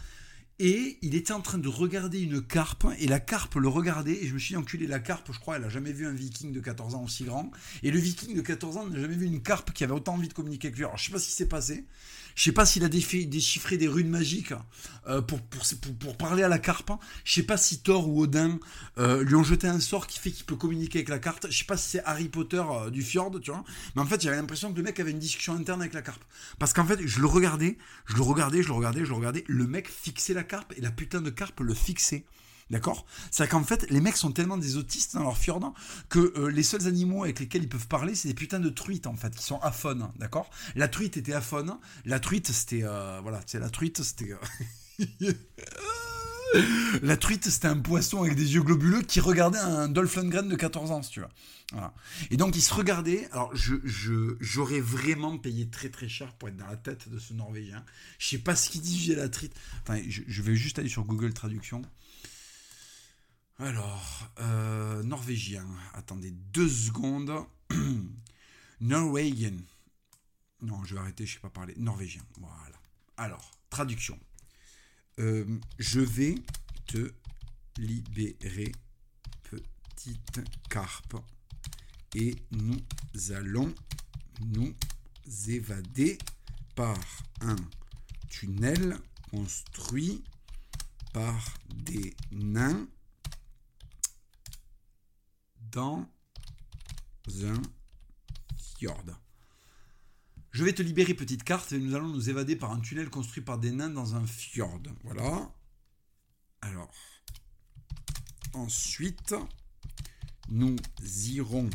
Et 0.57 0.97
il 1.03 1.13
était 1.13 1.33
en 1.33 1.41
train 1.41 1.59
de 1.59 1.67
regarder 1.67 2.19
une 2.19 2.41
carpe, 2.41 2.87
et 2.97 3.05
la 3.05 3.19
carpe 3.19 3.53
le 3.53 3.67
regardait, 3.67 4.23
et 4.23 4.27
je 4.27 4.33
me 4.33 4.39
suis 4.39 4.55
enculé, 4.55 4.87
la 4.87 4.99
carpe, 4.99 5.31
je 5.31 5.39
crois, 5.39 5.57
elle 5.57 5.65
a 5.65 5.69
jamais 5.69 5.91
vu 5.91 6.07
un 6.07 6.13
viking 6.13 6.51
de 6.51 6.59
14 6.59 6.95
ans 6.95 7.03
aussi 7.03 7.25
grand. 7.25 7.51
Et 7.83 7.91
le 7.91 7.99
viking 7.99 8.35
de 8.35 8.41
14 8.41 8.77
ans 8.77 8.87
n'a 8.87 8.99
jamais 8.99 9.15
vu 9.15 9.27
une 9.27 9.43
carpe 9.43 9.71
qui 9.71 9.83
avait 9.83 9.93
autant 9.93 10.15
envie 10.15 10.29
de 10.29 10.33
communiquer 10.33 10.69
avec 10.69 10.79
lui. 10.79 10.85
Alors 10.85 10.97
je 10.97 11.05
sais 11.05 11.11
pas 11.11 11.19
ce 11.19 11.25
qui 11.25 11.33
s'est 11.33 11.47
passé. 11.47 11.85
Je 12.35 12.43
sais 12.43 12.51
pas 12.51 12.65
s'il 12.65 12.83
a 12.83 12.89
déchiffré 12.89 13.77
des 13.77 13.87
runes 13.87 14.09
magiques 14.09 14.53
euh, 15.07 15.21
pour, 15.21 15.39
parler 16.17 16.43
à 16.43 16.47
la 16.47 16.59
carpe. 16.59 16.91
Je 17.23 17.33
sais 17.33 17.43
pas 17.43 17.57
si 17.57 17.81
Thor 17.81 18.07
ou 18.07 18.23
Odin 18.23 18.59
euh, 18.97 19.23
lui 19.23 19.35
ont 19.35 19.43
jeté 19.43 19.67
un 19.67 19.79
sort 19.79 20.07
qui 20.07 20.19
fait 20.19 20.31
qu'il 20.31 20.45
peut 20.45 20.55
communiquer 20.55 20.99
avec 20.99 21.09
la 21.09 21.19
carte. 21.19 21.47
Je 21.49 21.57
sais 21.57 21.65
pas 21.65 21.77
si 21.77 21.89
c'est 21.89 22.03
Harry 22.05 22.29
Potter 22.29 22.63
euh, 22.69 22.89
du 22.89 23.01
fjord, 23.01 23.31
tu 23.41 23.51
vois. 23.51 23.63
Mais 23.95 24.01
en 24.01 24.05
fait, 24.05 24.21
j'avais 24.21 24.37
l'impression 24.37 24.71
que 24.71 24.77
le 24.77 24.83
mec 24.83 24.99
avait 24.99 25.11
une 25.11 25.19
discussion 25.19 25.53
interne 25.53 25.81
avec 25.81 25.93
la 25.93 26.01
carpe. 26.01 26.23
Parce 26.59 26.73
qu'en 26.73 26.85
fait, 26.85 26.99
je 27.05 27.19
le 27.19 27.27
regardais, 27.27 27.77
je 28.05 28.15
le 28.15 28.21
regardais, 28.21 28.63
je 28.63 28.67
le 28.67 28.73
regardais, 28.73 29.05
je 29.05 29.09
le 29.09 29.15
regardais. 29.15 29.43
Le 29.47 29.67
mec 29.67 29.89
fixait 29.89 30.33
la 30.33 30.43
carpe 30.43 30.73
et 30.77 30.81
la 30.81 30.91
putain 30.91 31.21
de 31.21 31.29
carpe 31.29 31.59
le 31.59 31.73
fixait. 31.73 32.25
D'accord? 32.69 33.05
C'est 33.31 33.47
qu'en 33.47 33.63
fait, 33.63 33.89
les 33.89 34.01
mecs 34.01 34.17
sont 34.17 34.31
tellement 34.31 34.57
des 34.57 34.77
autistes 34.77 35.15
dans 35.15 35.23
leur 35.23 35.37
fjord 35.37 35.73
que 36.09 36.33
euh, 36.37 36.47
les 36.47 36.63
seuls 36.63 36.87
animaux 36.87 37.23
avec 37.23 37.39
lesquels 37.39 37.63
ils 37.63 37.69
peuvent 37.69 37.87
parler, 37.87 38.15
c'est 38.15 38.27
des 38.27 38.33
putains 38.33 38.59
de 38.59 38.69
truites, 38.69 39.07
en 39.07 39.15
fait, 39.15 39.35
qui 39.35 39.43
sont 39.43 39.59
aphones, 39.59 40.09
d'accord? 40.17 40.49
La 40.75 40.87
truite 40.87 41.17
était 41.17 41.33
aphone. 41.33 41.77
La 42.05 42.19
truite, 42.19 42.51
c'était... 42.51 42.83
Euh, 42.83 43.19
voilà, 43.21 43.41
c'est 43.45 43.59
la 43.59 43.69
truite, 43.69 44.01
c'était... 44.01 44.33
Euh, 45.21 45.33
La 47.01 47.17
truite, 47.17 47.49
c'était 47.49 47.67
un 47.67 47.79
poisson 47.79 48.21
avec 48.21 48.35
des 48.35 48.53
yeux 48.53 48.61
globuleux 48.61 49.01
qui 49.01 49.19
regardait 49.19 49.57
un 49.57 49.87
Dolph 49.87 50.15
Lundgren 50.15 50.47
de 50.47 50.55
14 50.55 50.91
ans, 50.91 51.01
tu 51.01 51.19
vois. 51.19 51.93
Et 52.29 52.37
donc, 52.37 52.55
il 52.55 52.61
se 52.61 52.73
regardait. 52.73 53.27
Alors, 53.31 53.55
je, 53.55 53.75
j'aurais 54.39 54.79
vraiment 54.79 55.37
payé 55.37 55.67
très 55.67 55.89
très 55.89 56.07
cher 56.07 56.31
pour 56.33 56.49
être 56.49 56.57
dans 56.57 56.67
la 56.67 56.77
tête 56.77 57.09
de 57.09 57.17
ce 57.17 57.33
Norvégien. 57.33 57.83
Je 58.19 58.27
sais 58.27 58.37
pas 58.37 58.55
ce 58.55 58.69
qu'il 58.69 58.81
dit, 58.81 58.99
j'ai 58.99 59.15
la 59.15 59.29
truite. 59.29 59.53
Enfin, 59.81 59.99
je, 60.07 60.41
vais 60.41 60.55
juste 60.55 60.77
aller 60.77 60.89
sur 60.89 61.03
Google 61.05 61.33
Traduction. 61.33 61.81
Alors, 63.59 64.29
euh, 64.39 65.03
Norvégien. 65.03 65.67
Attendez 65.93 66.31
deux 66.31 66.69
secondes. 66.69 67.31
Norwegian. 68.81 69.57
Non, 70.61 70.83
je 70.83 70.95
vais 70.95 71.01
arrêter, 71.01 71.25
je 71.25 71.31
ne 71.31 71.33
sais 71.35 71.41
pas 71.41 71.49
parler. 71.49 71.73
Norvégien. 71.77 72.23
Voilà. 72.39 72.79
Alors, 73.17 73.51
traduction. 73.69 74.19
Euh, 75.19 75.45
je 75.77 75.99
vais 75.99 76.35
te 76.87 77.13
libérer, 77.77 78.71
petite 79.43 80.41
carpe, 80.69 81.15
et 82.15 82.35
nous 82.51 83.31
allons 83.31 83.73
nous 84.41 84.73
évader 85.47 86.17
par 86.75 86.97
un 87.41 87.55
tunnel 88.29 88.97
construit 89.29 90.23
par 91.13 91.53
des 91.75 92.15
nains 92.31 92.87
dans 95.73 96.07
un 97.43 97.61
fjord. 98.57 99.03
Je 100.51 100.63
vais 100.63 100.73
te 100.73 100.83
libérer, 100.83 101.15
petite 101.15 101.43
carte, 101.43 101.71
et 101.71 101.79
nous 101.79 101.95
allons 101.95 102.09
nous 102.09 102.29
évader 102.29 102.55
par 102.55 102.71
un 102.71 102.79
tunnel 102.79 103.09
construit 103.09 103.43
par 103.43 103.57
des 103.57 103.71
nains 103.71 103.89
dans 103.89 104.15
un 104.15 104.25
fjord. 104.25 104.79
Voilà. 105.03 105.51
Alors. 106.61 106.93
Ensuite, 108.53 109.33
nous 110.49 110.75
irons 111.01 111.71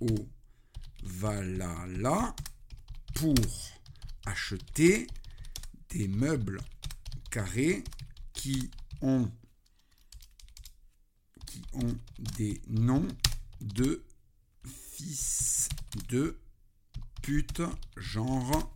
au 0.00 0.28
Valhalla 1.04 2.34
pour 3.14 3.36
acheter 4.26 5.06
des 5.90 6.08
meubles 6.08 6.60
carrés 7.30 7.84
qui 8.32 8.68
ont, 9.00 9.30
qui 11.46 11.62
ont 11.74 11.96
des 12.36 12.60
noms 12.66 13.06
de 13.60 14.02
fils 14.64 15.68
de 16.08 16.36
pute, 17.22 17.62
genre. 17.96 18.74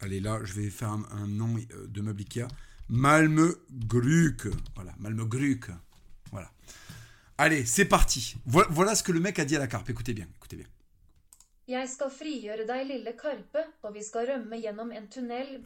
Allez, 0.00 0.20
là, 0.20 0.40
je 0.44 0.52
vais 0.54 0.70
faire 0.70 0.90
un, 0.90 1.26
nom 1.26 1.56
euh, 1.56 1.86
de 1.86 2.00
meuble 2.00 2.20
Ikea. 2.20 2.48
Malmö-Gruk. 2.88 4.48
Voilà, 4.74 4.94
Malmö-Gruk. 4.98 5.70
Voilà. 6.30 6.50
Allez, 7.36 7.64
c'est 7.66 7.84
parti. 7.84 8.36
Voilà, 8.46 8.94
ce 8.94 9.02
que 9.02 9.12
le 9.12 9.20
mec 9.20 9.38
a 9.38 9.44
dit 9.44 9.56
à 9.56 9.58
la 9.58 9.66
carpe. 9.66 9.90
Écoutez 9.90 10.14
bien, 10.14 10.26
écoutez 10.36 10.56
bien. 10.56 10.66
Jeg 11.68 11.84
skal 11.92 12.08
frigjøre 12.08 12.64
deg, 12.64 12.86
lille 12.88 13.12
karpe, 13.20 13.60
og 13.84 13.92
vi 13.92 14.00
skal 14.00 14.24
rømme 14.30 14.56
gjennom 14.56 14.88
en 14.88 15.04
tunnel. 15.12 15.60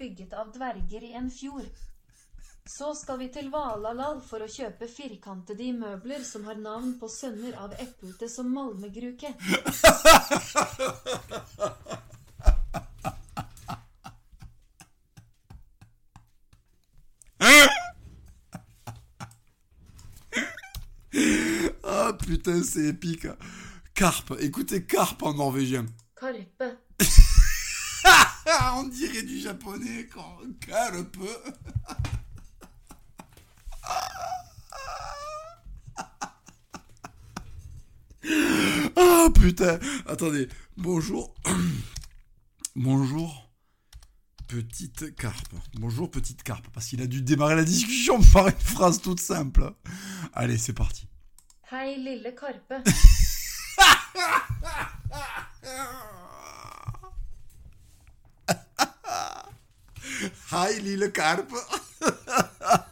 Så 2.67 2.95
skal 2.95 3.19
vi 3.19 3.27
til 3.35 3.49
Valalal 3.51 4.21
for 4.23 4.45
å 4.45 4.51
kjøpe 4.51 4.87
firkantede 4.87 5.73
møbler 5.75 6.23
som 6.23 6.45
har 6.47 6.61
navn 6.63 6.95
på 7.01 7.09
sønner 7.11 7.57
av 7.59 7.75
eplelte 7.83 8.29
som 8.31 8.53
Malmegruke. 8.55 9.35
Ah 21.85 22.13
putain, 22.13 22.63
c'est 22.63 22.87
épique. 22.87 23.27
Carpe, 23.95 24.35
écoutez 24.41 24.85
carpe 24.85 25.23
en 25.25 25.35
norvégien. 25.35 25.87
Carpe. 26.19 26.63
On 28.77 28.85
dirait 28.85 29.23
du 29.23 29.39
japonais 29.39 30.09
quand 30.13 30.39
carpe. 30.61 31.19
Ah 38.97 39.29
putain 39.43 39.79
Attendez. 40.07 40.49
Bonjour. 40.77 41.35
Bonjour. 42.77 43.51
Petite 44.47 45.17
carpe. 45.17 45.55
Bonjour 45.75 46.11
petite 46.11 46.45
carpe. 46.45 46.69
Parce 46.73 46.87
qu'il 46.87 47.03
a 47.03 47.07
dû 47.07 47.23
démarrer 47.23 47.57
la 47.57 47.65
discussion 47.65 48.21
par 48.33 48.47
une 48.47 48.55
phrase 48.55 49.01
toute 49.01 49.21
simple. 49.21 49.75
Allez, 50.33 50.59
c'est 50.59 50.73
parti. 50.73 51.09
Hei, 51.73 51.97
lille 51.97 52.35
karpe. 52.39 52.73
Hei, 60.53 60.81
lille 60.81 61.11
carpe. 61.13 61.53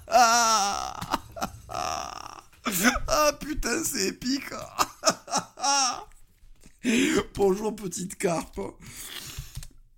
Ah 3.08 3.32
putain, 3.38 3.82
c'est 3.84 4.08
épique. 4.08 4.50
Bonjour 7.34 7.76
petite 7.76 8.16
carpe. 8.16 8.60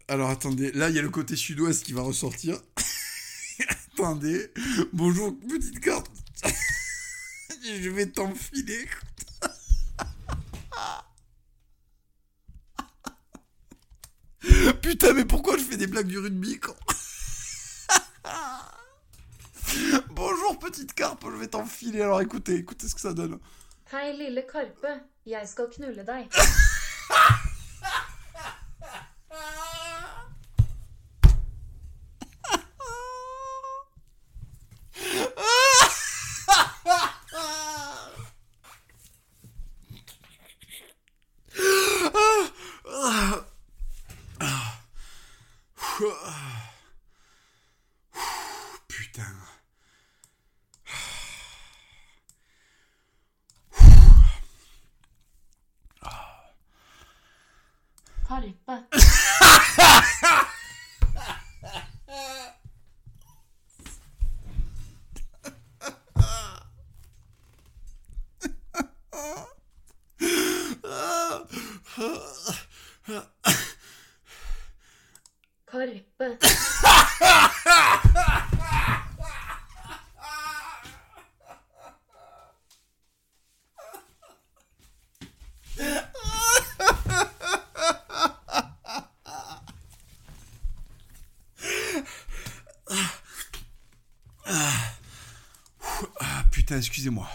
Alors 0.08 0.30
attendez, 0.30 0.72
là 0.72 0.88
il 0.88 0.96
y 0.96 0.98
a 0.98 1.02
le 1.02 1.10
côté 1.10 1.36
sud-ouest 1.36 1.84
qui 1.84 1.92
va 1.92 2.02
ressortir. 2.02 2.60
attendez. 3.94 4.52
Bonjour 4.92 5.38
petite 5.48 5.78
carpe. 5.80 6.08
Je 7.64 7.88
vais 7.88 8.06
t'enfiler. 8.06 8.88
Putain, 14.82 15.12
mais 15.12 15.24
pourquoi 15.24 15.56
je 15.56 15.62
fais 15.62 15.76
des 15.76 15.86
blagues 15.86 16.08
du 16.08 16.18
rugby 16.18 16.58
quand... 16.58 16.74
Bonjour 20.10 20.58
petite 20.58 20.92
carpe, 20.92 21.24
je 21.30 21.36
vais 21.36 21.46
t'enfiler. 21.46 22.02
Alors 22.02 22.20
écoutez, 22.20 22.56
écoutez 22.56 22.88
ce 22.88 22.94
que 22.96 23.00
ça 23.00 23.12
donne. 23.14 23.38
Hei, 23.92 24.16
lille 24.16 24.44
karpe. 24.50 24.86
Jeg 25.24 25.48
skal 25.48 25.68
knulle 25.70 26.04
deg. 26.04 26.26
Putain. 48.88 49.42
Karpe. 58.28 58.88
Karpe. 75.66 76.38
Ah, 96.20 96.44
putain, 96.50 96.71
excusez-moi. 96.82 97.28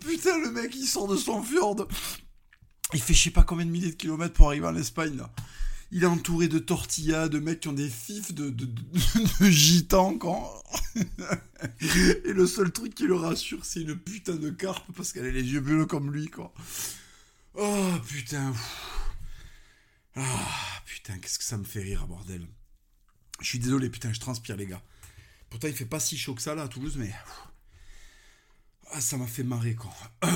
Putain, 0.00 0.38
le 0.38 0.50
mec 0.52 0.74
il 0.74 0.86
sort 0.86 1.08
de 1.08 1.16
son 1.16 1.42
fjord. 1.42 1.88
Il 3.02 3.04
fait 3.06 3.14
je 3.14 3.22
sais 3.24 3.30
pas 3.30 3.42
combien 3.42 3.66
de 3.66 3.70
milliers 3.70 3.90
de 3.90 3.96
kilomètres 3.96 4.34
pour 4.34 4.46
arriver 4.46 4.66
en 4.66 4.76
Espagne, 4.76 5.16
là. 5.16 5.28
Il 5.90 6.04
est 6.04 6.06
entouré 6.06 6.46
de 6.46 6.60
tortillas, 6.60 7.28
de 7.28 7.40
mecs 7.40 7.60
qui 7.60 7.68
ont 7.68 7.72
des 7.72 7.90
fifs 7.90 8.32
de, 8.32 8.48
de, 8.48 8.64
de, 8.64 9.50
gitans, 9.50 10.16
quand... 10.16 10.62
Et 11.80 12.32
le 12.32 12.46
seul 12.46 12.70
truc 12.70 12.94
qui 12.94 13.04
le 13.04 13.16
rassure, 13.16 13.64
c'est 13.64 13.80
une 13.80 13.96
putain 13.96 14.36
de 14.36 14.50
carpe 14.50 14.86
parce 14.96 15.12
qu'elle 15.12 15.26
a 15.26 15.30
les 15.30 15.42
yeux 15.42 15.60
bleus 15.60 15.84
comme 15.84 16.12
lui, 16.12 16.28
quoi. 16.28 16.54
Oh, 17.54 17.90
putain. 18.06 18.54
Ah, 20.14 20.82
putain, 20.86 21.18
qu'est-ce 21.18 21.38
que 21.38 21.44
ça 21.44 21.58
me 21.58 21.64
fait 21.64 21.82
rire, 21.82 22.06
bordel. 22.06 22.46
Je 23.40 23.48
suis 23.48 23.58
désolé, 23.58 23.90
putain, 23.90 24.12
je 24.12 24.20
transpire, 24.20 24.56
les 24.56 24.66
gars. 24.66 24.82
Pourtant, 25.50 25.66
il 25.66 25.74
fait 25.74 25.86
pas 25.86 26.00
si 26.00 26.16
chaud 26.16 26.34
que 26.34 26.42
ça, 26.42 26.54
là, 26.54 26.62
à 26.62 26.68
Toulouse, 26.68 26.96
mais... 26.96 27.12
Ah, 28.92 29.00
ça 29.00 29.16
m'a 29.16 29.26
fait 29.26 29.44
marrer, 29.44 29.74
quoi. 29.74 29.92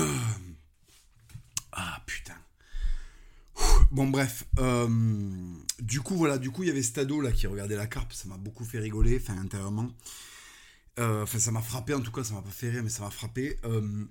Ah, 1.79 2.01
putain. 2.07 2.35
Bon 3.91 4.07
bref, 4.07 4.43
euh, 4.59 4.89
du 5.79 6.01
coup 6.01 6.15
voilà, 6.17 6.37
du 6.37 6.51
coup 6.51 6.63
il 6.63 6.67
y 6.67 6.69
avait 6.69 6.81
Stado 6.81 7.21
là 7.21 7.31
qui 7.31 7.47
regardait 7.47 7.77
la 7.77 7.87
carpe, 7.87 8.11
ça 8.11 8.27
m'a 8.27 8.35
beaucoup 8.37 8.65
fait 8.65 8.79
rigoler, 8.79 9.17
enfin 9.21 9.39
intérieurement. 9.39 9.89
Euh, 10.99 11.23
enfin 11.23 11.39
ça 11.39 11.51
m'a 11.51 11.61
frappé 11.61 11.93
en 11.93 12.01
tout 12.01 12.11
cas, 12.11 12.23
ça 12.23 12.33
m'a 12.33 12.41
pas 12.41 12.49
fait 12.49 12.69
rire 12.69 12.83
mais 12.83 12.89
ça 12.89 13.03
m'a 13.03 13.11
frappé. 13.11 13.57
Euh, 13.63 14.05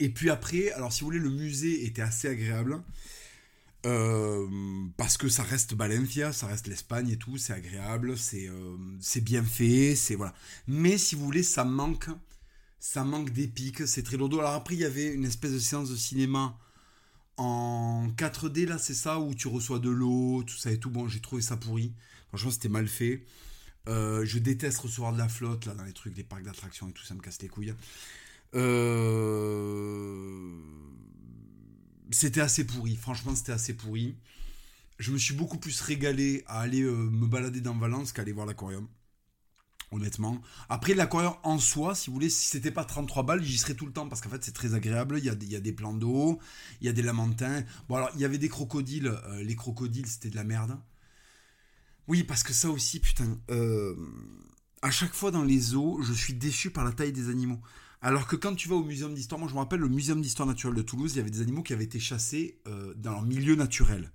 et 0.00 0.10
puis 0.10 0.28
après, 0.28 0.70
alors 0.72 0.92
si 0.92 1.00
vous 1.00 1.06
voulez 1.06 1.18
le 1.18 1.30
musée 1.30 1.86
était 1.86 2.02
assez 2.02 2.28
agréable. 2.28 2.82
parce 4.96 5.16
que 5.16 5.28
ça 5.30 5.42
reste 5.44 5.72
Valencia, 5.74 6.32
ça 6.34 6.46
reste 6.46 6.66
l'Espagne 6.66 7.08
et 7.10 7.16
tout, 7.16 7.38
c'est 7.38 7.54
agréable, 7.54 8.18
c'est 8.18 8.50
c'est 9.00 9.22
bien 9.22 9.44
fait, 9.44 9.94
c'est 9.96 10.14
voilà. 10.14 10.34
Mais 10.66 10.98
si 10.98 11.14
vous 11.14 11.24
voulez, 11.24 11.42
ça 11.42 11.64
manque, 11.64 12.10
ça 12.80 13.02
manque 13.04 13.30
d'épique, 13.30 13.86
c'est 13.86 14.02
très 14.02 14.18
lourd. 14.18 14.40
Alors 14.40 14.52
après, 14.52 14.74
il 14.74 14.80
y 14.80 14.84
avait 14.84 15.08
une 15.14 15.24
espèce 15.24 15.52
de 15.52 15.58
séance 15.58 15.90
de 15.90 15.96
cinéma 15.96 16.58
en 17.38 18.08
4D, 18.16 18.66
là, 18.66 18.78
c'est 18.78 18.94
ça, 18.94 19.20
où 19.20 19.34
tu 19.34 19.48
reçois 19.48 19.78
de 19.78 19.90
l'eau, 19.90 20.42
tout 20.44 20.56
ça 20.56 20.70
et 20.72 20.78
tout. 20.78 20.90
Bon, 20.90 21.08
j'ai 21.08 21.20
trouvé 21.20 21.40
ça 21.40 21.56
pourri. 21.56 21.94
Franchement, 22.28 22.50
c'était 22.50 22.68
mal 22.68 22.88
fait. 22.88 23.24
Euh, 23.88 24.24
je 24.24 24.38
déteste 24.38 24.78
recevoir 24.78 25.12
de 25.12 25.18
la 25.18 25.28
flotte, 25.28 25.64
là, 25.66 25.74
dans 25.74 25.84
les 25.84 25.92
trucs, 25.92 26.14
des 26.14 26.24
parcs 26.24 26.42
d'attractions 26.42 26.88
et 26.88 26.92
tout, 26.92 27.04
ça 27.04 27.14
me 27.14 27.20
casse 27.20 27.40
les 27.40 27.48
couilles. 27.48 27.74
Euh, 28.54 30.52
c'était 32.10 32.40
assez 32.40 32.66
pourri, 32.66 32.96
franchement, 32.96 33.34
c'était 33.34 33.52
assez 33.52 33.74
pourri. 33.74 34.16
Je 34.98 35.12
me 35.12 35.18
suis 35.18 35.34
beaucoup 35.34 35.58
plus 35.58 35.80
régalé 35.80 36.42
à 36.46 36.60
aller 36.60 36.82
euh, 36.82 36.92
me 36.92 37.26
balader 37.26 37.60
dans 37.60 37.74
Valence 37.76 38.12
qu'à 38.12 38.22
aller 38.22 38.32
voir 38.32 38.46
l'aquarium 38.46 38.88
honnêtement. 39.90 40.40
Après, 40.68 40.94
l'aquarium 40.94 41.34
en 41.42 41.58
soi, 41.58 41.94
si 41.94 42.08
vous 42.08 42.14
voulez, 42.14 42.30
si 42.30 42.48
c'était 42.48 42.70
pas 42.70 42.84
33 42.84 43.22
balles, 43.22 43.42
j'y 43.42 43.58
serais 43.58 43.74
tout 43.74 43.86
le 43.86 43.92
temps 43.92 44.08
parce 44.08 44.20
qu'en 44.20 44.30
fait, 44.30 44.44
c'est 44.44 44.52
très 44.52 44.74
agréable. 44.74 45.18
Il 45.18 45.24
y, 45.24 45.30
a, 45.30 45.34
il 45.40 45.62
des 45.62 45.72
plans 45.72 45.94
d'eau, 45.94 46.38
il 46.80 46.86
y 46.86 46.90
a 46.90 46.92
des 46.92 47.02
lamantins. 47.02 47.62
Bon, 47.88 47.96
alors, 47.96 48.10
il 48.14 48.20
y 48.20 48.24
avait 48.24 48.38
des 48.38 48.48
crocodiles. 48.48 49.08
Euh, 49.08 49.42
les 49.42 49.56
crocodiles, 49.56 50.06
c'était 50.06 50.30
de 50.30 50.36
la 50.36 50.44
merde. 50.44 50.78
Oui, 52.06 52.24
parce 52.24 52.42
que 52.42 52.52
ça 52.52 52.70
aussi, 52.70 53.00
putain. 53.00 53.38
Euh, 53.50 53.94
à 54.82 54.90
chaque 54.90 55.14
fois 55.14 55.30
dans 55.30 55.42
les 55.42 55.74
eaux, 55.74 56.00
je 56.02 56.12
suis 56.12 56.34
déçu 56.34 56.70
par 56.70 56.84
la 56.84 56.92
taille 56.92 57.12
des 57.12 57.28
animaux. 57.28 57.60
Alors 58.00 58.26
que 58.26 58.36
quand 58.36 58.54
tu 58.54 58.68
vas 58.68 58.76
au 58.76 58.84
muséum 58.84 59.12
d'histoire, 59.12 59.38
moi 59.38 59.48
je 59.48 59.54
me 59.54 59.58
rappelle 59.58 59.80
le 59.80 59.88
muséum 59.88 60.20
d'histoire 60.20 60.46
naturelle 60.46 60.76
de 60.76 60.82
Toulouse, 60.82 61.12
il 61.14 61.18
y 61.18 61.20
avait 61.20 61.30
des 61.30 61.40
animaux 61.40 61.62
qui 61.62 61.72
avaient 61.72 61.84
été 61.84 61.98
chassés 61.98 62.60
euh, 62.68 62.94
dans 62.96 63.12
leur 63.12 63.22
milieu 63.22 63.56
naturel. 63.56 64.12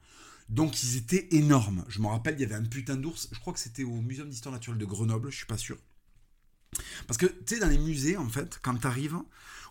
Donc 0.49 0.83
ils 0.83 0.97
étaient 0.97 1.27
énormes. 1.31 1.85
Je 1.87 1.99
me 1.99 2.07
rappelle, 2.07 2.35
il 2.35 2.41
y 2.41 2.45
avait 2.45 2.55
un 2.55 2.63
putain 2.63 2.95
d'ours. 2.95 3.29
Je 3.31 3.39
crois 3.39 3.53
que 3.53 3.59
c'était 3.59 3.83
au 3.83 4.01
Muséum 4.01 4.29
d'histoire 4.29 4.53
naturelle 4.53 4.79
de 4.79 4.85
Grenoble, 4.85 5.31
je 5.31 5.37
suis 5.37 5.45
pas 5.45 5.57
sûr. 5.57 5.77
Parce 7.07 7.17
que, 7.17 7.25
tu 7.25 7.55
sais, 7.55 7.59
dans 7.59 7.67
les 7.67 7.77
musées, 7.77 8.17
en 8.17 8.29
fait, 8.29 8.59
quand 8.61 8.75
tu 8.75 8.87
arrives, 8.87 9.17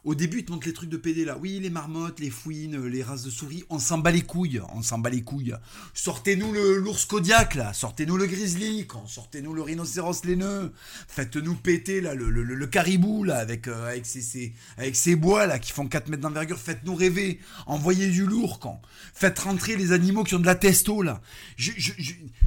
au 0.04 0.16
début, 0.16 0.40
ils 0.40 0.44
te 0.44 0.50
montrent 0.50 0.66
les 0.66 0.72
trucs 0.72 0.88
de 0.88 0.96
PD 0.96 1.24
là. 1.24 1.38
Oui, 1.40 1.60
les 1.60 1.70
marmottes, 1.70 2.18
les 2.18 2.30
fouines, 2.30 2.86
les 2.86 3.04
races 3.04 3.22
de 3.22 3.30
souris. 3.30 3.62
On 3.70 3.78
s'en 3.78 3.98
bat 3.98 4.10
les 4.10 4.22
couilles. 4.22 4.60
On 4.74 4.82
s'en 4.82 4.98
bat 4.98 5.10
les 5.10 5.22
couilles. 5.22 5.54
Sortez-nous 5.94 6.52
l'ours 6.52 7.04
Kodiak 7.04 7.54
là. 7.54 7.72
Sortez-nous 7.72 8.16
le 8.16 8.26
grizzly. 8.26 8.84
Sortez-nous 9.06 9.54
le 9.54 9.62
rhinocéros 9.62 10.24
laineux. 10.24 10.72
Faites-nous 11.06 11.54
péter 11.54 12.00
là 12.00 12.16
le, 12.16 12.66
caribou 12.66 13.22
là 13.22 13.38
avec, 13.38 13.68
euh, 13.68 13.96
avec, 14.76 14.96
ses, 14.96 15.16
bois 15.16 15.46
là 15.46 15.60
qui 15.60 15.70
font 15.70 15.86
4 15.86 16.08
mètres 16.08 16.22
d'envergure. 16.22 16.58
Faites-nous 16.58 16.96
rêver. 16.96 17.38
Envoyez 17.66 18.08
du 18.08 18.26
lourd 18.26 18.58
quand. 18.58 18.82
Faites 19.14 19.38
rentrer 19.38 19.76
les 19.76 19.92
animaux 19.92 20.24
qui 20.24 20.34
ont 20.34 20.40
de 20.40 20.46
la 20.46 20.56
testo 20.56 21.02
là. 21.02 21.20
Je, 21.56 21.70
je, 21.76 21.92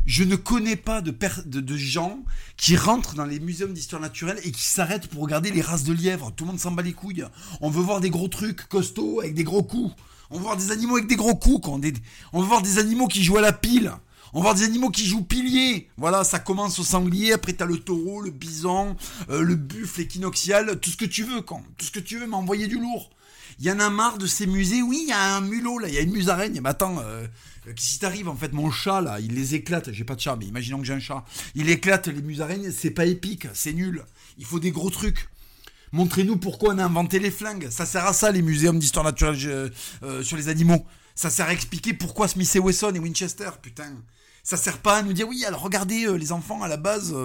je, 0.05 0.23
ne 0.25 0.35
connais 0.35 0.75
pas 0.75 0.99
de, 0.99 1.15
de, 1.45 1.61
de 1.61 1.77
gens 1.77 2.19
qui 2.57 2.75
rentrent 2.75 3.15
dans 3.15 3.25
les 3.25 3.39
muséums 3.39 3.73
d'histoire 3.73 4.01
naturelle 4.01 4.39
et 4.43 4.51
qui 4.51 4.63
s'arrêtent 4.63 5.07
pour 5.07 5.23
regarder 5.23 5.51
les 5.51 5.61
races 5.61 5.85
de 5.85 5.93
lièvres. 5.93 6.33
Tout 6.35 6.43
le 6.43 6.51
monde 6.51 6.59
s'en 6.59 6.71
bat 6.71 6.81
les 6.81 6.91
couilles. 6.91 7.25
On 7.61 7.69
veut 7.69 7.81
voir 7.81 8.01
des 8.01 8.09
gros 8.09 8.27
trucs 8.27 8.67
costauds 8.67 9.19
avec 9.21 9.33
des 9.33 9.43
gros 9.43 9.63
coups. 9.63 9.93
On 10.29 10.37
veut 10.37 10.43
voir 10.43 10.57
des 10.57 10.71
animaux 10.71 10.95
avec 10.95 11.07
des 11.07 11.15
gros 11.15 11.35
coups. 11.35 11.65
Quand 11.65 11.79
on, 12.33 12.41
veut 12.41 12.47
voir 12.47 12.61
des 12.61 12.79
animaux 12.79 13.07
qui 13.07 13.23
jouent 13.23 13.37
à 13.37 13.41
la 13.41 13.53
pile. 13.53 13.91
On 14.33 14.39
veut 14.39 14.43
voir 14.43 14.55
des 14.55 14.63
animaux 14.63 14.89
qui 14.89 15.05
jouent 15.05 15.23
pilier. 15.23 15.87
Voilà, 15.97 16.23
ça 16.23 16.39
commence 16.39 16.79
au 16.79 16.83
sanglier, 16.83 17.31
après 17.31 17.53
t'as 17.53 17.65
le 17.65 17.77
taureau, 17.77 18.21
le 18.21 18.31
bison, 18.31 18.97
euh, 19.29 19.41
le 19.41 19.55
buffle 19.55 20.01
équinoxial, 20.01 20.79
tout 20.79 20.89
ce 20.89 20.97
que 20.97 21.05
tu 21.05 21.23
veux, 21.23 21.41
quand. 21.41 21.63
Tout 21.77 21.85
ce 21.85 21.91
que 21.91 21.99
tu 21.99 22.17
veux, 22.19 22.27
m'envoyer 22.27 22.67
du 22.67 22.77
lourd. 22.77 23.11
Il 23.59 23.65
y 23.65 23.71
en 23.71 23.79
a 23.79 23.89
marre 23.89 24.17
de 24.17 24.27
ces 24.27 24.47
musées. 24.47 24.81
Oui, 24.81 25.03
il 25.03 25.09
y 25.09 25.13
a 25.13 25.37
un 25.37 25.41
mulot, 25.41 25.79
là, 25.79 25.87
il 25.87 25.93
y 25.93 25.97
a 25.97 26.01
une 26.01 26.11
musaraigne. 26.11 26.59
Mais 26.61 26.69
attends, 26.69 26.97
euh, 26.99 27.25
si 27.77 27.99
t'arrives, 27.99 28.27
en 28.27 28.35
fait, 28.35 28.51
mon 28.51 28.71
chat, 28.71 28.99
là, 28.99 29.19
il 29.19 29.33
les 29.33 29.55
éclate. 29.55 29.91
J'ai 29.93 30.03
pas 30.03 30.15
de 30.15 30.21
chat, 30.21 30.35
mais 30.35 30.45
imaginons 30.45 30.79
que 30.79 30.85
j'ai 30.85 30.93
un 30.93 30.99
chat. 30.99 31.23
Il 31.53 31.69
éclate 31.69 32.07
les 32.07 32.21
musaraignes, 32.21 32.71
c'est 32.71 32.91
pas 32.91 33.05
épique, 33.05 33.47
c'est 33.53 33.73
nul. 33.73 34.03
Il 34.37 34.45
faut 34.45 34.59
des 34.59 34.71
gros 34.71 34.89
trucs. 34.89 35.29
Montrez-nous 35.95 36.35
pourquoi 36.35 36.73
on 36.73 36.77
a 36.79 36.83
inventé 36.83 37.19
les 37.19 37.31
flingues. 37.31 37.69
Ça 37.69 37.85
sert 37.85 38.05
à 38.05 38.11
ça, 38.11 38.29
les 38.29 38.41
muséums 38.41 38.79
d'histoire 38.79 39.05
naturelle 39.05 39.37
euh, 39.45 39.69
euh, 40.03 40.23
sur 40.23 40.35
les 40.35 40.49
animaux. 40.49 40.85
Ça 41.15 41.29
sert 41.29 41.47
à 41.47 41.53
expliquer 41.53 41.93
pourquoi 41.93 42.27
Smith 42.27 42.53
et 42.53 42.59
Wesson 42.59 42.93
et 42.95 42.99
Winchester, 42.99 43.49
putain. 43.61 43.93
Ça 44.43 44.57
sert 44.57 44.79
pas 44.79 44.97
à 44.97 45.03
nous 45.03 45.13
dire, 45.13 45.25
oui, 45.25 45.45
alors 45.45 45.61
regardez, 45.61 46.03
euh, 46.03 46.17
les 46.17 46.33
enfants, 46.33 46.61
à 46.63 46.67
la 46.67 46.75
base, 46.75 47.15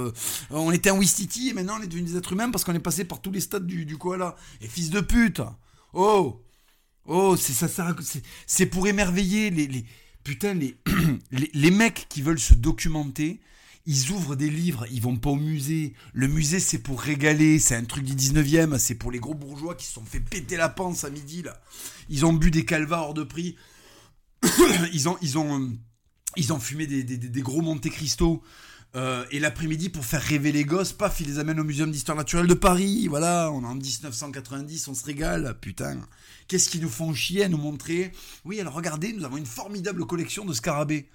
on 0.51 0.71
était 0.71 0.89
un 0.89 0.97
Wistiti 0.97 1.49
et 1.49 1.53
maintenant 1.53 1.79
on 1.81 1.83
est 1.83 1.89
devenus 1.89 2.13
des 2.13 2.17
êtres 2.17 2.33
humains 2.33 2.49
parce 2.53 2.63
qu'on 2.63 2.73
est 2.73 2.79
passé 2.79 3.03
par 3.03 3.21
tous 3.21 3.33
les 3.33 3.41
stades 3.41 3.67
du, 3.67 3.99
koala. 3.99 4.37
Et 4.61 4.69
fils 4.69 4.91
de 4.91 5.01
pute 5.01 5.43
Oh 5.93 6.41
Oh, 7.07 7.35
c'est 7.37 7.55
ça 7.55 7.67
sert 7.67 7.97
C'est 8.47 8.67
pour 8.67 8.87
émerveiller 8.87 9.51
les... 9.51 9.85
putain, 10.23 10.55
les, 10.55 11.51
les 11.53 11.71
mecs 11.73 12.07
qui 12.09 12.23
veulent 12.23 12.39
se 12.39 12.55
documenter 12.55 13.41
ils 13.87 14.11
ouvrent 14.11 14.37
des 14.37 14.51
livres, 14.51 14.87
ils 14.91 15.01
vont 15.01 15.17
pas 15.17 15.31
au 15.31 15.37
musée. 15.37 15.95
Le 16.13 16.29
musée, 16.29 16.61
c'est 16.61 16.79
pour 16.79 17.01
régaler, 17.01 17.59
c'est 17.59 17.75
un 17.75 17.85
truc 17.85 18.05
du 18.05 18.15
19e, 18.15 18.79
c'est 18.79 18.95
pour 18.95 19.11
les 19.11 19.19
gros 19.19 19.35
bourgeois 19.35 19.75
qui 19.75 19.87
se 19.87 19.95
sont 19.95 20.05
fait 20.05 20.21
péter 20.21 20.57
la 20.57 20.69
panse 20.69 21.05
à 21.05 21.11
midi, 21.11 21.43
là. 21.43 21.61
Ils 22.09 22.27
ont 22.27 22.33
bu 22.33 22.51
des 22.51 22.65
calvas 22.65 23.01
hors 23.01 23.15
de 23.15 23.23
prix. 23.23 23.57
ils, 24.93 25.09
ont, 25.09 25.17
ils, 25.23 25.39
ont, 25.39 25.73
ils 26.37 26.53
ont 26.53 26.61
fumé 26.61 26.87
des, 26.87 27.03
des, 27.03 27.43
gros 27.43 27.63
Monte 27.63 27.89
Cristo. 27.89 28.43
Euh, 28.97 29.25
et 29.31 29.39
l'après-midi, 29.39 29.89
pour 29.89 30.05
faire 30.05 30.23
rêver 30.23 30.51
les 30.53 30.65
gosses, 30.65 30.93
paf, 30.93 31.21
ils 31.21 31.27
les 31.29 31.39
amènent 31.39 31.61
au 31.61 31.65
Muséum 31.65 31.91
d'Histoire 31.91 32.17
Naturelle 32.19 32.49
de 32.49 32.55
Paris. 32.55 33.07
Voilà, 33.09 33.51
on 33.53 33.63
est 33.63 33.67
en 33.67 33.77
1990, 33.77 34.89
on 34.89 34.95
se 34.95 35.05
régale. 35.05 35.57
Putain, 35.61 36.01
qu'est-ce 36.49 36.69
qu'ils 36.69 36.83
nous 36.83 36.89
font 36.89 37.15
chier 37.15 37.45
à 37.45 37.49
nous 37.49 37.57
montrer? 37.57 38.13
Oui, 38.45 38.61
alors 38.61 38.75
regardez, 38.75 39.13
nous 39.13 39.25
avons 39.25 39.37
une 39.37 39.47
formidable 39.47 40.05
collection 40.07 40.45
de 40.45 40.53
scarabées. 40.53 41.09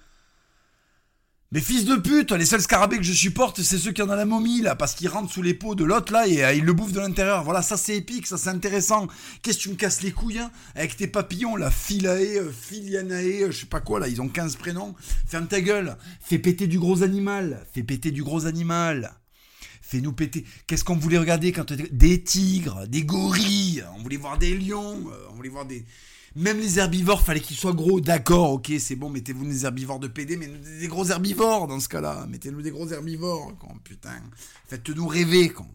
Mais 1.52 1.60
fils 1.60 1.84
de 1.84 1.94
pute, 1.94 2.32
les 2.32 2.44
seuls 2.44 2.60
scarabées 2.60 2.96
que 2.96 3.04
je 3.04 3.12
supporte, 3.12 3.62
c'est 3.62 3.78
ceux 3.78 3.92
qui 3.92 4.02
ont 4.02 4.06
dans 4.06 4.16
la 4.16 4.24
momie, 4.24 4.62
là, 4.62 4.74
parce 4.74 4.94
qu'ils 4.96 5.08
rentrent 5.08 5.32
sous 5.32 5.42
les 5.42 5.54
peaux 5.54 5.76
de 5.76 5.84
l'autre, 5.84 6.12
là, 6.12 6.26
et 6.26 6.44
euh, 6.44 6.52
ils 6.52 6.64
le 6.64 6.72
bouffent 6.72 6.92
de 6.92 6.98
l'intérieur. 6.98 7.44
Voilà, 7.44 7.62
ça 7.62 7.76
c'est 7.76 7.96
épique, 7.96 8.26
ça 8.26 8.36
c'est 8.36 8.48
intéressant. 8.48 9.06
Qu'est-ce 9.42 9.58
que 9.58 9.62
tu 9.62 9.68
me 9.68 9.76
casses 9.76 10.02
les 10.02 10.10
couilles, 10.10 10.40
hein, 10.40 10.50
avec 10.74 10.96
tes 10.96 11.06
papillons, 11.06 11.54
là, 11.54 11.70
Philae, 11.70 12.38
euh, 12.38 12.50
Philianae, 12.50 13.42
euh, 13.42 13.52
je 13.52 13.60
sais 13.60 13.66
pas 13.66 13.80
quoi, 13.80 14.00
là, 14.00 14.08
ils 14.08 14.20
ont 14.20 14.28
15 14.28 14.56
prénoms. 14.56 14.96
Ferme 15.28 15.46
ta 15.46 15.60
gueule, 15.60 15.96
fais 16.20 16.38
péter 16.40 16.66
du 16.66 16.80
gros 16.80 17.04
animal, 17.04 17.64
fais 17.72 17.84
péter 17.84 18.10
du 18.10 18.24
gros 18.24 18.46
animal. 18.46 19.12
Fais-nous 19.82 20.12
péter. 20.12 20.44
Qu'est-ce 20.66 20.82
qu'on 20.82 20.96
voulait 20.96 21.18
regarder 21.18 21.52
quand 21.52 21.72
Des 21.72 22.20
tigres, 22.24 22.88
des 22.88 23.04
gorilles, 23.04 23.84
on 23.96 24.02
voulait 24.02 24.16
voir 24.16 24.36
des 24.36 24.52
lions, 24.52 25.04
on 25.30 25.34
voulait 25.36 25.48
voir 25.48 25.64
des 25.64 25.84
même 26.36 26.60
les 26.60 26.78
herbivores, 26.78 27.22
fallait 27.22 27.40
qu'ils 27.40 27.56
soient 27.56 27.72
gros. 27.72 27.98
D'accord, 28.00 28.52
ok, 28.52 28.70
c'est 28.78 28.94
bon, 28.94 29.08
mettez-vous 29.08 29.46
des 29.46 29.64
herbivores 29.64 29.98
de 29.98 30.06
PD, 30.06 30.36
mais 30.36 30.48
des 30.48 30.86
gros 30.86 31.06
herbivores 31.06 31.66
dans 31.66 31.80
ce 31.80 31.88
cas-là. 31.88 32.26
Mettez-nous 32.28 32.60
des 32.60 32.70
gros 32.70 32.88
herbivores, 32.88 33.54
quand, 33.58 33.74
putain. 33.82 34.20
Faites-nous 34.68 35.06
rêver, 35.06 35.48
quand. 35.48 35.70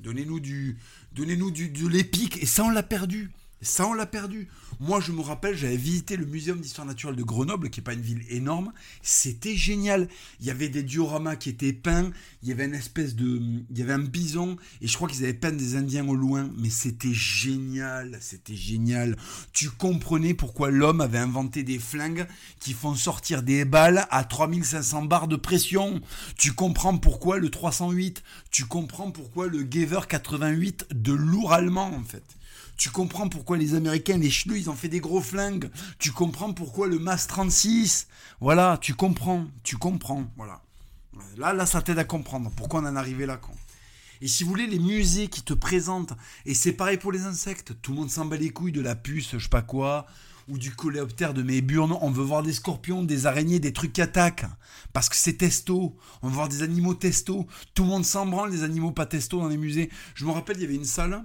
Donnez-nous 0.00 0.40
du, 0.40 0.76
donnez-nous 1.12 1.50
du, 1.50 1.70
de 1.70 1.88
l'épique. 1.88 2.42
Et 2.42 2.46
ça, 2.46 2.64
on 2.64 2.70
l'a 2.70 2.82
perdu. 2.82 3.30
Ça, 3.62 3.86
on 3.86 3.94
l'a 3.94 4.06
perdu. 4.06 4.48
Moi, 4.80 5.00
je 5.00 5.12
me 5.12 5.20
rappelle, 5.20 5.56
j'avais 5.56 5.76
visité 5.76 6.16
le 6.16 6.26
Muséum 6.26 6.60
d'histoire 6.60 6.86
naturelle 6.86 7.16
de 7.16 7.22
Grenoble, 7.22 7.70
qui 7.70 7.80
n'est 7.80 7.84
pas 7.84 7.94
une 7.94 8.02
ville 8.02 8.24
énorme. 8.28 8.72
C'était 9.02 9.56
génial. 9.56 10.08
Il 10.40 10.46
y 10.46 10.50
avait 10.50 10.68
des 10.68 10.82
dioramas 10.82 11.36
qui 11.36 11.48
étaient 11.48 11.72
peints. 11.72 12.10
Il 12.42 12.48
y 12.48 12.52
avait 12.52 12.66
une 12.66 12.74
espèce 12.74 13.14
de. 13.14 13.40
Il 13.70 13.78
y 13.78 13.82
avait 13.82 13.94
un 13.94 14.00
bison. 14.00 14.56
Et 14.82 14.86
je 14.86 14.94
crois 14.94 15.08
qu'ils 15.08 15.24
avaient 15.24 15.32
peint 15.32 15.52
des 15.52 15.76
Indiens 15.76 16.06
au 16.08 16.14
loin. 16.14 16.50
Mais 16.58 16.68
c'était 16.68 17.14
génial. 17.14 18.18
C'était 18.20 18.56
génial. 18.56 19.16
Tu 19.52 19.70
comprenais 19.70 20.34
pourquoi 20.34 20.70
l'homme 20.70 21.00
avait 21.00 21.18
inventé 21.18 21.62
des 21.62 21.78
flingues 21.78 22.26
qui 22.60 22.74
font 22.74 22.94
sortir 22.94 23.42
des 23.42 23.64
balles 23.64 24.06
à 24.10 24.24
3500 24.24 25.04
bars 25.04 25.28
de 25.28 25.36
pression. 25.36 26.02
Tu 26.36 26.52
comprends 26.52 26.98
pourquoi 26.98 27.38
le 27.38 27.48
308. 27.48 28.22
Tu 28.50 28.66
comprends 28.66 29.10
pourquoi 29.10 29.46
le 29.46 29.66
Gewehr 29.70 30.06
88 30.06 30.88
de 30.92 31.12
lourd 31.12 31.52
allemand, 31.52 31.94
en 31.94 32.02
fait 32.02 32.24
Tu 32.76 32.90
comprends 32.90 33.28
pourquoi 33.28 33.56
les 33.56 33.74
Américains, 33.74 34.18
les 34.18 34.30
chenus, 34.30 34.60
ils 34.60 34.70
ont 34.70 34.74
fait 34.74 34.88
des 34.88 35.00
gros 35.00 35.20
flingues. 35.20 35.70
Tu 35.98 36.12
comprends 36.12 36.52
pourquoi 36.52 36.88
le 36.88 36.98
MAS 36.98 37.26
36. 37.26 38.08
Voilà, 38.40 38.78
tu 38.80 38.94
comprends, 38.94 39.46
tu 39.62 39.76
comprends. 39.76 40.24
Voilà. 40.36 40.60
Là, 41.36 41.52
là, 41.52 41.66
ça 41.66 41.82
t'aide 41.82 41.98
à 41.98 42.04
comprendre 42.04 42.50
pourquoi 42.56 42.80
on 42.80 42.86
en 42.86 42.96
est 42.96 42.98
arrivé 42.98 43.26
là, 43.26 43.36
con. 43.36 43.52
Et 44.20 44.28
si 44.28 44.42
vous 44.42 44.50
voulez, 44.50 44.66
les 44.66 44.78
musées 44.78 45.28
qui 45.28 45.42
te 45.42 45.54
présentent, 45.54 46.14
et 46.46 46.54
c'est 46.54 46.72
pareil 46.72 46.96
pour 46.96 47.12
les 47.12 47.22
insectes, 47.22 47.74
tout 47.82 47.92
le 47.92 47.98
monde 47.98 48.10
s'en 48.10 48.24
bat 48.24 48.36
les 48.36 48.50
couilles 48.50 48.72
de 48.72 48.80
la 48.80 48.94
puce, 48.94 49.32
je 49.32 49.38
sais 49.38 49.48
pas 49.48 49.62
quoi, 49.62 50.06
ou 50.48 50.58
du 50.58 50.74
coléoptère 50.74 51.34
de 51.34 51.42
mes 51.42 51.60
burnes, 51.60 51.96
on 52.00 52.10
veut 52.10 52.22
voir 52.22 52.42
des 52.42 52.52
scorpions, 52.52 53.02
des 53.02 53.26
araignées, 53.26 53.60
des 53.60 53.72
trucs 53.72 53.92
qui 53.92 54.02
attaquent, 54.02 54.46
parce 54.92 55.08
que 55.08 55.16
c'est 55.16 55.34
testo, 55.34 55.96
on 56.22 56.28
veut 56.28 56.34
voir 56.34 56.48
des 56.48 56.62
animaux 56.62 56.94
testo, 56.94 57.46
tout 57.74 57.82
le 57.82 57.88
monde 57.88 58.04
s'en 58.04 58.26
branle, 58.26 58.50
les 58.50 58.62
animaux 58.62 58.92
pas 58.92 59.06
testo 59.06 59.40
dans 59.40 59.48
les 59.48 59.56
musées. 59.56 59.90
Je 60.14 60.24
me 60.24 60.30
rappelle, 60.30 60.56
il 60.58 60.62
y 60.62 60.66
avait 60.66 60.74
une 60.74 60.84
salle, 60.84 61.24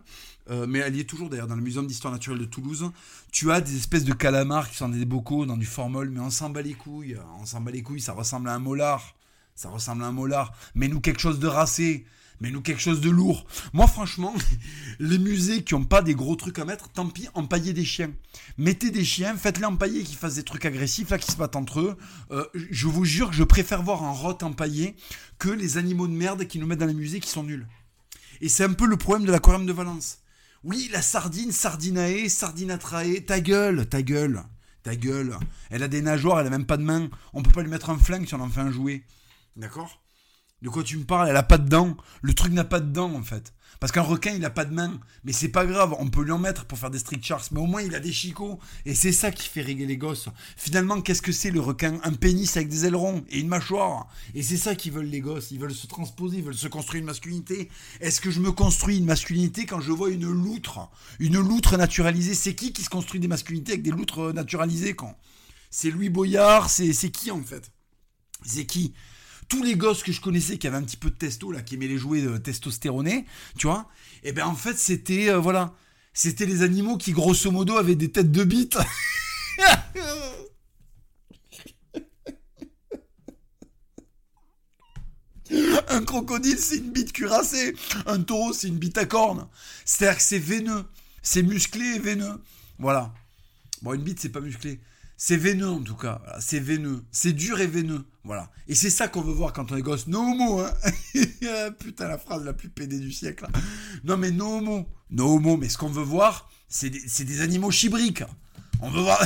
euh, 0.49 0.65
mais 0.67 0.79
elle 0.79 0.95
y 0.95 0.99
est 0.99 1.05
toujours 1.05 1.29
d'ailleurs 1.29 1.47
dans 1.47 1.55
le 1.55 1.61
Muséum 1.61 1.85
d'Histoire 1.87 2.13
Naturelle 2.13 2.39
de 2.39 2.45
Toulouse, 2.45 2.91
tu 3.31 3.51
as 3.51 3.61
des 3.61 3.75
espèces 3.75 4.03
de 4.03 4.13
calamars 4.13 4.69
qui 4.69 4.77
sont 4.77 4.89
dans 4.89 4.97
des 4.97 5.05
bocaux, 5.05 5.45
dans 5.45 5.57
du 5.57 5.65
formol, 5.65 6.09
mais 6.09 6.19
on 6.19 6.29
s'en 6.29 6.49
bat 6.49 6.61
les 6.61 6.73
couilles, 6.73 7.17
on 7.39 7.45
s'en 7.45 7.61
bat 7.61 7.71
les 7.71 7.83
couilles, 7.83 8.01
ça 8.01 8.13
ressemble 8.13 8.49
à 8.49 8.55
un 8.55 8.59
molar, 8.59 9.15
ça 9.55 9.69
ressemble 9.69 10.03
à 10.03 10.07
un 10.07 10.11
molar, 10.11 10.53
mais 10.75 10.87
nous 10.87 11.01
quelque 11.01 11.19
chose 11.19 11.39
de 11.39 11.47
racé, 11.47 12.05
mais 12.41 12.51
nous 12.51 12.61
quelque 12.61 12.81
chose 12.81 13.01
de 13.01 13.09
lourd. 13.09 13.45
Moi 13.73 13.87
franchement, 13.87 14.33
les 14.99 15.17
musées 15.17 15.63
qui 15.63 15.73
ont 15.73 15.83
pas 15.83 16.01
des 16.01 16.15
gros 16.15 16.35
trucs 16.35 16.59
à 16.59 16.65
mettre, 16.65 16.89
tant 16.89 17.07
pis, 17.07 17.27
empaillez 17.33 17.73
des 17.73 17.85
chiens. 17.85 18.11
Mettez 18.57 18.91
des 18.91 19.03
chiens, 19.03 19.35
faites-les 19.35 19.65
empailler 19.65 20.03
qui 20.03 20.15
fassent 20.15 20.35
des 20.35 20.43
trucs 20.43 20.65
agressifs, 20.65 21.09
là 21.09 21.17
qui 21.17 21.31
se 21.31 21.37
battent 21.37 21.55
entre 21.55 21.81
eux. 21.81 21.97
Euh, 22.31 22.45
je 22.53 22.87
vous 22.87 23.05
jure 23.05 23.29
que 23.29 23.35
je 23.35 23.43
préfère 23.43 23.83
voir 23.83 24.03
un 24.03 24.11
rot 24.11 24.37
empaillé 24.41 24.95
que 25.37 25.49
les 25.49 25.77
animaux 25.77 26.07
de 26.07 26.13
merde 26.13 26.45
qui 26.47 26.59
nous 26.59 26.67
mettent 26.67 26.79
dans 26.79 26.85
les 26.85 26.93
musées 26.93 27.19
qui 27.19 27.29
sont 27.29 27.43
nuls. 27.43 27.67
Et 28.41 28.49
c'est 28.49 28.63
un 28.63 28.73
peu 28.73 28.85
le 28.85 28.97
problème 28.97 29.25
de 29.27 29.31
l'aquarium 29.31 29.65
de 29.65 29.73
Valence. 29.73 30.19
Oui, 30.63 30.89
la 30.91 31.01
sardine, 31.01 31.53
sardinae, 31.53 32.27
sardinatrae, 32.27 33.21
ta 33.25 33.39
gueule, 33.39 33.87
ta 33.87 34.01
gueule, 34.01 34.43
ta 34.83 34.95
gueule. 34.95 35.37
Elle 35.69 35.83
a 35.83 35.87
des 35.87 36.01
nageoires, 36.01 36.41
elle 36.41 36.47
a 36.47 36.49
même 36.49 36.65
pas 36.65 36.75
de 36.75 36.83
main. 36.83 37.09
On 37.33 37.41
peut 37.41 37.51
pas 37.51 37.61
lui 37.61 37.69
mettre 37.69 37.89
un 37.89 37.97
flingue 37.97 38.27
si 38.27 38.35
on 38.35 38.41
en 38.41 38.49
fait 38.49 38.59
un 38.59 38.71
jouet. 38.71 39.05
D'accord? 39.55 40.01
De 40.61 40.67
quoi 40.67 40.83
tu 40.83 40.97
me 40.97 41.05
parles? 41.05 41.29
Elle 41.29 41.37
a 41.37 41.43
pas 41.43 41.57
de 41.57 41.69
dents. 41.69 41.95
Le 42.21 42.33
truc 42.33 42.51
n'a 42.51 42.65
pas 42.65 42.81
de 42.81 42.91
dents 42.91 43.13
en 43.13 43.23
fait. 43.23 43.53
Parce 43.79 43.91
qu'un 43.91 44.01
requin, 44.01 44.33
il 44.33 44.43
a 44.43 44.49
pas 44.49 44.65
de 44.65 44.73
main. 44.73 44.99
Mais 45.23 45.31
c'est 45.31 45.49
pas 45.49 45.65
grave, 45.65 45.95
on 45.99 46.09
peut 46.09 46.23
lui 46.23 46.31
en 46.31 46.37
mettre 46.37 46.65
pour 46.65 46.77
faire 46.77 46.89
des 46.89 46.99
strict 46.99 47.23
charts. 47.23 47.47
Mais 47.51 47.61
au 47.61 47.65
moins, 47.65 47.81
il 47.81 47.95
a 47.95 47.99
des 47.99 48.11
chicots. 48.11 48.59
Et 48.85 48.93
c'est 48.93 49.11
ça 49.13 49.31
qui 49.31 49.47
fait 49.47 49.61
régler 49.61 49.85
les 49.85 49.97
gosses. 49.97 50.27
Finalement, 50.57 51.01
qu'est-ce 51.01 51.21
que 51.21 51.31
c'est 51.31 51.51
le 51.51 51.61
requin? 51.61 51.99
Un 52.03 52.13
pénis 52.13 52.57
avec 52.57 52.67
des 52.67 52.85
ailerons 52.85 53.23
et 53.29 53.39
une 53.39 53.47
mâchoire. 53.47 54.07
Et 54.35 54.43
c'est 54.43 54.57
ça 54.57 54.75
qu'ils 54.75 54.91
veulent 54.91 55.05
les 55.05 55.21
gosses. 55.21 55.51
Ils 55.51 55.59
veulent 55.59 55.73
se 55.73 55.87
transposer, 55.87 56.37
ils 56.37 56.43
veulent 56.43 56.53
se 56.55 56.67
construire 56.67 56.99
une 56.99 57.07
masculinité. 57.07 57.69
Est-ce 58.01 58.19
que 58.19 58.31
je 58.31 58.41
me 58.41 58.51
construis 58.51 58.97
une 58.97 59.05
masculinité 59.05 59.65
quand 59.65 59.79
je 59.79 59.91
vois 59.91 60.09
une 60.09 60.29
loutre? 60.29 60.89
Une 61.19 61.39
loutre 61.39 61.77
naturalisée. 61.77 62.33
C'est 62.33 62.55
qui 62.55 62.73
qui 62.73 62.83
se 62.83 62.89
construit 62.89 63.19
des 63.19 63.29
masculinités 63.29 63.73
avec 63.73 63.83
des 63.83 63.91
loutres 63.91 64.33
naturalisées 64.33 64.95
quand? 64.95 65.17
C'est 65.71 65.89
Louis 65.89 66.09
Boyard? 66.09 66.69
C'est 66.69 67.11
qui 67.11 67.31
en 67.31 67.41
fait? 67.41 67.71
C'est 68.43 68.65
qui? 68.65 68.93
Tous 69.49 69.63
les 69.63 69.75
gosses 69.75 70.03
que 70.03 70.11
je 70.11 70.21
connaissais 70.21 70.57
qui 70.57 70.67
avaient 70.67 70.77
un 70.77 70.83
petit 70.83 70.95
peu 70.97 71.09
de 71.09 71.15
testo, 71.15 71.51
là, 71.51 71.61
qui 71.61 71.75
aimaient 71.75 71.87
les 71.87 71.97
jouets 71.97 72.21
de 72.21 72.37
testostéronés, 72.37 73.25
tu 73.57 73.67
vois, 73.67 73.89
et 74.23 74.29
eh 74.29 74.31
ben 74.31 74.45
en 74.45 74.55
fait, 74.55 74.77
c'était, 74.77 75.29
euh, 75.29 75.39
voilà, 75.39 75.73
c'était 76.13 76.45
les 76.45 76.61
animaux 76.61 76.97
qui, 76.97 77.11
grosso 77.11 77.51
modo, 77.51 77.77
avaient 77.77 77.95
des 77.95 78.11
têtes 78.11 78.31
de 78.31 78.43
bites. 78.43 78.77
Un 85.89 86.03
crocodile, 86.03 86.59
c'est 86.59 86.77
une 86.77 86.91
bite 86.91 87.11
cuirassée. 87.11 87.75
Un 88.05 88.21
taureau, 88.21 88.53
c'est 88.53 88.67
une 88.67 88.77
bite 88.77 88.99
à 88.99 89.05
cornes. 89.05 89.47
C'est-à-dire 89.83 90.17
que 90.17 90.23
c'est 90.23 90.39
veineux. 90.39 90.85
C'est 91.23 91.41
musclé 91.41 91.95
et 91.95 91.99
veineux. 91.99 92.39
Voilà. 92.77 93.13
Bon, 93.81 93.93
une 93.93 94.03
bite, 94.03 94.19
c'est 94.19 94.29
pas 94.29 94.41
musclé. 94.41 94.79
C'est 95.17 95.37
veineux 95.37 95.69
en 95.69 95.81
tout 95.81 95.95
cas. 95.95 96.21
c'est 96.39 96.59
veineux. 96.59 97.03
C'est 97.11 97.33
dur 97.33 97.59
et 97.59 97.67
veineux. 97.67 98.05
Voilà. 98.23 98.51
Et 98.67 98.75
c'est 98.75 98.89
ça 98.89 99.07
qu'on 99.07 99.21
veut 99.21 99.33
voir 99.33 99.53
quand 99.53 99.71
on 99.71 99.77
est 99.77 99.81
gosse. 99.81 100.07
No 100.07 100.19
homo, 100.19 100.59
hein. 100.59 100.73
Putain, 101.79 102.07
la 102.07 102.17
phrase 102.17 102.43
la 102.43 102.53
plus 102.53 102.69
pédée 102.69 102.99
du 102.99 103.11
siècle. 103.11 103.47
Non, 104.03 104.17
mais 104.17 104.31
no 104.31 104.57
homo. 104.57 104.87
No 105.09 105.35
homo. 105.35 105.57
Mais 105.57 105.69
ce 105.69 105.77
qu'on 105.77 105.89
veut 105.89 106.03
voir, 106.03 106.49
c'est 106.67 106.89
des, 106.89 107.41
animaux 107.41 107.71
chibriques. 107.71 108.23
On 108.81 108.89
veut 108.89 109.01
voir. 109.01 109.21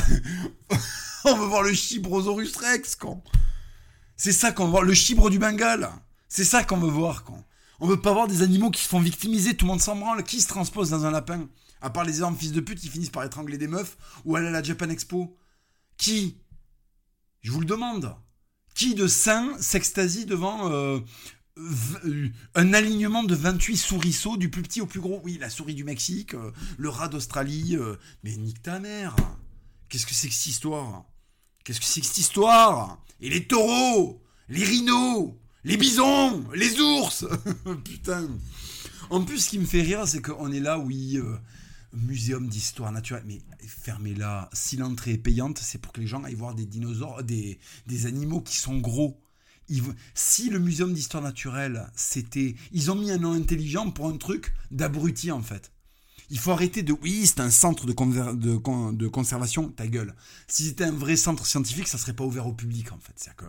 on 1.26 1.36
veut 1.36 1.46
voir 1.48 1.64
le 1.64 1.74
chibrosaurus 1.74 2.56
rex, 2.56 2.96
quand. 2.96 3.24
C'est 4.16 4.32
ça 4.32 4.52
qu'on 4.52 4.66
veut 4.66 4.72
voir. 4.72 4.84
Le 4.84 4.94
chibre 4.94 5.30
du 5.30 5.40
Bengale. 5.40 5.90
C'est 6.30 6.46
ça 6.46 6.64
qu'on 6.64 6.78
veut 6.78 6.90
voir, 6.90 7.24
quand. 7.24 7.44
On 7.80 7.88
veut 7.88 8.00
pas 8.00 8.14
voir 8.14 8.28
des 8.28 8.44
animaux 8.44 8.70
qui 8.70 8.82
se 8.82 8.88
font 8.88 9.00
victimiser. 9.00 9.58
Tout 9.58 9.66
le 9.66 9.72
monde 9.72 9.82
s'en 9.82 9.96
branle. 9.96 10.24
Qui 10.24 10.40
se 10.40 10.48
transpose 10.48 10.92
dans 10.92 11.06
un 11.06 11.12
lapin 11.12 11.50
À 11.82 11.90
part 11.90 12.06
les 12.06 12.18
énormes 12.18 12.38
fils 12.38 12.52
de 12.52 12.62
pute 12.62 12.80
qui 12.80 12.90
finissent 12.90 13.10
par 13.10 13.24
étrangler 13.24 13.58
des 13.58 13.68
meufs 13.68 13.98
ou 14.24 14.36
aller 14.36 14.48
à 14.48 14.52
la 14.52 14.64
Japan 14.64 14.90
Expo. 14.90 15.36
Qui? 15.98 16.38
Je 17.42 17.52
vous 17.52 17.60
le 17.60 17.66
demande. 17.66 18.16
Qui 18.74 18.96
de 18.96 19.08
saint 19.08 19.56
s'extasie 19.60 20.26
devant 20.26 20.72
euh, 20.72 21.00
un 22.56 22.74
alignement 22.74 23.24
de 23.24 23.36
28 23.36 23.78
souriceaux 23.78 24.38
du 24.38 24.50
plus 24.50 24.64
petit 24.64 24.82
au 24.82 24.88
plus 24.88 25.00
gros. 25.00 25.22
Oui, 25.24 25.38
la 25.40 25.50
souris 25.50 25.76
du 25.76 25.84
Mexique, 25.84 26.34
euh, 26.34 26.52
le 26.78 26.90
rat 26.90 27.08
d'Australie. 27.08 27.76
Euh, 27.76 27.96
mais 28.24 28.36
nique 28.36 28.62
ta 28.62 28.80
mère. 28.80 29.16
Qu'est-ce 29.90 30.06
que 30.06 30.14
c'est 30.14 30.28
que 30.28 30.34
cette 30.34 30.48
histoire? 30.48 31.06
Qu'est-ce 31.64 31.80
que 31.80 31.86
c'est 31.86 32.02
que 32.02 32.08
cette 32.08 32.18
histoire? 32.18 33.04
Et 33.22 33.30
les 33.30 33.46
taureaux 33.46 34.24
Les 34.50 34.64
rhinos 34.64 35.34
Les 35.64 35.78
bisons 35.78 36.44
Les 36.56 36.80
ours? 36.80 37.26
Putain. 37.84 38.28
En 39.10 39.24
plus, 39.24 39.40
ce 39.46 39.50
qui 39.50 39.60
me 39.60 39.66
fait 39.66 39.82
rire, 39.82 40.08
c'est 40.08 40.22
qu'on 40.22 40.52
est 40.52 40.60
là, 40.60 40.80
oui, 40.80 41.20
muséum 41.94 42.48
d'histoire 42.48 42.92
naturelle. 42.92 43.24
Mais 43.26 43.42
fermez-la. 43.66 44.50
Si 44.54 44.78
l'entrée 44.78 45.12
est 45.12 45.18
payante, 45.18 45.60
c'est 45.60 45.80
pour 45.80 45.94
que 45.94 46.02
les 46.02 46.08
gens 46.08 46.24
aillent 46.24 46.36
voir 46.36 46.56
des 46.56 46.66
dinosaures, 46.66 47.24
des, 47.24 47.60
des 47.88 48.06
animaux 48.06 48.42
qui 48.42 48.58
sont 48.58 48.78
gros. 48.80 49.20
si 50.14 50.50
le 50.50 50.60
muséum 50.60 50.94
d'histoire 50.94 51.24
naturelle, 51.24 51.90
c'était. 51.96 52.56
Ils 52.72 52.92
ont 52.92 52.96
mis 52.96 53.12
un 53.12 53.18
nom 53.18 53.34
intelligent 53.34 53.92
pour 53.92 54.08
un 54.08 54.18
truc 54.18 54.54
d'abruti, 54.72 55.32
en 55.32 55.42
fait. 55.42 55.72
Il 56.30 56.40
faut 56.40 56.52
arrêter 56.52 56.84
de. 56.84 56.94
Oui, 57.02 57.28
c'est 57.28 57.42
un 57.42 57.52
centre 57.52 57.86
de, 57.86 57.94
de, 58.34 58.92
de, 58.96 59.08
conservation, 59.08 59.70
ta 59.70 59.88
gueule. 59.88 60.16
Si 60.48 60.66
c'était 60.66 60.86
un 60.86 60.92
vrai 60.92 61.16
centre 61.16 61.46
scientifique, 61.46 61.88
ça 61.88 61.98
serait 61.98 62.14
pas 62.14 62.24
ouvert 62.24 62.48
au 62.48 62.54
public, 62.54 62.92
en 62.92 62.98
fait. 62.98 63.14
C'est-à-dire 63.16 63.36
que 63.38 63.46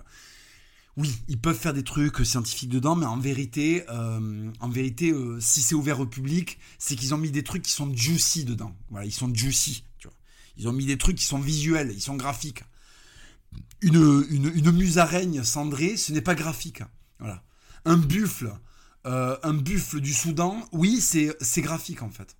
oui, 0.96 1.12
ils 1.26 1.40
peuvent 1.40 1.58
faire 1.58 1.74
des 1.74 1.82
trucs 1.82 2.24
scientifiques 2.24 2.68
dedans, 2.68 2.94
mais 2.94 3.06
en 3.06 3.18
vérité, 3.18 3.84
euh, 3.88 4.50
en 4.60 4.68
vérité, 4.68 5.10
euh, 5.10 5.40
si 5.40 5.60
c'est 5.60 5.74
ouvert 5.74 5.98
au 5.98 6.06
public, 6.06 6.58
c'est 6.78 6.94
qu'ils 6.94 7.14
ont 7.14 7.18
mis 7.18 7.32
des 7.32 7.42
trucs 7.42 7.62
qui 7.62 7.72
sont 7.72 7.92
juicy 7.94 8.44
dedans. 8.44 8.76
Voilà, 8.90 9.04
ils 9.04 9.12
sont 9.12 9.32
juicy. 9.34 9.84
Tu 9.98 10.06
vois. 10.06 10.16
Ils 10.56 10.68
ont 10.68 10.72
mis 10.72 10.86
des 10.86 10.96
trucs 10.96 11.16
qui 11.16 11.24
sont 11.24 11.40
visuels, 11.40 11.90
ils 11.92 12.00
sont 12.00 12.14
graphiques. 12.14 12.62
Une, 13.82 14.24
une, 14.30 14.70
musaraigne 14.70 15.42
cendrée, 15.42 15.96
ce 15.96 16.12
n'est 16.12 16.20
pas 16.20 16.34
graphique. 16.34 16.82
Voilà. 17.18 17.42
Un 17.84 17.96
buffle, 17.96 18.52
euh, 19.06 19.36
un 19.42 19.54
buffle 19.54 20.00
du 20.00 20.14
Soudan, 20.14 20.66
oui, 20.72 21.00
c'est 21.00 21.60
graphique 21.60 22.02
en 22.02 22.10
fait. 22.10 22.36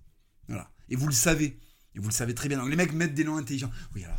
Voilà. 0.47 0.71
Et 0.89 0.95
vous 0.95 1.07
le 1.07 1.13
savez. 1.13 1.59
Et 1.93 1.99
vous 1.99 2.07
le 2.07 2.13
savez 2.13 2.33
très 2.33 2.47
bien. 2.47 2.57
Donc 2.57 2.69
les 2.69 2.75
mecs 2.75 2.93
mettent 2.93 3.13
des 3.13 3.25
noms 3.25 3.37
intelligents. 3.37 3.71
Oui, 3.93 4.03
alors 4.05 4.17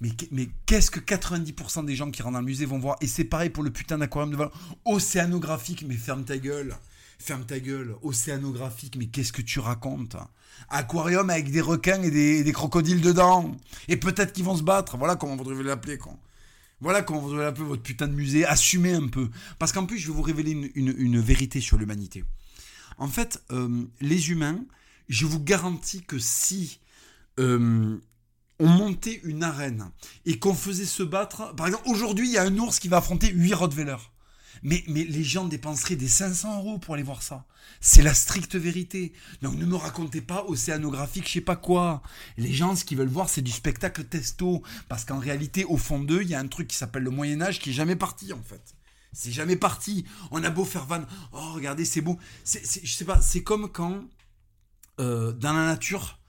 mais, 0.00 0.48
qu'est-ce 0.64 0.90
que 0.90 1.00
90% 1.00 1.84
des 1.84 1.94
gens 1.94 2.10
qui 2.10 2.22
rentrent 2.22 2.34
dans 2.34 2.40
le 2.40 2.46
musée 2.46 2.64
vont 2.64 2.78
voir? 2.78 2.96
Et 3.02 3.06
c'est 3.06 3.24
pareil 3.24 3.50
pour 3.50 3.62
le 3.62 3.70
putain 3.70 3.98
d'aquarium 3.98 4.30
de 4.30 4.36
Valence. 4.36 4.54
Océanographique, 4.86 5.84
mais 5.86 5.96
ferme 5.96 6.24
ta 6.24 6.38
gueule. 6.38 6.74
Ferme 7.18 7.44
ta 7.44 7.60
gueule. 7.60 7.94
Océanographique, 8.02 8.96
mais 8.96 9.06
qu'est-ce 9.06 9.32
que 9.32 9.42
tu 9.42 9.60
racontes? 9.60 10.16
Aquarium 10.70 11.28
avec 11.28 11.50
des 11.50 11.60
requins 11.60 12.02
et 12.02 12.10
des, 12.10 12.52
crocodiles 12.52 13.02
dedans. 13.02 13.54
Et 13.88 13.98
peut-être 13.98 14.32
qu'ils 14.32 14.44
vont 14.44 14.56
se 14.56 14.62
battre. 14.62 14.96
Voilà 14.96 15.16
comment 15.16 15.36
vous 15.36 15.44
devez 15.44 15.64
l'appeler, 15.64 15.98
quoi. 15.98 16.14
Voilà 16.80 17.02
comment 17.02 17.20
vous 17.20 17.32
devez 17.32 17.44
l'appeler 17.44 17.66
votre 17.66 17.82
putain 17.82 18.08
de 18.08 18.14
musée. 18.14 18.46
Assumez 18.46 18.94
un 18.94 19.08
peu. 19.08 19.28
Parce 19.58 19.70
qu'en 19.70 19.84
plus, 19.84 19.98
je 19.98 20.08
vais 20.08 20.14
vous 20.14 20.22
révéler 20.22 20.72
une, 20.74 21.20
vérité 21.20 21.60
sur 21.60 21.76
l'humanité. 21.76 22.24
En 22.96 23.08
fait, 23.08 23.42
euh, 23.50 23.84
les 24.00 24.30
humains, 24.30 24.64
je 25.10 25.26
vous 25.26 25.40
garantis 25.40 26.02
que 26.02 26.18
si 26.18 26.80
euh, 27.38 27.98
on 28.60 28.68
montait 28.68 29.20
une 29.24 29.42
arène 29.42 29.90
et 30.26 30.38
qu'on 30.38 30.54
faisait 30.54 30.84
se 30.84 31.02
battre. 31.02 31.54
Par 31.56 31.66
exemple, 31.66 31.88
aujourd'hui, 31.88 32.28
il 32.28 32.32
y 32.32 32.38
a 32.38 32.42
un 32.42 32.58
ours 32.58 32.78
qui 32.78 32.88
va 32.88 32.98
affronter 32.98 33.30
8 33.32 33.54
Rottweiler. 33.54 33.96
Mais, 34.62 34.84
mais 34.88 35.04
les 35.04 35.24
gens 35.24 35.46
dépenseraient 35.46 35.96
des 35.96 36.08
500 36.08 36.58
euros 36.58 36.78
pour 36.78 36.94
aller 36.94 37.02
voir 37.02 37.22
ça. 37.22 37.46
C'est 37.80 38.02
la 38.02 38.12
stricte 38.12 38.56
vérité. 38.56 39.12
Donc 39.40 39.54
ne 39.54 39.64
me 39.64 39.76
racontez 39.76 40.20
pas 40.20 40.44
océanographique, 40.44 41.26
je 41.26 41.32
sais 41.32 41.40
pas 41.40 41.56
quoi. 41.56 42.02
Les 42.36 42.52
gens, 42.52 42.76
ce 42.76 42.84
qu'ils 42.84 42.98
veulent 42.98 43.08
voir, 43.08 43.30
c'est 43.30 43.42
du 43.42 43.50
spectacle 43.50 44.04
testo. 44.04 44.62
Parce 44.88 45.04
qu'en 45.04 45.18
réalité, 45.18 45.64
au 45.64 45.78
fond 45.78 45.98
d'eux, 45.98 46.22
il 46.22 46.28
y 46.28 46.34
a 46.34 46.40
un 46.40 46.48
truc 46.48 46.68
qui 46.68 46.76
s'appelle 46.76 47.04
le 47.04 47.10
Moyen-Âge 47.10 47.58
qui 47.58 47.70
est 47.70 47.74
jamais 47.74 47.96
parti, 47.96 48.32
en 48.32 48.42
fait. 48.42 48.74
C'est 49.12 49.32
jamais 49.32 49.56
parti. 49.56 50.04
On 50.30 50.44
a 50.44 50.50
beau 50.50 50.64
faire 50.64 50.84
van. 50.84 51.02
Oh, 51.32 51.52
regardez, 51.54 51.84
c'est 51.84 52.00
beau. 52.00 52.18
C'est, 52.44 52.62
je 52.84 52.92
sais 52.92 53.04
pas, 53.04 53.20
c'est 53.22 53.42
comme 53.42 53.70
quand, 53.70 54.04
euh, 55.00 55.32
dans 55.32 55.52
la 55.52 55.66
nature, 55.66 56.19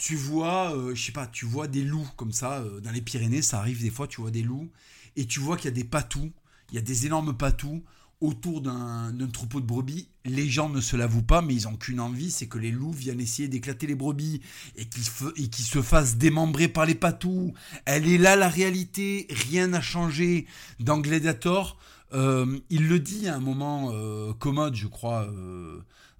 tu 0.00 0.16
vois, 0.16 0.74
euh, 0.74 0.94
je 0.94 1.04
sais 1.04 1.12
pas, 1.12 1.26
tu 1.26 1.44
vois 1.44 1.68
des 1.68 1.82
loups 1.82 2.08
comme 2.16 2.32
ça, 2.32 2.60
euh, 2.60 2.80
dans 2.80 2.90
les 2.90 3.02
Pyrénées, 3.02 3.42
ça 3.42 3.58
arrive 3.58 3.82
des 3.82 3.90
fois, 3.90 4.08
tu 4.08 4.22
vois 4.22 4.30
des 4.30 4.42
loups, 4.42 4.70
et 5.14 5.26
tu 5.26 5.40
vois 5.40 5.58
qu'il 5.58 5.66
y 5.66 5.68
a 5.68 5.76
des 5.76 5.84
patous, 5.84 6.30
il 6.70 6.76
y 6.76 6.78
a 6.78 6.80
des 6.80 7.04
énormes 7.04 7.36
patous 7.36 7.82
autour 8.22 8.62
d'un 8.62 9.12
troupeau 9.30 9.60
de 9.60 9.66
brebis, 9.66 10.08
les 10.24 10.48
gens 10.48 10.70
ne 10.70 10.80
se 10.80 10.96
l'avouent 10.96 11.22
pas, 11.22 11.42
mais 11.42 11.54
ils 11.54 11.64
n'ont 11.64 11.76
qu'une 11.76 12.00
envie, 12.00 12.30
c'est 12.30 12.46
que 12.46 12.56
les 12.56 12.70
loups 12.70 12.92
viennent 12.92 13.20
essayer 13.20 13.46
d'éclater 13.46 13.86
les 13.86 13.94
brebis 13.94 14.40
et 14.76 14.86
qu'ils 14.86 15.64
se 15.64 15.82
fassent 15.82 16.16
démembrer 16.16 16.68
par 16.68 16.86
les 16.86 16.94
patous. 16.94 17.52
Elle 17.84 18.08
est 18.08 18.18
là 18.18 18.36
la 18.36 18.48
réalité, 18.48 19.26
rien 19.28 19.66
n'a 19.66 19.82
changé 19.82 20.46
dans 20.80 20.98
Gladiator. 20.98 21.78
Euh, 22.14 22.58
il 22.70 22.88
le 22.88 23.00
dit 23.00 23.28
à 23.28 23.36
un 23.36 23.40
moment 23.40 23.90
euh, 23.92 24.32
commode, 24.32 24.76
je 24.76 24.86
crois. 24.86 25.30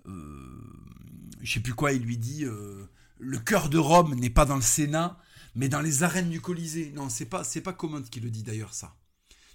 Je 0.07 1.53
sais 1.53 1.61
plus 1.61 1.75
quoi, 1.75 1.93
il 1.93 2.03
lui 2.03 2.19
dit 2.19 2.45
le 3.21 3.39
cœur 3.39 3.69
de 3.69 3.79
Rome 3.79 4.15
n'est 4.15 4.31
pas 4.31 4.47
dans 4.47 4.57
le 4.57 4.63
Sénat, 4.63 5.19
mais 5.55 5.69
dans 5.69 5.81
les 5.81 6.03
arènes 6.03 6.31
du 6.31 6.41
Colisée. 6.41 6.93
Non, 6.95 7.09
c'est 7.09 7.27
pas 7.27 7.45
c'est 7.45 7.61
pas 7.61 7.73
commode 7.73 8.09
qui 8.09 8.21
le 8.21 8.31
dit 8.31 8.43
d'ailleurs 8.43 8.75
ça. 8.75 8.97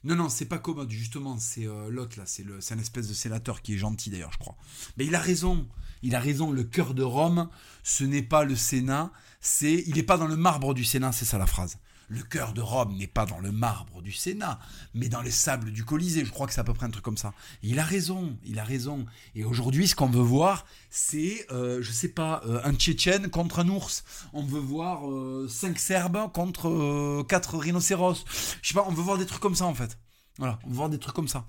Non, 0.03 0.15
non, 0.15 0.29
c'est 0.29 0.45
pas 0.45 0.59
commode, 0.59 0.91
justement, 0.91 1.39
c'est 1.39 1.65
euh, 1.65 1.89
là, 1.89 2.23
c'est 2.25 2.73
un 2.73 2.77
espèce 2.77 3.07
de 3.07 3.15
sénateur 3.15 3.63
qui 3.63 3.73
est 3.73 3.77
gentil 3.77 4.11
d'ailleurs, 4.11 4.31
je 4.31 4.37
crois. 4.37 4.55
Mais 4.97 5.05
il 5.07 5.15
a 5.15 5.19
raison, 5.19 5.67
il 6.03 6.13
a 6.13 6.19
raison, 6.19 6.51
le 6.51 6.63
cœur 6.63 6.93
de 6.93 7.01
Rome, 7.01 7.49
ce 7.81 8.03
n'est 8.03 8.21
pas 8.21 8.43
le 8.43 8.55
Sénat, 8.55 9.11
c'est. 9.41 9.83
Il 9.87 9.95
n'est 9.95 10.03
pas 10.03 10.17
dans 10.17 10.27
le 10.27 10.35
marbre 10.35 10.75
du 10.75 10.85
Sénat, 10.85 11.11
c'est 11.11 11.25
ça 11.25 11.39
la 11.39 11.47
phrase. 11.47 11.79
Le 12.07 12.21
cœur 12.21 12.53
de 12.53 12.61
Rome 12.61 12.95
n'est 12.97 13.07
pas 13.07 13.25
dans 13.25 13.39
le 13.39 13.51
marbre 13.51 14.01
du 14.01 14.11
Sénat, 14.11 14.59
mais 14.93 15.09
dans 15.09 15.21
les 15.21 15.31
sables 15.31 15.71
du 15.71 15.83
Colisée. 15.83 16.25
Je 16.25 16.31
crois 16.31 16.47
que 16.47 16.53
c'est 16.53 16.61
à 16.61 16.63
peu 16.63 16.73
près 16.73 16.85
un 16.85 16.91
truc 16.91 17.03
comme 17.03 17.17
ça. 17.17 17.33
Il 17.63 17.79
a 17.79 17.83
raison, 17.83 18.37
il 18.45 18.59
a 18.59 18.63
raison. 18.63 19.05
Et 19.33 19.43
aujourd'hui, 19.43 19.87
ce 19.87 19.95
qu'on 19.95 20.09
veut 20.09 20.21
voir, 20.21 20.65
c'est, 20.89 21.45
euh, 21.51 21.81
je 21.81 21.91
sais 21.91 22.09
pas, 22.09 22.41
euh, 22.45 22.61
un 22.63 22.73
Tchétchène 22.73 23.29
contre 23.29 23.59
un 23.59 23.69
ours. 23.69 24.03
On 24.33 24.43
veut 24.43 24.59
voir 24.59 25.09
euh, 25.09 25.47
cinq 25.49 25.79
Serbes 25.79 26.31
contre 26.31 26.69
euh, 26.69 27.23
quatre 27.27 27.57
rhinocéros. 27.57 28.25
Je 28.61 28.67
sais 28.67 28.73
pas, 28.73 28.85
on 28.87 28.93
veut 28.93 29.03
voir 29.03 29.17
des 29.17 29.25
trucs 29.25 29.41
comme 29.41 29.55
ça 29.55 29.65
en 29.65 29.73
fait. 29.73 29.97
Voilà, 30.37 30.59
on 30.65 30.69
veut 30.69 30.75
voir 30.75 30.89
des 30.89 30.99
trucs 30.99 31.15
comme 31.15 31.27
ça. 31.27 31.45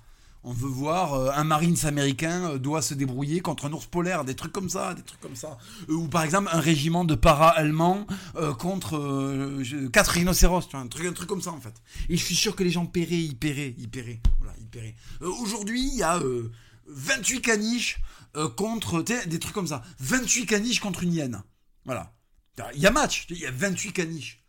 On 0.49 0.53
veut 0.53 0.68
voir 0.68 1.14
euh, 1.14 1.30
un 1.34 1.42
Marines 1.42 1.86
américain 1.86 2.53
euh, 2.53 2.59
doit 2.59 2.80
se 2.80 2.94
débrouiller 2.94 3.40
contre 3.40 3.64
un 3.66 3.72
ours 3.72 3.86
polaire, 3.86 4.24
des 4.24 4.36
trucs 4.36 4.53
comme 4.53 4.70
ça, 4.70 4.94
des 4.94 5.03
trucs 5.03 5.20
comme 5.20 5.34
ça. 5.34 5.59
Euh, 5.88 5.94
ou 5.94 6.07
par 6.07 6.22
exemple 6.22 6.51
un 6.53 6.61
régiment 6.61 7.05
de 7.05 7.16
para 7.16 7.49
allemands 7.49 8.07
contre 8.61 9.61
quatre 9.92 10.12
rhinocéros, 10.12 10.68
tu 10.68 10.76
vois, 10.76 10.80
un 10.80 10.86
truc, 10.86 11.26
comme 11.26 11.42
ça 11.42 11.51
en 11.51 11.61
fait. 11.61 11.74
Et 12.09 12.16
je 12.16 12.24
suis 12.24 12.36
sûr 12.36 12.55
que 12.55 12.62
les 12.62 12.70
gens 12.70 12.86
paieraient, 12.86 13.24
ils 13.24 13.36
paieraient, 13.36 13.74
ils 13.76 13.90
paieraient. 13.90 14.20
Voilà, 14.38 14.55
ils 14.61 14.68
paieraient. 14.68 14.94
Aujourd'hui, 15.20 15.88
il 15.92 15.99
y 15.99 16.05
a 16.05 16.18
euh, 16.18 16.53
28 16.86 17.40
caniches 17.40 18.01
contre 18.57 19.03
des 19.03 19.38
trucs 19.40 19.55
comme 19.55 19.66
ça. 19.66 19.82
28 19.99 20.47
caniches 20.47 20.80
contre 20.80 21.03
une 21.03 21.12
hyène. 21.12 21.42
Voilà. 21.86 22.12
Il 22.74 22.80
y 22.80 22.86
a 22.86 22.92
match, 22.92 23.26
il 23.30 23.38
y 23.38 23.47
a 23.47 23.51
28 23.51 23.92
caniches. 23.92 24.45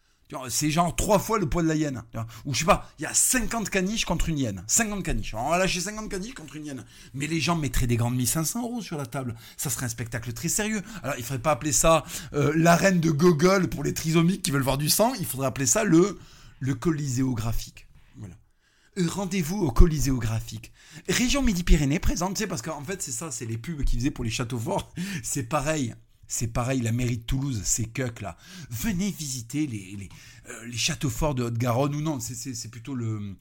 C'est 0.49 0.69
genre 0.71 0.95
trois 0.95 1.19
fois 1.19 1.39
le 1.39 1.47
poids 1.47 1.63
de 1.63 1.67
la 1.67 1.75
hyène. 1.75 2.03
Ou 2.45 2.53
je 2.53 2.59
sais 2.59 2.65
pas, 2.65 2.89
il 2.99 3.03
y 3.03 3.05
a 3.05 3.13
50 3.13 3.69
caniches 3.69 4.05
contre 4.05 4.29
une 4.29 4.37
hyène. 4.37 4.63
50 4.67 5.03
caniches. 5.03 5.33
On 5.33 5.49
va 5.49 5.57
lâcher 5.57 5.79
50 5.79 6.09
caniches 6.09 6.33
contre 6.33 6.55
une 6.55 6.65
hyène. 6.65 6.85
Mais 7.13 7.27
les 7.27 7.39
gens 7.39 7.55
mettraient 7.55 7.87
des 7.87 7.95
grandes 7.95 8.15
1500 8.15 8.61
euros 8.61 8.81
sur 8.81 8.97
la 8.97 9.05
table. 9.05 9.35
Ça 9.55 9.69
serait 9.69 9.85
un 9.85 9.89
spectacle 9.89 10.33
très 10.33 10.49
sérieux. 10.49 10.81
Alors 11.03 11.15
il 11.17 11.23
faudrait 11.23 11.41
pas 11.41 11.51
appeler 11.51 11.71
ça 11.71 12.03
euh, 12.33 12.51
l'arène 12.55 12.99
de 12.99 13.11
Gogol 13.11 13.69
pour 13.69 13.83
les 13.83 13.93
trisomiques 13.93 14.41
qui 14.41 14.51
veulent 14.51 14.63
voir 14.63 14.77
du 14.77 14.89
sang. 14.89 15.13
Il 15.19 15.25
faudrait 15.25 15.47
appeler 15.47 15.65
ça 15.65 15.83
le, 15.83 16.19
le 16.59 16.75
coliséographique. 16.75 17.87
Voilà. 18.17 18.35
Euh, 18.97 19.07
Rendez-vous 19.09 19.59
au 19.59 19.71
Coliséographique. 19.71 20.71
Région 21.07 21.41
Midi-Pyrénées 21.41 21.99
présente, 21.99 22.37
sais, 22.37 22.47
parce 22.47 22.61
qu'en 22.61 22.83
fait, 22.83 23.01
c'est 23.01 23.11
ça, 23.11 23.31
c'est 23.31 23.45
les 23.45 23.57
pubs 23.57 23.83
qu'ils 23.83 23.99
faisaient 23.99 24.11
pour 24.11 24.23
les 24.23 24.31
châteaux 24.31 24.59
forts. 24.59 24.91
C'est 25.23 25.43
pareil. 25.43 25.93
C'est 26.27 26.47
pareil, 26.47 26.81
la 26.81 26.91
mairie 26.91 27.17
de 27.19 27.23
Toulouse, 27.23 27.61
c'est 27.63 27.85
cuck 27.85 28.21
là. 28.21 28.37
Venez 28.69 29.11
visiter 29.11 29.65
les, 29.65 29.95
les, 29.97 30.09
euh, 30.49 30.65
les 30.65 30.77
châteaux 30.77 31.09
forts 31.09 31.35
de 31.35 31.43
Haute-Garonne 31.43 31.95
ou 31.95 32.01
non, 32.01 32.19
c'est- 32.19 32.69
plutôt 32.69 32.95
le, 32.95 33.35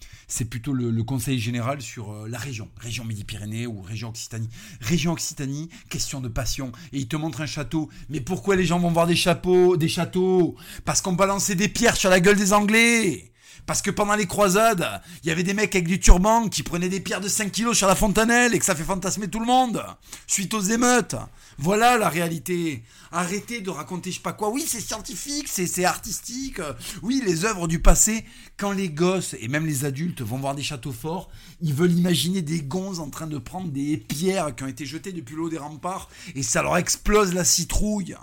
plutôt 0.48 0.72
le, 0.72 0.90
le 0.90 1.02
conseil 1.04 1.38
général 1.40 1.82
sur 1.82 2.12
euh, 2.12 2.28
la 2.28 2.38
région, 2.38 2.68
région 2.78 3.04
Midi-Pyrénées 3.04 3.66
ou 3.66 3.82
région 3.82 4.10
Occitanie. 4.10 4.48
Région 4.80 5.12
Occitanie, 5.12 5.68
question 5.88 6.20
de 6.20 6.28
passion. 6.28 6.70
Et 6.92 6.98
il 6.98 7.08
te 7.08 7.16
montre 7.16 7.40
un 7.40 7.46
château. 7.46 7.90
Mais 8.08 8.20
pourquoi 8.20 8.54
les 8.56 8.64
gens 8.64 8.78
vont 8.78 8.92
voir 8.92 9.06
des 9.08 9.16
chapeaux, 9.16 9.76
des 9.76 9.88
châteaux? 9.88 10.54
Parce 10.84 11.00
qu'on 11.00 11.12
balançait 11.14 11.56
des 11.56 11.68
pierres 11.68 11.96
sur 11.96 12.10
la 12.10 12.20
gueule 12.20 12.36
des 12.36 12.52
Anglais. 12.52 13.32
Parce 13.66 13.82
que 13.82 13.90
pendant 13.90 14.14
les 14.14 14.26
croisades, 14.26 15.02
il 15.22 15.28
y 15.28 15.32
avait 15.32 15.42
des 15.42 15.54
mecs 15.54 15.74
avec 15.74 15.88
du 15.88 15.98
turban 15.98 16.48
qui 16.48 16.62
prenaient 16.62 16.88
des 16.88 17.00
pierres 17.00 17.20
de 17.20 17.28
5 17.28 17.50
kilos 17.50 17.76
sur 17.76 17.88
la 17.88 17.96
fontanelle 17.96 18.54
et 18.54 18.58
que 18.58 18.64
ça 18.64 18.76
fait 18.76 18.84
fantasmer 18.84 19.28
tout 19.28 19.40
le 19.40 19.46
monde. 19.46 19.84
Suite 20.28 20.54
aux 20.54 20.60
émeutes. 20.60 21.16
Voilà 21.58 21.98
la 21.98 22.08
réalité. 22.08 22.84
Arrêtez 23.10 23.60
de 23.60 23.70
raconter 23.70 24.10
je 24.10 24.16
sais 24.16 24.22
pas 24.22 24.32
quoi. 24.32 24.50
Oui, 24.50 24.64
c'est 24.66 24.80
scientifique, 24.80 25.48
c'est 25.48 25.84
artistique. 25.84 26.60
Oui, 27.02 27.22
les 27.24 27.44
œuvres 27.44 27.66
du 27.66 27.80
passé. 27.80 28.24
Quand 28.56 28.72
les 28.72 28.88
gosses 28.88 29.34
et 29.40 29.48
même 29.48 29.66
les 29.66 29.84
adultes 29.84 30.22
vont 30.22 30.38
voir 30.38 30.54
des 30.54 30.62
châteaux 30.62 30.92
forts, 30.92 31.28
ils 31.60 31.74
veulent 31.74 31.92
imaginer 31.92 32.42
des 32.42 32.62
gonzes 32.62 33.00
en 33.00 33.10
train 33.10 33.26
de 33.26 33.38
prendre 33.38 33.68
des 33.68 33.96
pierres 33.96 34.54
qui 34.54 34.64
ont 34.64 34.68
été 34.68 34.86
jetées 34.86 35.12
depuis 35.12 35.34
l'eau 35.34 35.48
des 35.48 35.58
remparts 35.58 36.08
et 36.34 36.42
ça 36.42 36.62
leur 36.62 36.76
explose 36.76 37.34
la 37.34 37.44
citrouille. 37.44 38.16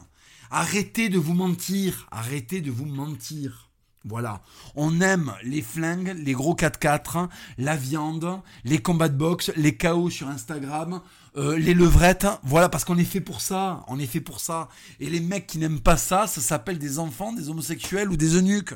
Arrêtez 0.52 1.10
de 1.10 1.18
vous 1.18 1.34
mentir. 1.34 2.08
Arrêtez 2.12 2.62
de 2.62 2.72
vous 2.72 2.86
mentir. 2.86 3.73
Voilà. 4.06 4.42
On 4.76 5.00
aime 5.00 5.34
les 5.44 5.62
flingues, 5.62 6.14
les 6.18 6.34
gros 6.34 6.56
4x4, 6.56 7.30
la 7.58 7.76
viande, 7.78 8.42
les 8.66 8.80
combats 8.80 9.08
de 9.08 9.16
boxe, 9.16 9.52
les 9.56 9.78
chaos 9.78 10.10
sur 10.10 10.28
Instagram, 10.28 11.02
euh, 11.38 11.58
les 11.58 11.74
levrettes. 11.74 12.28
Voilà, 12.44 12.68
parce 12.68 12.84
qu'on 12.84 12.98
est 12.98 13.06
fait 13.06 13.22
pour 13.22 13.40
ça. 13.40 13.86
On 13.88 14.00
est 14.00 14.06
fait 14.06 14.20
pour 14.20 14.42
ça. 14.42 14.68
Et 15.00 15.10
les 15.10 15.22
mecs 15.22 15.48
qui 15.48 15.58
n'aiment 15.58 15.80
pas 15.80 15.96
ça, 15.96 16.28
ça 16.28 16.42
s'appelle 16.42 16.80
des 16.80 17.00
enfants, 17.00 17.32
des 17.32 17.50
homosexuels 17.50 18.10
ou 18.10 18.18
des 18.18 18.36
eunuques. 18.36 18.76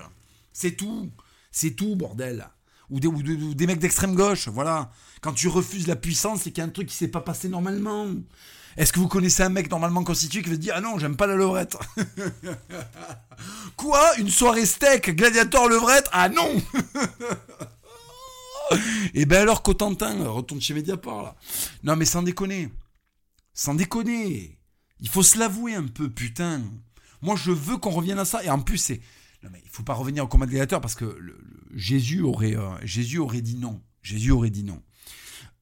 C'est 0.54 0.78
tout. 0.78 1.10
C'est 1.52 1.72
tout, 1.72 1.96
bordel. 1.98 2.48
Ou 2.90 3.00
des 3.02 3.68
mecs 3.68 3.80
d'extrême 3.80 4.16
gauche. 4.16 4.48
Voilà. 4.48 4.92
Quand 5.20 5.34
tu 5.34 5.50
refuses 5.50 5.88
la 5.88 5.98
puissance, 5.98 6.44
c'est 6.44 6.52
qu'il 6.52 6.62
y 6.62 6.66
a 6.66 6.68
un 6.68 6.72
truc 6.72 6.88
qui 6.88 6.96
s'est 6.96 7.10
pas 7.10 7.20
passé 7.20 7.50
normalement. 7.50 8.08
Est-ce 8.78 8.94
que 8.94 9.00
vous 9.00 9.08
connaissez 9.08 9.42
un 9.44 9.50
mec 9.50 9.70
normalement 9.72 10.04
constitué 10.04 10.42
qui 10.44 10.50
veut 10.50 10.58
dire 10.58 10.74
Ah 10.78 10.82
non, 10.82 10.98
j'aime 11.00 11.16
pas 11.18 11.26
la 11.28 11.36
levrette 11.36 11.76
Quoi? 13.76 14.18
Une 14.20 14.30
soirée 14.30 14.66
steak 14.66 15.16
Gladiator 15.16 15.68
levrette? 15.68 16.08
Ah 16.12 16.30
non 16.30 16.50
Et 19.14 19.26
ben 19.26 19.42
alors 19.42 19.64
Cotentin, 19.64 20.28
retourne 20.28 20.62
chez 20.62 20.74
Mediapart 20.74 21.24
là. 21.24 21.36
Non 21.84 21.96
mais 21.96 22.06
sans 22.06 22.22
déconner. 22.22 22.70
Sans 23.54 23.74
déconner. 23.74 24.60
Il 25.00 25.10
faut 25.10 25.24
se 25.24 25.38
l'avouer 25.38 25.74
un 25.76 25.88
peu, 25.88 26.10
putain. 26.10 26.62
Moi 27.22 27.36
je 27.38 27.52
veux 27.52 27.78
qu'on 27.78 27.92
revienne 27.92 28.20
à 28.20 28.26
ça. 28.26 28.44
Et 28.44 28.50
en 28.50 28.60
plus 28.60 28.78
c'est... 28.78 29.02
Non 29.44 29.50
mais 29.52 29.62
il 29.64 29.70
faut 29.70 29.84
pas 29.84 29.94
revenir 29.94 30.24
au 30.24 30.28
combat 30.28 30.46
de 30.46 30.52
gladiateur 30.52 30.82
parce 30.82 30.96
que 30.96 31.06
le- 31.06 31.20
le- 31.20 31.40
Jésus, 31.76 32.22
aurait, 32.22 32.56
euh, 32.56 32.70
Jésus 32.84 33.20
aurait 33.20 33.42
dit 33.42 33.56
non. 33.56 33.82
Jésus 34.02 34.32
aurait 34.32 34.50
dit 34.50 34.64
non. 34.64 34.82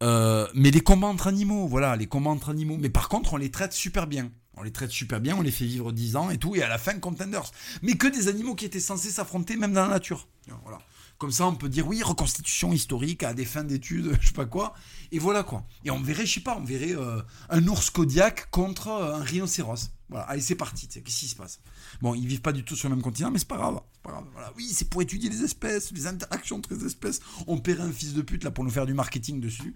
Euh, 0.04 0.48
mais 0.54 0.72
les 0.72 0.82
combats 0.82 1.08
entre 1.08 1.28
animaux, 1.28 1.68
voilà, 1.68 1.96
les 1.96 2.08
combats 2.08 2.32
entre 2.32 2.50
animaux. 2.50 2.78
Mais 2.80 2.90
par 2.90 3.10
contre, 3.10 3.34
on 3.34 3.38
les 3.38 3.52
traite 3.52 3.74
super 3.74 4.08
bien. 4.08 4.32
On 4.58 4.64
les 4.64 4.72
traite 4.72 4.92
super 4.92 5.20
bien, 5.20 5.36
on 5.36 5.42
les 5.42 5.52
fait 5.52 5.66
vivre 5.66 5.92
10 5.92 6.16
ans 6.16 6.30
et 6.30 6.38
tout, 6.38 6.56
et 6.56 6.64
à 6.64 6.70
la 6.70 6.78
fin, 6.78 6.98
contenders. 6.98 7.52
Mais 7.82 7.96
que 7.96 8.08
des 8.08 8.30
animaux 8.30 8.56
qui 8.56 8.66
étaient 8.66 8.80
censés 8.80 9.10
s'affronter 9.10 9.58
même 9.58 9.74
dans 9.74 9.84
la 9.84 9.90
nature. 9.90 10.28
Voilà. 10.64 10.80
Comme 11.18 11.32
ça, 11.32 11.48
on 11.48 11.56
peut 11.56 11.70
dire 11.70 11.88
oui, 11.88 12.04
reconstitution 12.04 12.74
historique 12.74 13.24
à 13.24 13.34
des 13.34 13.46
fins 13.46 13.64
d'études, 13.64 14.18
je 14.22 14.28
sais 14.28 14.34
pas 14.34 14.46
quoi. 14.46 14.74
Et 15.12 15.20
voilà 15.20 15.44
quoi. 15.44 15.66
Et 15.84 15.92
on 15.92 16.02
verrait, 16.02 16.26
je 16.26 16.36
sais 16.36 16.40
pas, 16.42 16.58
on 16.58 16.64
verrait 16.64 16.96
euh, 16.96 17.22
un 17.50 17.66
ours 17.68 17.90
Kodiak 17.90 18.50
contre 18.52 18.90
euh, 18.90 19.16
un 19.16 19.24
rhinocéros. 19.24 19.92
Voilà, 20.10 20.26
allez, 20.26 20.42
c'est 20.42 20.56
parti. 20.56 20.88
Qu'est-ce 20.88 21.20
qui 21.20 21.28
se 21.28 21.36
passe? 21.36 21.60
Bon, 22.02 22.14
ils 22.14 22.28
vivent 22.28 22.42
pas 22.42 22.52
du 22.52 22.64
tout 22.64 22.76
sur 22.76 22.90
le 22.90 22.96
même 22.96 23.04
continent, 23.04 23.32
mais 23.32 23.40
c'est 23.40 23.48
pas 23.48 23.58
grave. 23.58 23.82
Oui, 24.56 24.70
c'est 24.72 24.90
pour 24.90 25.02
étudier 25.02 25.30
les 25.30 25.44
espèces, 25.44 25.92
les 25.92 26.06
interactions 26.06 26.58
entre 26.58 26.74
les 26.74 26.86
espèces. 26.86 27.22
On 27.48 27.58
paierait 27.58 27.84
un 27.84 27.92
fils 27.92 28.14
de 28.14 28.22
pute 28.22 28.44
là 28.44 28.52
pour 28.52 28.64
nous 28.64 28.70
faire 28.70 28.86
du 28.86 28.94
marketing 28.94 29.40
dessus. 29.40 29.76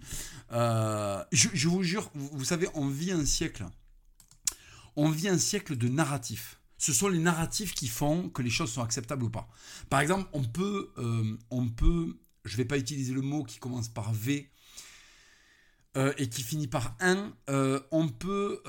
Euh, 0.52 1.24
je, 1.32 1.68
vous 1.68 1.82
jure, 1.82 2.12
vous, 2.14 2.46
savez, 2.46 2.68
on 2.76 2.88
vit 2.88 3.12
un 3.12 3.26
siècle. 3.26 3.66
On 4.96 5.10
vit 5.10 5.30
un 5.30 5.40
siècle 5.40 5.76
de 5.76 5.88
narratifs. 5.88 6.59
Ce 6.80 6.94
sont 6.94 7.10
les 7.10 7.20
narratifs 7.20 7.76
qui 7.76 7.88
font 7.88 8.30
que 8.30 8.42
les 8.42 8.50
choses 8.50 8.72
sont 8.72 8.82
acceptables 8.82 9.24
ou 9.26 9.30
pas. 9.30 9.50
Par 9.90 10.00
exemple, 10.00 10.30
on 10.32 10.44
peut, 10.44 10.94
euh, 10.98 11.38
on 11.52 11.68
peut, 11.68 12.18
je 12.46 12.56
vais 12.56 12.66
pas 12.66 12.78
utiliser 12.78 13.14
le 13.14 13.22
mot 13.22 13.44
qui 13.44 13.60
commence 13.60 13.90
par 13.90 14.14
V 14.14 14.50
euh, 15.98 16.14
et 16.18 16.30
qui 16.30 16.42
finit 16.42 16.68
par 16.68 16.96
1, 17.02 17.34
euh, 17.50 17.82
on, 17.92 18.08
peut, 18.08 18.64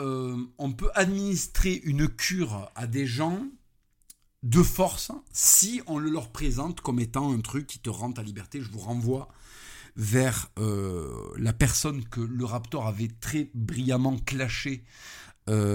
on 0.58 0.72
peut 0.72 0.90
administrer 0.94 1.80
une 1.84 2.08
cure 2.08 2.68
à 2.74 2.88
des 2.88 3.06
gens 3.06 3.46
de 4.42 4.62
force 4.62 5.12
si 5.32 5.80
on 5.86 5.98
le 5.98 6.10
leur 6.10 6.32
présente 6.32 6.80
comme 6.80 6.98
étant 6.98 7.32
un 7.32 7.40
truc 7.40 7.68
qui 7.68 7.78
te 7.78 7.90
rend 7.90 8.10
ta 8.10 8.24
liberté. 8.24 8.60
Je 8.60 8.70
vous 8.70 8.80
renvoie 8.80 9.28
vers 9.94 10.50
la 10.56 11.52
personne 11.52 12.04
que 12.08 12.20
le 12.20 12.44
Raptor 12.44 12.88
avait 12.88 13.10
très 13.20 13.50
brillamment 13.54 14.18
clashé 14.18 14.84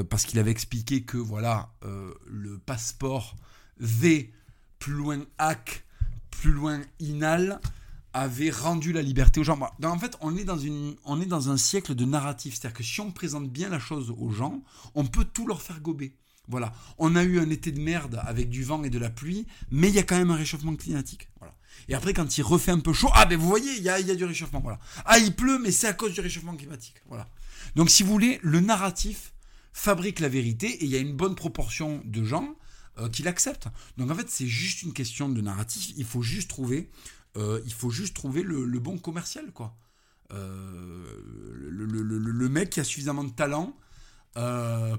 parce 0.03 0.26
qu'il 0.26 0.39
avait 0.39 0.51
expliqué 0.51 1.03
que 1.03 1.17
voilà 1.17 1.73
euh, 1.84 2.13
le 2.28 2.57
passeport 2.59 3.36
V 3.80 4.32
plus 4.80 4.93
loin 4.93 5.19
hack 5.38 5.86
plus 6.30 6.51
loin 6.51 6.82
inal 6.99 7.59
avait 8.13 8.49
rendu 8.49 8.93
la 8.93 9.01
liberté 9.01 9.41
aux 9.41 9.43
gens. 9.43 9.57
Donc, 9.57 9.93
en 9.93 9.99
fait, 9.99 10.15
on 10.21 10.38
est, 10.38 10.45
dans 10.45 10.57
une, 10.57 10.95
on 11.03 11.19
est 11.19 11.26
dans 11.26 11.49
un 11.49 11.57
siècle 11.57 11.95
de 11.95 12.05
narratif. 12.05 12.55
C'est-à-dire 12.55 12.78
que 12.78 12.84
si 12.84 13.01
on 13.01 13.11
présente 13.11 13.49
bien 13.49 13.67
la 13.67 13.80
chose 13.80 14.13
aux 14.17 14.30
gens, 14.30 14.63
on 14.93 15.05
peut 15.05 15.26
tout 15.26 15.45
leur 15.45 15.61
faire 15.61 15.82
gober. 15.82 16.15
Voilà. 16.47 16.73
On 16.97 17.15
a 17.17 17.23
eu 17.23 17.39
un 17.39 17.49
été 17.49 17.71
de 17.71 17.82
merde 17.82 18.21
avec 18.26 18.49
du 18.49 18.63
vent 18.63 18.84
et 18.84 18.89
de 18.89 18.99
la 18.99 19.09
pluie, 19.09 19.45
mais 19.69 19.89
il 19.89 19.95
y 19.95 19.99
a 19.99 20.03
quand 20.03 20.17
même 20.17 20.32
un 20.32 20.36
réchauffement 20.36 20.76
climatique. 20.76 21.28
Et 21.89 21.93
après, 21.93 22.13
quand 22.13 22.38
il 22.38 22.41
refait 22.41 22.71
un 22.71 22.80
peu 22.80 22.93
chaud, 22.93 23.09
ah 23.13 23.26
ben 23.26 23.38
vous 23.38 23.47
voyez, 23.47 23.76
il 23.76 23.84
y 23.84 23.89
a, 23.89 23.99
y 23.99 24.11
a 24.11 24.15
du 24.15 24.23
réchauffement. 24.23 24.61
Voilà. 24.61 24.80
Ah, 25.03 25.19
il 25.19 25.36
pleut, 25.36 25.59
mais 25.59 25.71
c'est 25.71 25.88
à 25.88 25.93
cause 25.93 26.13
du 26.13 26.21
réchauffement 26.21 26.55
climatique. 26.55 26.95
Voilà. 27.07 27.28
Donc, 27.76 27.89
si 27.89 28.03
vous 28.03 28.11
voulez, 28.11 28.39
le 28.43 28.61
narratif 28.61 29.34
fabrique 29.76 30.21
la 30.21 30.30
vérité 30.30 30.67
et 30.67 30.86
il 30.86 30.89
y 30.89 30.95
a 30.95 30.99
une 30.99 31.15
bonne 31.17 31.36
proportion 31.36 32.01
de 32.05 32.23
gens 32.23 32.55
euh, 32.97 33.09
qui 33.09 33.23
l'acceptent. 33.23 33.67
Donc, 33.97 34.09
en 34.09 34.15
fait, 34.15 34.30
c'est 34.30 34.47
juste 34.47 34.84
une 34.84 34.93
question 34.93 35.28
de 35.28 35.41
narratif. 35.41 35.91
Il 35.97 36.05
faut 36.05 36.21
juste 36.21 36.49
trouver, 36.49 36.89
euh, 37.36 37.59
il 37.65 37.73
faut 37.73 37.89
juste 37.89 38.15
trouver 38.15 38.41
le, 38.41 38.65
bon 38.80 38.97
commercial, 38.97 39.51
quoi. 39.51 39.76
Euh, 40.32 41.03
le, 41.69 41.86
le- 41.86 42.17
le- 42.17 42.49
mec 42.49 42.69
qui 42.69 42.80
a 42.80 42.86
suffisamment 42.86 43.26
de 43.26 43.32
talent 43.32 43.76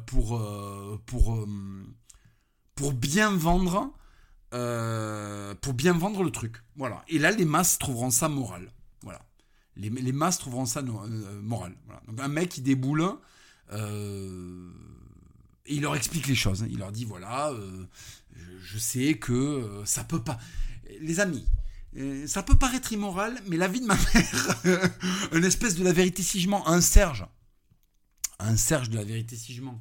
pour, 0.06 0.40
pour, 1.06 1.46
pour 2.74 2.92
bien 2.92 3.30
vendre 3.34 3.94
pour 4.50 5.74
bien 5.74 5.94
vendre 5.94 6.22
le 6.22 6.30
truc. 6.30 6.62
Voilà. 6.76 7.02
Et 7.08 7.18
là, 7.18 7.30
les 7.30 7.46
masses 7.46 7.78
trouveront 7.78 8.10
ça 8.10 8.28
moral. 8.28 8.70
Voilà. 9.02 9.22
Les, 9.74 9.88
les 9.88 10.12
masses 10.12 10.38
trouveront 10.38 10.66
ça 10.66 10.82
moral. 10.82 11.74
Voilà. 11.86 12.02
Donc 12.06 12.20
un 12.20 12.28
mec 12.28 12.50
qui 12.50 12.60
déboule, 12.60 13.04
et 13.72 15.74
il 15.74 15.82
leur 15.82 15.96
explique 15.96 16.26
les 16.28 16.34
choses. 16.34 16.62
hein. 16.62 16.68
Il 16.70 16.78
leur 16.78 16.92
dit 16.92 17.04
voilà, 17.04 17.50
euh, 17.50 17.84
je, 18.62 18.78
sais 18.78 19.14
que 19.14 19.32
euh, 19.32 19.84
ça 19.84 20.04
peut 20.04 20.22
pas. 20.22 20.38
Les 21.00 21.20
amis. 21.20 21.46
euh, 21.96 22.26
Ça 22.26 22.42
peut 22.42 22.56
paraître 22.56 22.92
immoral, 22.92 23.40
mais 23.48 23.56
la 23.56 23.68
vie 23.68 23.80
de 23.80 23.86
ma 23.86 23.96
mère, 24.14 24.90
une 25.32 25.44
espèce 25.44 25.74
de 25.74 25.84
la 25.84 25.92
vérité 25.92 26.22
sigement, 26.22 26.66
un 26.68 26.80
Serge, 26.80 27.26
un 28.38 28.56
Serge 28.56 28.90
de 28.90 28.96
la 28.96 29.04
vérité 29.04 29.36
sigement, 29.36 29.80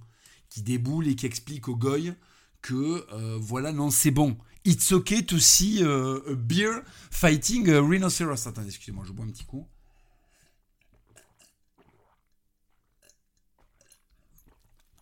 qui 0.49 0.61
déboule 0.63 1.07
et 1.07 1.15
qui 1.15 1.25
explique 1.25 1.67
au 1.67 1.75
goy 1.75 2.13
que 2.61 3.05
euh, 3.13 3.37
voilà, 3.39 3.71
non, 3.71 3.91
c'est 3.91 4.11
bon. 4.11 4.37
It's 4.65 4.91
okay 4.91 5.23
to 5.23 5.37
see 5.37 5.83
euh, 5.83 6.31
a 6.31 6.33
beer 6.33 6.81
fighting 7.11 7.69
a 7.69 7.79
rhinoceros. 7.79 8.47
Attendez, 8.47 8.69
excusez-moi, 8.69 9.03
je 9.05 9.11
bois 9.11 9.25
un 9.25 9.29
petit 9.29 9.45
coup. 9.45 9.67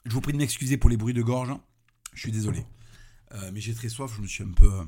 Je 0.05 0.13
vous 0.13 0.21
prie 0.21 0.33
de 0.33 0.37
m'excuser 0.37 0.77
pour 0.77 0.89
les 0.89 0.97
bruits 0.97 1.13
de 1.13 1.21
gorge. 1.21 1.53
Je 2.13 2.19
suis 2.21 2.31
désolé. 2.31 2.65
Euh, 3.33 3.51
mais 3.53 3.59
j'ai 3.61 3.73
très 3.73 3.89
soif, 3.89 4.11
je 4.15 4.21
me 4.21 4.27
suis 4.27 4.43
un 4.43 4.51
peu. 4.51 4.71
euh, 4.71 4.83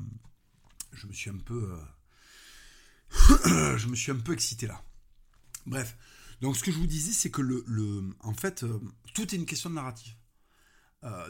je 0.92 1.06
me 1.06 1.12
suis 1.12 1.30
un 1.30 1.38
peu. 1.38 1.76
euh, 3.46 3.76
je 3.78 3.86
me 3.88 3.96
suis 3.96 4.12
un 4.12 4.16
peu 4.16 4.32
excité 4.32 4.66
là. 4.66 4.82
Bref. 5.66 5.96
Donc 6.42 6.56
ce 6.56 6.62
que 6.62 6.70
je 6.70 6.76
vous 6.78 6.86
disais, 6.86 7.12
c'est 7.12 7.30
que 7.30 7.40
le, 7.42 7.64
le- 7.66 8.14
en 8.20 8.34
fait, 8.34 8.64
tout 9.14 9.22
est 9.22 9.32
une 9.36 9.46
question 9.46 9.70
de 9.70 9.74
narratif. 9.74 10.16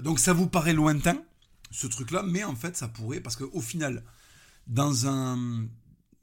Donc 0.03 0.19
ça 0.19 0.33
vous 0.33 0.49
paraît 0.49 0.73
lointain, 0.73 1.23
ce 1.71 1.87
truc-là, 1.87 2.23
mais 2.23 2.43
en 2.45 2.57
fait 2.57 2.77
ça 2.79 2.89
pourrait, 2.89 3.21
parce 3.21 3.37
qu'au 3.37 3.61
final, 3.61 4.03
dans 4.67 5.07
un, 5.07 5.69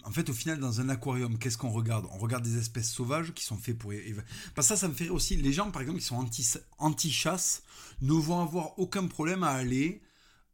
en 0.06 0.12
fait 0.12 0.30
au 0.30 0.34
final 0.34 0.60
dans 0.60 0.82
un 0.82 0.90
aquarium, 0.90 1.38
qu'est-ce 1.38 1.58
qu'on 1.58 1.72
regarde? 1.72 2.06
On 2.12 2.18
regarde 2.18 2.44
des 2.44 2.58
espèces 2.58 2.90
sauvages 2.90 3.34
qui 3.34 3.44
sont 3.44 3.58
faits 3.58 3.78
pour, 3.78 3.94
parce 4.56 4.68
que 4.68 4.76
ça, 4.76 4.80
ça 4.80 4.88
me 4.88 4.94
fait 4.94 5.10
aussi. 5.10 5.36
Les 5.36 5.54
gens, 5.54 5.72
par 5.72 5.82
exemple, 5.82 6.00
qui 6.00 6.06
sont 6.06 6.18
anti 6.18 6.58
anti-chasse, 6.78 7.64
ne 8.02 8.14
vont 8.14 8.42
avoir 8.42 8.78
aucun 8.80 9.08
problème 9.08 9.44
à 9.44 9.52
aller, 9.52 10.02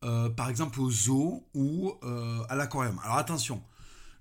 euh, 0.03 0.29
par 0.29 0.49
exemple 0.49 0.79
au 0.81 0.91
zoo 0.91 1.47
ou 1.53 1.93
euh, 2.03 2.43
à 2.49 2.55
l'aquarium. 2.55 2.99
Alors 3.03 3.17
attention. 3.17 3.61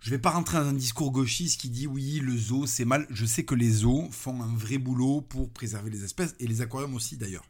Je 0.01 0.11
vais 0.11 0.19
pas 0.19 0.31
rentrer 0.31 0.59
dans 0.59 0.69
un 0.69 0.75
discours 0.75 1.11
gauchiste 1.11 1.61
qui 1.61 1.71
dit 1.71 1.89
oui, 1.89 2.21
le 2.21 2.37
zoo 2.37 2.67
c'est 2.67 2.85
mal. 2.85 3.07
Je 3.11 3.27
sais 3.27 3.45
que 3.45 3.57
les 3.57 3.71
zoos 3.71 4.09
font 4.13 4.41
un 4.43 4.55
vrai 4.55 4.79
boulot 4.79 5.23
pour 5.23 5.51
préserver 5.51 5.91
les 5.91 6.05
espèces 6.05 6.37
et 6.39 6.47
les 6.47 6.61
aquariums 6.61 6.95
aussi 6.95 7.17
d'ailleurs 7.17 7.45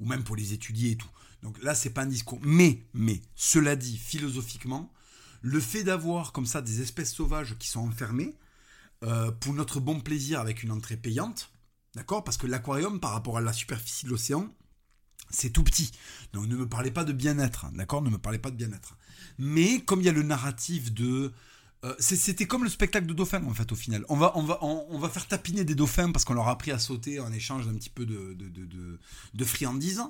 ou 0.00 0.06
même 0.06 0.24
pour 0.24 0.34
les 0.34 0.52
étudier 0.52 0.92
et 0.92 0.96
tout. 0.96 1.08
Donc 1.42 1.62
là, 1.62 1.74
c'est 1.74 1.90
pas 1.90 2.02
un 2.02 2.06
discours. 2.06 2.40
Mais, 2.42 2.80
mais, 2.92 3.20
cela 3.34 3.76
dit, 3.76 3.96
philosophiquement, 3.96 4.90
le 5.42 5.60
fait 5.60 5.84
d'avoir 5.84 6.32
comme 6.32 6.46
ça 6.46 6.62
des 6.62 6.80
espèces 6.82 7.12
sauvages 7.12 7.56
qui 7.58 7.68
sont 7.68 7.80
enfermées, 7.80 8.34
euh, 9.02 9.30
pour 9.30 9.54
notre 9.54 9.80
bon 9.80 10.00
plaisir 10.00 10.40
avec 10.40 10.62
une 10.62 10.70
entrée 10.70 10.96
payante, 10.96 11.50
d'accord 11.94 12.22
Parce 12.24 12.36
que 12.36 12.46
l'aquarium, 12.46 13.00
par 13.00 13.12
rapport 13.12 13.38
à 13.38 13.40
la 13.40 13.52
superficie 13.52 14.04
de 14.04 14.10
l'océan, 14.10 14.54
c'est 15.30 15.50
tout 15.50 15.62
petit. 15.62 15.92
Donc 16.32 16.46
ne 16.46 16.56
me 16.56 16.68
parlez 16.68 16.90
pas 16.90 17.04
de 17.04 17.12
bien-être, 17.12 17.64
hein, 17.66 17.72
d'accord 17.74 18.02
Ne 18.02 18.10
me 18.10 18.18
parlez 18.18 18.38
pas 18.38 18.50
de 18.50 18.56
bien-être. 18.56 18.96
Mais 19.38 19.80
comme 19.80 20.00
il 20.00 20.04
y 20.06 20.08
a 20.08 20.12
le 20.12 20.22
narratif 20.22 20.92
de... 20.92 21.32
euh, 21.84 21.94
C'était 21.98 22.46
comme 22.46 22.64
le 22.64 22.68
spectacle 22.70 23.06
de 23.06 23.14
dauphins 23.14 23.42
en 23.44 23.54
fait 23.54 23.70
au 23.72 23.76
final. 23.76 24.04
On 24.08 24.16
va, 24.16 24.32
on 24.36 24.42
va, 24.42 24.58
on, 24.62 24.98
va 24.98 25.08
faire 25.08 25.26
tapiner 25.28 25.64
des 25.64 25.74
dauphins 25.74 26.10
parce 26.12 26.24
qu'on 26.26 26.34
leur 26.34 26.48
a 26.48 26.52
appris 26.52 26.72
à 26.72 26.78
sauter 26.78 27.20
en 27.20 27.32
échange 27.32 27.66
d'un 27.66 27.74
petit 27.74 27.90
peu 27.90 28.04
de, 28.04 28.34
de- 28.34 28.98
de 29.34 29.44
friandises. 29.44 30.02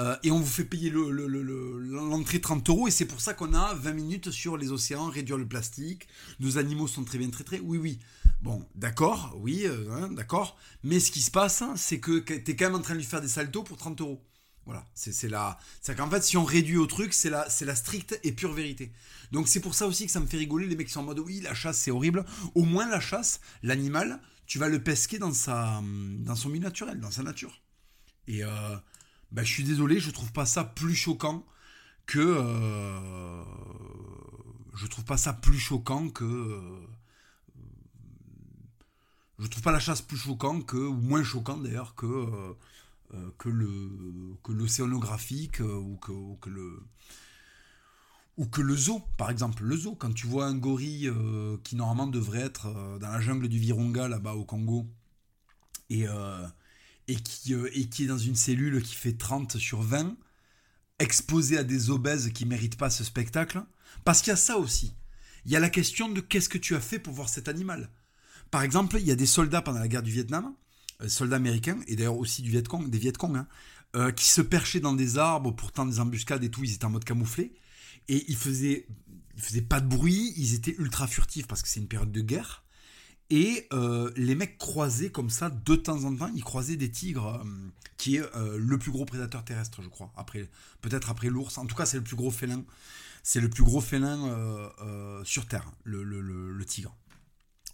Euh, 0.00 0.16
et 0.22 0.30
on 0.30 0.38
vous 0.40 0.46
fait 0.46 0.64
payer 0.64 0.88
le- 0.88 1.10
le- 1.10 1.26
le- 1.26 1.42
le- 1.42 1.78
l'entrée 2.08 2.40
30 2.40 2.66
euros 2.70 2.88
et 2.88 2.90
c'est 2.90 3.04
pour 3.04 3.20
ça 3.20 3.34
qu'on 3.34 3.52
a 3.52 3.74
20 3.74 3.92
minutes 3.92 4.30
sur 4.30 4.56
les 4.56 4.70
océans, 4.72 5.10
réduire 5.10 5.36
le 5.36 5.46
plastique. 5.46 6.08
Nos 6.40 6.56
animaux 6.56 6.88
sont 6.88 7.04
très 7.04 7.18
bien 7.18 7.28
traités. 7.28 7.60
Oui, 7.62 7.76
oui. 7.76 7.98
Bon, 8.40 8.66
d'accord, 8.74 9.34
oui, 9.36 9.64
euh, 9.66 9.90
hein, 9.92 10.08
d'accord. 10.12 10.56
Mais 10.82 11.00
ce 11.00 11.10
qui 11.10 11.20
se 11.20 11.30
passe, 11.30 11.60
hein, 11.60 11.74
c'est 11.76 12.00
que 12.00 12.18
tu 12.20 12.32
es 12.50 12.56
quand 12.56 12.64
même 12.66 12.76
en 12.76 12.80
train 12.80 12.94
de 12.94 13.00
lui 13.00 13.04
faire 13.06 13.20
des 13.20 13.28
saltos 13.28 13.62
pour 13.62 13.76
30 13.76 14.00
euros. 14.00 14.24
Voilà, 14.64 14.86
c'est 14.94 15.28
la, 15.28 15.58
c'est 15.82 15.96
qu'en 15.96 16.08
fait 16.08 16.22
si 16.22 16.36
on 16.36 16.44
réduit 16.44 16.76
au 16.76 16.86
truc, 16.86 17.12
c'est 17.12 17.30
la, 17.30 17.48
la 17.62 17.74
stricte 17.74 18.18
et 18.22 18.32
pure 18.32 18.52
vérité. 18.52 18.92
Donc 19.32 19.48
c'est 19.48 19.60
pour 19.60 19.74
ça 19.74 19.86
aussi 19.86 20.06
que 20.06 20.12
ça 20.12 20.20
me 20.20 20.26
fait 20.26 20.36
rigoler 20.36 20.66
les 20.66 20.76
mecs 20.76 20.86
qui 20.86 20.92
sont 20.92 21.00
en 21.00 21.04
mode 21.04 21.18
oui 21.18 21.40
la 21.40 21.54
chasse 21.54 21.78
c'est 21.78 21.90
horrible. 21.90 22.24
Au 22.54 22.64
moins 22.64 22.88
la 22.88 23.00
chasse, 23.00 23.40
l'animal, 23.62 24.20
tu 24.46 24.58
vas 24.58 24.68
le 24.68 24.82
pesquer 24.82 25.18
dans 25.18 25.32
sa, 25.32 25.82
dans 26.20 26.36
son 26.36 26.50
milieu 26.50 26.64
naturel, 26.64 27.00
dans 27.00 27.10
sa 27.10 27.22
nature. 27.22 27.60
Et 28.28 28.44
euh, 28.44 28.48
bah, 29.32 29.42
je 29.44 29.52
suis 29.52 29.64
désolé, 29.64 30.00
je 30.00 30.10
trouve 30.10 30.32
pas 30.32 30.46
ça 30.46 30.64
plus 30.64 30.94
choquant 30.94 31.44
que, 32.06 32.18
euh, 32.18 33.44
je 34.74 34.86
trouve 34.86 35.04
pas 35.04 35.16
ça 35.16 35.32
plus 35.32 35.58
choquant 35.58 36.08
que, 36.10 36.24
euh, 36.24 36.86
je 39.40 39.46
trouve 39.46 39.62
pas 39.62 39.72
la 39.72 39.80
chasse 39.80 40.02
plus 40.02 40.18
choquant 40.18 40.60
que, 40.60 40.76
ou 40.76 41.00
moins 41.00 41.24
choquant 41.24 41.56
d'ailleurs 41.56 41.94
que 41.94 42.06
euh, 42.06 42.52
euh, 43.14 43.30
que 43.38 43.48
que 44.44 44.52
l'océanographique 44.52 45.60
euh, 45.60 45.74
ou 45.74 45.96
que, 45.96 46.12
ou 46.12 46.36
que 46.36 46.50
le 46.50 46.82
ou 48.36 48.46
que 48.46 48.60
le 48.60 48.76
zoo 48.76 49.02
par 49.16 49.30
exemple. 49.30 49.64
Le 49.64 49.76
zoo 49.76 49.94
quand 49.94 50.12
tu 50.12 50.26
vois 50.26 50.46
un 50.46 50.54
gorille 50.54 51.10
qui 51.64 51.76
normalement 51.76 52.06
devrait 52.06 52.40
être 52.40 52.98
dans 53.00 53.08
la 53.08 53.20
jungle 53.20 53.48
du 53.48 53.58
Virunga 53.58 54.08
là-bas 54.08 54.34
au 54.34 54.44
Congo 54.44 54.86
et 55.88 56.06
et 57.10 57.16
qui 57.16 57.54
euh, 57.54 57.68
et 57.72 57.86
qui 57.86 58.04
est 58.04 58.06
dans 58.06 58.18
une 58.18 58.36
cellule 58.36 58.82
qui 58.82 58.94
fait 58.94 59.12
30 59.12 59.58
sur 59.58 59.82
20 59.82 60.16
exposé 60.98 61.58
à 61.58 61.64
des 61.64 61.90
obèses 61.90 62.30
qui 62.32 62.46
méritent 62.46 62.76
pas 62.76 62.90
ce 62.90 63.04
spectacle 63.04 63.62
parce 64.04 64.20
qu'il 64.20 64.30
y 64.30 64.34
a 64.34 64.36
ça 64.36 64.58
aussi 64.58 64.94
il 65.44 65.50
y 65.52 65.56
a 65.56 65.60
la 65.60 65.70
question 65.70 66.08
de 66.08 66.20
qu'est-ce 66.20 66.48
que 66.48 66.58
tu 66.58 66.74
as 66.74 66.80
fait 66.80 66.98
pour 66.98 67.14
voir 67.14 67.28
cet 67.28 67.48
animal 67.48 67.90
par 68.50 68.62
exemple 68.62 68.96
il 68.98 69.06
y 69.06 69.10
a 69.10 69.16
des 69.16 69.26
soldats 69.26 69.62
pendant 69.62 69.80
la 69.80 69.88
guerre 69.88 70.02
du 70.02 70.12
Vietnam 70.12 70.54
euh, 71.02 71.08
soldats 71.08 71.36
américains 71.36 71.80
et 71.86 71.96
d'ailleurs 71.96 72.18
aussi 72.18 72.42
du 72.42 72.50
Viet 72.50 72.62
Cong, 72.62 72.88
des 72.88 72.98
Viet 72.98 73.12
Cong, 73.12 73.36
hein, 73.36 73.46
euh, 73.96 74.12
qui 74.12 74.26
se 74.26 74.40
perchaient 74.40 74.80
dans 74.80 74.92
des 74.92 75.18
arbres 75.18 75.50
pour 75.52 75.72
des 75.84 76.00
embuscades 76.00 76.44
et 76.44 76.50
tout. 76.50 76.62
Ils 76.64 76.74
étaient 76.74 76.84
en 76.84 76.90
mode 76.90 77.04
camouflé 77.04 77.54
et 78.08 78.24
ils 78.28 78.36
faisaient, 78.36 78.86
ils 79.36 79.42
faisaient 79.42 79.62
pas 79.62 79.80
de 79.80 79.88
bruit. 79.88 80.32
Ils 80.36 80.54
étaient 80.54 80.74
ultra 80.78 81.06
furtifs 81.06 81.46
parce 81.46 81.62
que 81.62 81.68
c'est 81.68 81.80
une 81.80 81.88
période 81.88 82.12
de 82.12 82.20
guerre. 82.20 82.64
Et 83.30 83.68
euh, 83.72 84.10
les 84.16 84.34
mecs 84.34 84.58
croisaient 84.58 85.10
comme 85.10 85.30
ça 85.30 85.50
de 85.50 85.76
temps 85.76 86.02
en 86.04 86.14
temps, 86.14 86.30
ils 86.34 86.42
croisaient 86.42 86.76
des 86.76 86.90
tigres, 86.90 87.40
euh, 87.44 87.70
qui 87.96 88.16
est 88.16 88.36
euh, 88.36 88.58
le 88.58 88.76
plus 88.76 88.90
gros 88.90 89.04
prédateur 89.04 89.44
terrestre, 89.44 89.82
je 89.82 89.88
crois. 89.88 90.12
Après, 90.16 90.48
peut-être 90.80 91.10
après 91.10 91.28
l'ours. 91.28 91.56
En 91.56 91.66
tout 91.66 91.76
cas, 91.76 91.86
c'est 91.86 91.98
le 91.98 92.02
plus 92.02 92.16
gros 92.16 92.32
félin. 92.32 92.64
C'est 93.22 93.40
le 93.40 93.48
plus 93.48 93.62
gros 93.62 93.80
félin 93.82 94.72
sur 95.24 95.46
Terre, 95.46 95.70
le, 95.84 96.64
tigre. 96.64 96.96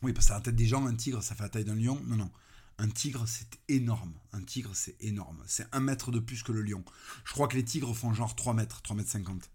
Oui, 0.02 0.12
parce 0.12 0.26
que 0.26 0.32
la 0.32 0.40
tête 0.40 0.56
des 0.56 0.66
gens, 0.66 0.84
un 0.86 0.94
tigre, 0.94 1.22
ça 1.22 1.36
fait 1.36 1.44
la 1.44 1.48
taille 1.48 1.64
d'un 1.64 1.76
lion. 1.76 2.02
Non, 2.04 2.16
non. 2.16 2.30
Un 2.78 2.88
tigre, 2.88 3.24
c'est 3.26 3.46
énorme. 3.68 4.12
Un 4.32 4.42
tigre, 4.42 4.72
c'est 4.74 4.96
énorme. 5.00 5.38
C'est 5.46 5.66
un 5.70 5.78
mètre 5.78 6.10
de 6.10 6.18
plus 6.18 6.42
que 6.42 6.50
le 6.50 6.62
lion. 6.62 6.84
Je 7.24 7.32
crois 7.32 7.46
que 7.46 7.56
les 7.56 7.64
tigres 7.64 7.94
font 7.96 8.12
genre 8.12 8.34
3 8.34 8.54
mètres, 8.54 8.82
3 8.82 8.96
mètres 8.96 9.10
50. 9.10 9.48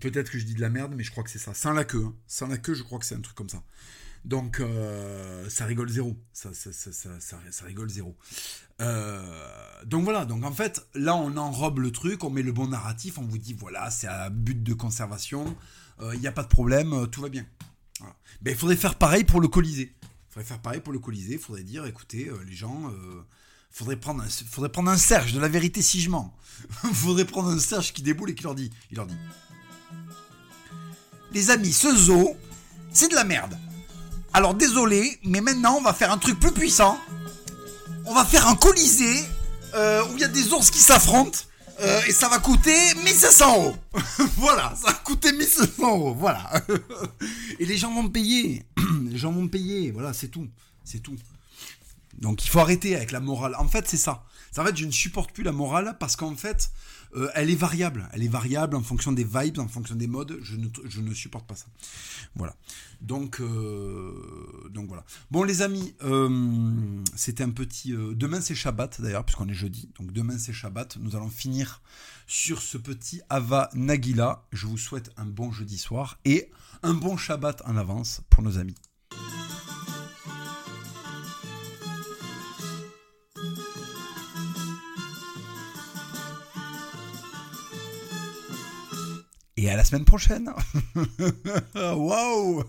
Peut-être 0.00 0.30
que 0.30 0.38
je 0.38 0.44
dis 0.44 0.54
de 0.54 0.60
la 0.60 0.68
merde, 0.68 0.92
mais 0.94 1.02
je 1.02 1.10
crois 1.10 1.24
que 1.24 1.30
c'est 1.30 1.38
ça. 1.38 1.54
Sans 1.54 1.72
la 1.72 1.84
queue. 1.84 2.04
hein. 2.04 2.14
Sans 2.28 2.46
la 2.46 2.58
queue, 2.58 2.74
je 2.74 2.82
crois 2.82 2.98
que 2.98 3.06
c'est 3.06 3.16
un 3.16 3.20
truc 3.22 3.36
comme 3.36 3.48
ça. 3.48 3.64
Donc, 4.24 4.60
euh, 4.60 5.48
ça 5.48 5.64
rigole 5.64 5.88
zéro. 5.88 6.16
Ça, 6.32 6.50
ça, 6.52 6.72
ça, 6.72 6.90
ça, 6.90 7.64
rigole 7.64 7.88
zéro. 7.88 8.16
Euh, 8.80 9.22
donc 9.86 10.04
voilà. 10.04 10.24
Donc 10.24 10.44
en 10.44 10.52
fait, 10.52 10.86
là, 10.94 11.16
on 11.16 11.36
enrobe 11.36 11.78
le 11.78 11.90
truc, 11.90 12.22
on 12.24 12.30
met 12.30 12.42
le 12.42 12.52
bon 12.52 12.68
narratif, 12.68 13.18
on 13.18 13.22
vous 13.22 13.38
dit 13.38 13.54
voilà, 13.54 13.90
c'est 13.90 14.06
à 14.06 14.30
but 14.30 14.62
de 14.62 14.74
conservation. 14.74 15.56
Il 16.14 16.20
n'y 16.20 16.26
a 16.26 16.32
pas 16.32 16.42
de 16.42 16.48
problème, 16.48 16.92
euh, 16.92 17.06
tout 17.06 17.20
va 17.20 17.28
bien. 17.28 17.46
Ben, 18.40 18.52
il 18.52 18.56
faudrait 18.56 18.76
faire 18.76 18.94
pareil 18.94 19.24
pour 19.24 19.40
le 19.40 19.48
Colisée. 19.48 19.94
Il 20.02 20.32
faudrait 20.32 20.48
faire 20.48 20.60
pareil 20.60 20.80
pour 20.80 20.92
le 20.92 20.98
Colisée. 20.98 21.34
Il 21.34 21.38
faudrait 21.38 21.62
dire, 21.62 21.84
écoutez, 21.86 22.28
euh, 22.28 22.42
les 22.46 22.54
gens, 22.54 22.90
euh, 22.90 23.22
faudrait 23.70 23.96
prendre, 23.96 24.22
un, 24.22 24.28
faudrait 24.28 24.70
prendre 24.70 24.90
un 24.90 24.96
Serge 24.96 25.34
de 25.34 25.40
la 25.40 25.48
vérité 25.48 25.82
si 25.82 26.00
je 26.00 26.08
mens. 26.08 26.34
faudrait 26.94 27.26
prendre 27.26 27.50
un 27.50 27.58
Serge 27.58 27.92
qui 27.92 28.02
déboule 28.02 28.30
et 28.30 28.34
qui 28.34 28.44
leur 28.44 28.54
dit, 28.54 28.70
il 28.90 28.96
leur 28.96 29.06
dit, 29.06 29.16
les 31.32 31.50
amis, 31.50 31.72
ce 31.72 31.94
zoo, 31.94 32.36
c'est 32.92 33.08
de 33.08 33.14
la 33.14 33.24
merde. 33.24 33.58
Alors 34.32 34.54
désolé, 34.54 35.18
mais 35.24 35.40
maintenant 35.40 35.76
on 35.78 35.82
va 35.82 35.92
faire 35.92 36.12
un 36.12 36.18
truc 36.18 36.38
plus 36.38 36.52
puissant. 36.52 36.98
On 38.06 38.14
va 38.14 38.24
faire 38.24 38.46
un 38.46 38.54
Colisée 38.54 39.24
euh, 39.74 40.04
où 40.04 40.14
il 40.14 40.20
y 40.20 40.24
a 40.24 40.28
des 40.28 40.52
ours 40.52 40.70
qui 40.70 40.78
s'affrontent. 40.78 41.38
Euh, 41.80 42.00
et 42.06 42.12
ça 42.12 42.28
va 42.28 42.38
coûter 42.38 42.76
1500 43.04 43.56
euros. 43.56 43.76
voilà, 44.36 44.74
ça 44.76 44.88
va 44.88 44.92
coûter 44.92 45.32
1500 45.32 45.82
euros. 45.82 46.14
Voilà. 46.14 46.50
et 47.58 47.64
les 47.64 47.76
gens 47.76 47.92
vont 47.92 48.08
payer. 48.08 48.64
les 49.10 49.18
gens 49.18 49.32
vont 49.32 49.48
payer. 49.48 49.90
Voilà, 49.90 50.12
c'est 50.12 50.28
tout. 50.28 50.46
C'est 50.84 51.00
tout. 51.00 51.16
Donc 52.18 52.44
il 52.44 52.50
faut 52.50 52.60
arrêter 52.60 52.94
avec 52.94 53.12
la 53.12 53.20
morale. 53.20 53.54
En 53.58 53.66
fait, 53.66 53.88
c'est 53.88 53.96
ça. 53.96 54.24
En 54.58 54.64
fait, 54.64 54.76
je 54.76 54.84
ne 54.84 54.90
supporte 54.90 55.32
plus 55.32 55.42
la 55.42 55.52
morale 55.52 55.96
parce 55.98 56.16
qu'en 56.16 56.36
fait, 56.36 56.70
euh, 57.16 57.30
elle 57.34 57.50
est 57.50 57.56
variable. 57.56 58.08
Elle 58.12 58.22
est 58.22 58.28
variable 58.28 58.76
en 58.76 58.82
fonction 58.82 59.12
des 59.12 59.24
vibes, 59.24 59.58
en 59.58 59.68
fonction 59.68 59.94
des 59.94 60.06
modes. 60.06 60.38
Je 60.42 60.56
ne, 61.00 61.14
supporte 61.14 61.46
pas 61.46 61.56
ça. 61.56 61.66
Voilà. 62.34 62.54
Donc, 63.00 63.40
euh, 63.40 64.70
voilà. 64.86 65.04
Bon, 65.30 65.42
les 65.42 65.62
amis, 65.62 65.94
euh, 66.02 67.02
c'était 67.14 67.44
un 67.44 67.50
petit. 67.50 67.92
demain, 67.92 68.40
c'est 68.40 68.54
Shabbat 68.54 69.00
d'ailleurs, 69.00 69.24
puisqu'on 69.24 69.48
est 69.48 69.54
jeudi. 69.54 69.90
Donc, 69.98 70.12
demain, 70.12 70.38
c'est 70.38 70.52
Shabbat. 70.52 70.98
Nous 71.00 71.16
allons 71.16 71.30
finir 71.30 71.82
sur 72.26 72.62
ce 72.62 72.78
petit 72.78 73.20
Ava 73.28 73.70
Nagila. 73.74 74.46
Je 74.52 74.66
vous 74.66 74.78
souhaite 74.78 75.10
un 75.16 75.26
bon 75.26 75.50
jeudi 75.50 75.78
soir 75.78 76.18
et 76.24 76.50
un 76.82 76.94
bon 76.94 77.16
Shabbat 77.16 77.62
en 77.66 77.76
avance 77.76 78.22
pour 78.30 78.42
nos 78.42 78.58
amis. 78.58 78.76
Et 89.62 89.68
à 89.68 89.76
la 89.76 89.84
semaine 89.84 90.06
prochaine. 90.06 90.50
Waouh 91.74 92.64